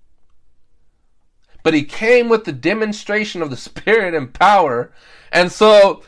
[1.64, 4.92] but he came with the demonstration of the Spirit and power.
[5.32, 6.04] And so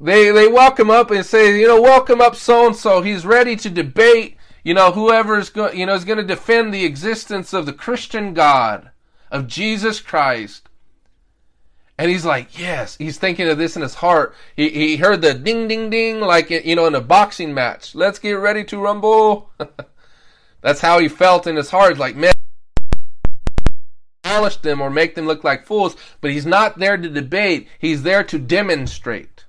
[0.00, 3.02] they, they welcome up and say, you know, welcome up so and so.
[3.02, 6.84] He's ready to debate, you know, whoever's going, you know, is going to defend the
[6.84, 8.90] existence of the Christian God,
[9.30, 10.68] of Jesus Christ.
[12.00, 14.32] And he's like, yes, he's thinking of this in his heart.
[14.54, 17.92] He, he heard the ding, ding, ding, like, you know, in a boxing match.
[17.92, 19.50] Let's get ready to rumble.
[20.60, 21.98] That's how he felt in his heart.
[21.98, 22.32] Like, man,
[24.28, 27.68] polish them or make them look like fools, but he's not there to debate.
[27.78, 29.44] He's there to demonstrate.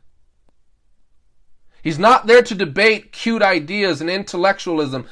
[1.81, 5.05] He's not there to debate cute ideas and intellectualism.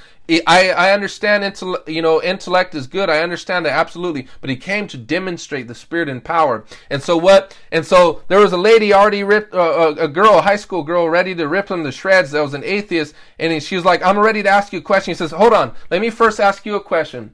[0.46, 3.10] I, I understand, intellect, you know, intellect is good.
[3.10, 4.28] I understand that absolutely.
[4.42, 6.66] But he came to demonstrate the spirit and power.
[6.90, 7.58] And so what?
[7.72, 11.10] And so there was a lady already ripped, uh, a girl, a high school girl,
[11.10, 12.32] ready to rip him to shreds.
[12.32, 13.16] That was an atheist.
[13.40, 15.12] And she was like, I'm ready to ask you a question.
[15.12, 15.74] He says, hold on.
[15.90, 17.34] Let me first ask you a question.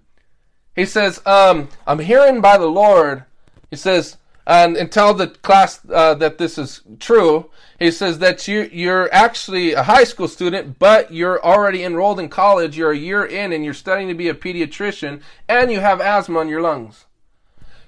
[0.75, 3.25] He says, um, I'm hearing by the Lord.
[3.69, 7.49] He says, and, and tell the class uh, that this is true.
[7.79, 12.29] He says that you you're actually a high school student, but you're already enrolled in
[12.29, 12.77] college.
[12.77, 16.41] You're a year in, and you're studying to be a pediatrician, and you have asthma
[16.41, 17.05] in your lungs.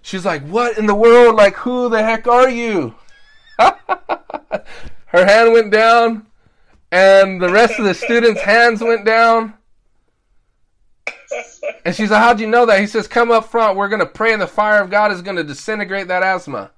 [0.01, 1.35] She's like, "What in the world?
[1.35, 2.95] Like, who the heck are you?"
[3.57, 6.25] Her hand went down,
[6.91, 9.54] and the rest of the students' hands went down.
[11.83, 12.79] And she's like, How'd you know that?
[12.79, 13.77] He says, Come up front.
[13.77, 16.71] We're going to pray, and the fire of God is going to disintegrate that asthma.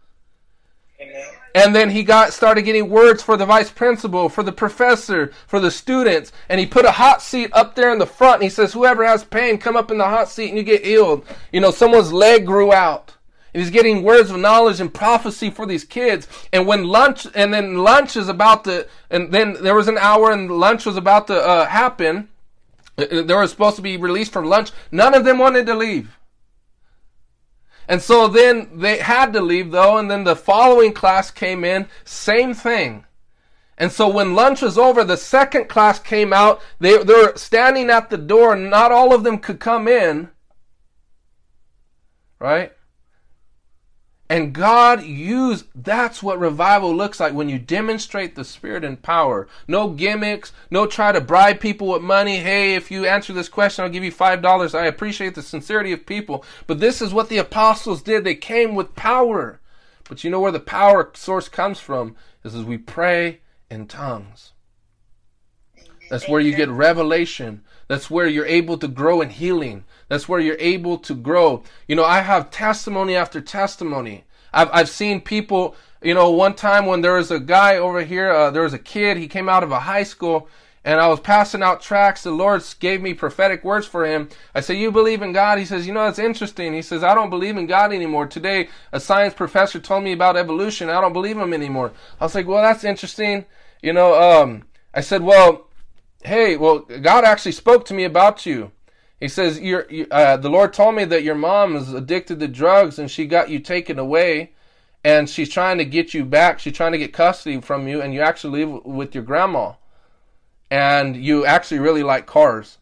[0.99, 1.25] Amen.
[1.55, 5.59] And then he got started getting words for the vice principal, for the professor, for
[5.59, 8.35] the students, and he put a hot seat up there in the front.
[8.35, 10.85] And he says, "Whoever has pain, come up in the hot seat, and you get
[10.85, 13.13] healed." You know, someone's leg grew out.
[13.53, 16.27] And he's getting words of knowledge and prophecy for these kids.
[16.53, 20.31] And when lunch, and then lunch is about to, and then there was an hour,
[20.31, 22.29] and lunch was about to uh, happen.
[22.97, 24.71] Uh, they were supposed to be released from lunch.
[24.91, 26.17] None of them wanted to leave.
[27.87, 31.87] And so then they had to leave though, and then the following class came in,
[32.03, 33.05] same thing.
[33.77, 36.61] And so when lunch was over, the second class came out.
[36.79, 40.29] They, they were standing at the door, and not all of them could come in.
[42.39, 42.71] Right?
[44.29, 49.47] And God used, that's what revival looks like when you demonstrate the Spirit and power.
[49.69, 52.39] No gimmicks, no try to bribe people with money.
[52.39, 54.77] Hey, if you answer this question, I'll give you $5.
[54.77, 56.43] I appreciate the sincerity of people.
[56.65, 58.25] But this is what the apostles did.
[58.25, 59.61] They came with power.
[60.09, 62.15] But you know where the power source comes from?
[62.43, 63.39] Is as we pray
[63.69, 64.51] in tongues.
[66.09, 67.63] That's where you get revelation.
[67.87, 69.85] That's where you're able to grow in healing.
[70.09, 71.63] That's where you're able to grow.
[71.87, 74.25] You know, I have testimony after testimony.
[74.53, 78.31] I've, I've seen people, you know, one time when there was a guy over here,
[78.31, 80.49] uh, there was a kid, he came out of a high school,
[80.83, 82.23] and I was passing out tracts.
[82.23, 84.29] The Lord gave me prophetic words for him.
[84.55, 85.59] I said, You believe in God?
[85.59, 86.73] He says, You know, it's interesting.
[86.73, 88.25] He says, I don't believe in God anymore.
[88.25, 90.89] Today, a science professor told me about evolution.
[90.89, 91.91] I don't believe him anymore.
[92.21, 93.45] I was like, Well, that's interesting.
[93.81, 95.66] You know, um, I said, Well,
[96.23, 98.71] hey, well, God actually spoke to me about you.
[99.19, 102.99] He says, you, uh, the Lord told me that your mom is addicted to drugs
[102.99, 104.53] and she got you taken away
[105.03, 106.59] and she's trying to get you back.
[106.59, 109.73] She's trying to get custody from you and you actually live with your grandma.
[110.69, 112.77] And you actually really like cars.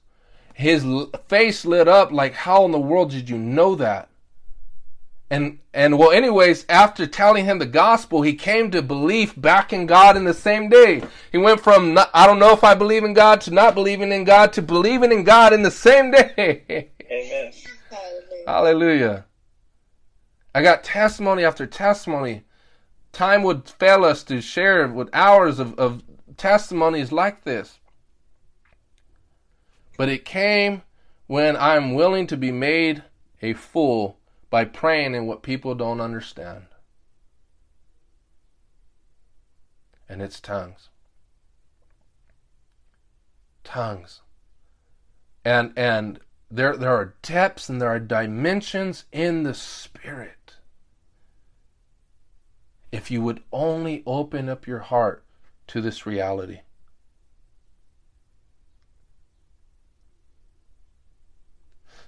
[0.53, 0.85] His
[1.27, 4.09] face lit up like, how in the world did you know that?
[5.29, 9.87] And and well, anyways, after telling him the gospel, he came to belief back in
[9.87, 11.03] God in the same day.
[11.31, 14.11] He went from not, I don't know if I believe in God to not believing
[14.11, 16.89] in God to believing in God in the same day.
[17.11, 17.51] Amen.
[18.45, 19.25] Hallelujah.
[20.53, 22.43] I got testimony after testimony.
[23.11, 26.03] Time would fail us to share with hours of, of
[26.37, 27.79] testimonies like this.
[29.97, 30.83] But it came
[31.27, 33.03] when I'm willing to be made
[33.41, 34.14] a fool
[34.49, 36.65] by praying in what people don't understand.
[40.07, 40.89] And it's tongues.
[43.63, 44.21] Tongues.
[45.43, 46.19] And and
[46.51, 50.55] there there are depths and there are dimensions in the spirit.
[52.91, 55.23] If you would only open up your heart
[55.67, 56.59] to this reality.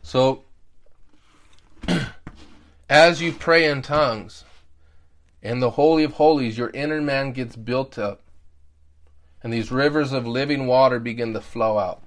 [0.01, 0.45] So
[2.89, 4.45] as you pray in tongues,
[5.41, 8.23] in the Holy of Holies, your inner man gets built up,
[9.43, 12.01] and these rivers of living water begin to flow out.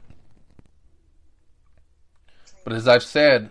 [2.65, 3.51] But as I've said,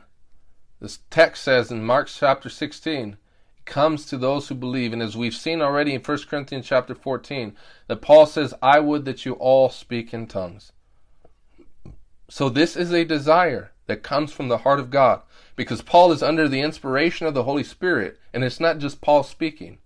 [0.79, 3.17] this text says in Mark chapter 16,
[3.57, 4.93] it comes to those who believe.
[4.93, 7.55] And as we've seen already in 1 Corinthians chapter 14,
[7.87, 10.71] that Paul says, I would that you all speak in tongues.
[12.29, 15.21] So this is a desire that comes from the heart of God
[15.55, 19.23] because Paul is under the inspiration of the Holy Spirit, and it's not just Paul
[19.23, 19.79] speaking.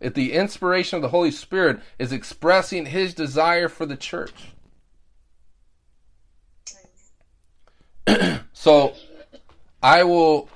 [0.00, 4.52] If the inspiration of the Holy Spirit is expressing his desire for the church.
[8.52, 8.94] so
[9.82, 10.48] I will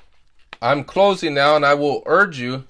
[0.63, 2.65] I'm closing now and I will urge you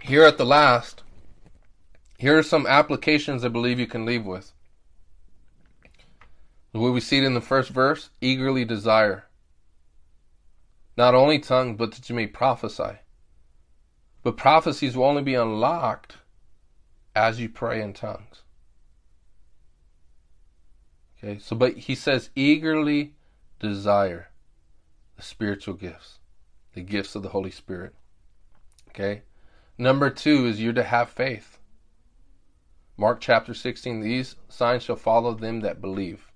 [0.00, 1.02] here at the last
[2.18, 4.53] here are some applications I believe you can leave with.
[6.74, 8.10] Will we see it in the first verse?
[8.20, 9.26] Eagerly desire.
[10.96, 12.98] Not only tongues, but that you may prophesy.
[14.24, 16.16] But prophecies will only be unlocked
[17.14, 18.42] as you pray in tongues.
[21.16, 23.14] Okay, so but he says eagerly
[23.60, 24.30] desire
[25.16, 26.18] the spiritual gifts,
[26.74, 27.94] the gifts of the Holy Spirit.
[28.88, 29.22] Okay?
[29.78, 31.58] Number two is you're to have faith.
[32.96, 36.32] Mark chapter 16 These signs shall follow them that believe.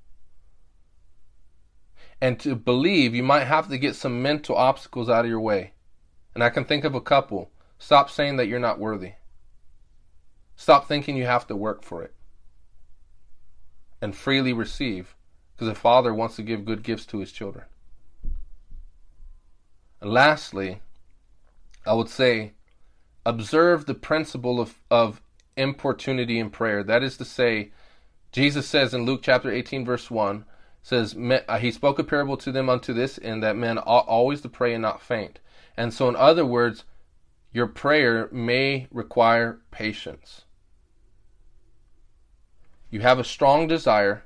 [2.20, 5.72] And to believe, you might have to get some mental obstacles out of your way.
[6.34, 7.50] And I can think of a couple.
[7.78, 9.12] Stop saying that you're not worthy.
[10.56, 12.14] Stop thinking you have to work for it.
[14.02, 15.14] And freely receive,
[15.54, 17.64] because the Father wants to give good gifts to his children.
[20.00, 20.80] And lastly,
[21.86, 22.52] I would say,
[23.24, 25.20] observe the principle of, of
[25.56, 26.82] importunity in prayer.
[26.82, 27.72] That is to say,
[28.32, 30.44] Jesus says in Luke chapter 18, verse 1,
[30.88, 34.40] says uh, he spoke a parable to them unto this and that men ought always
[34.40, 35.38] to pray and not faint.
[35.76, 36.84] And so in other words
[37.52, 40.46] your prayer may require patience.
[42.90, 44.24] You have a strong desire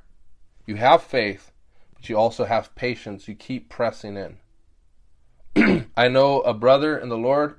[0.64, 1.50] you have faith
[1.94, 3.26] but you also have patience.
[3.26, 5.88] You keep pressing in.
[5.96, 7.58] I know a brother in the lord.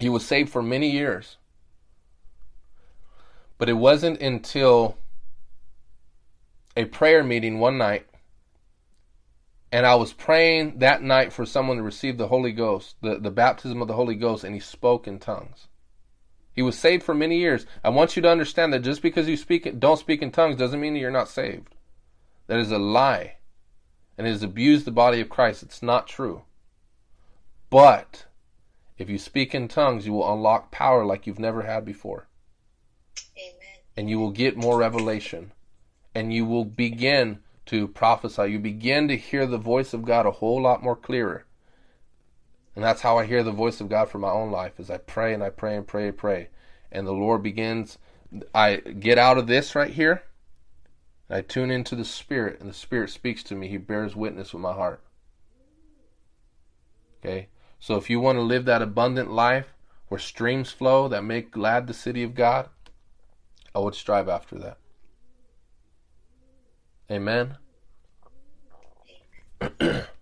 [0.00, 1.36] He was saved for many years
[3.56, 4.98] but it wasn't until
[6.76, 8.06] a prayer meeting one night,
[9.70, 13.30] and I was praying that night for someone to receive the Holy Ghost, the, the
[13.30, 15.68] baptism of the Holy Ghost, and he spoke in tongues.
[16.54, 17.66] He was saved for many years.
[17.82, 20.80] I want you to understand that just because you speak don't speak in tongues doesn't
[20.80, 21.74] mean that you're not saved.
[22.46, 23.36] That is a lie.
[24.16, 25.64] And it has abused the body of Christ.
[25.64, 26.42] It's not true.
[27.70, 28.26] But
[28.96, 32.28] if you speak in tongues, you will unlock power like you've never had before.
[33.36, 33.80] Amen.
[33.96, 35.50] And you will get more revelation.
[36.14, 38.52] And you will begin to prophesy.
[38.52, 41.44] You begin to hear the voice of God a whole lot more clearer.
[42.74, 44.98] And that's how I hear the voice of God for my own life as I
[44.98, 46.48] pray and I pray and pray and pray.
[46.90, 47.98] And the Lord begins
[48.54, 50.22] I get out of this right here.
[51.30, 53.68] I tune into the Spirit, and the Spirit speaks to me.
[53.68, 55.02] He bears witness with my heart.
[57.24, 57.48] Okay?
[57.80, 59.72] So if you want to live that abundant life
[60.08, 62.68] where streams flow that make glad the city of God,
[63.74, 64.78] I would strive after that.
[67.10, 67.56] Amen.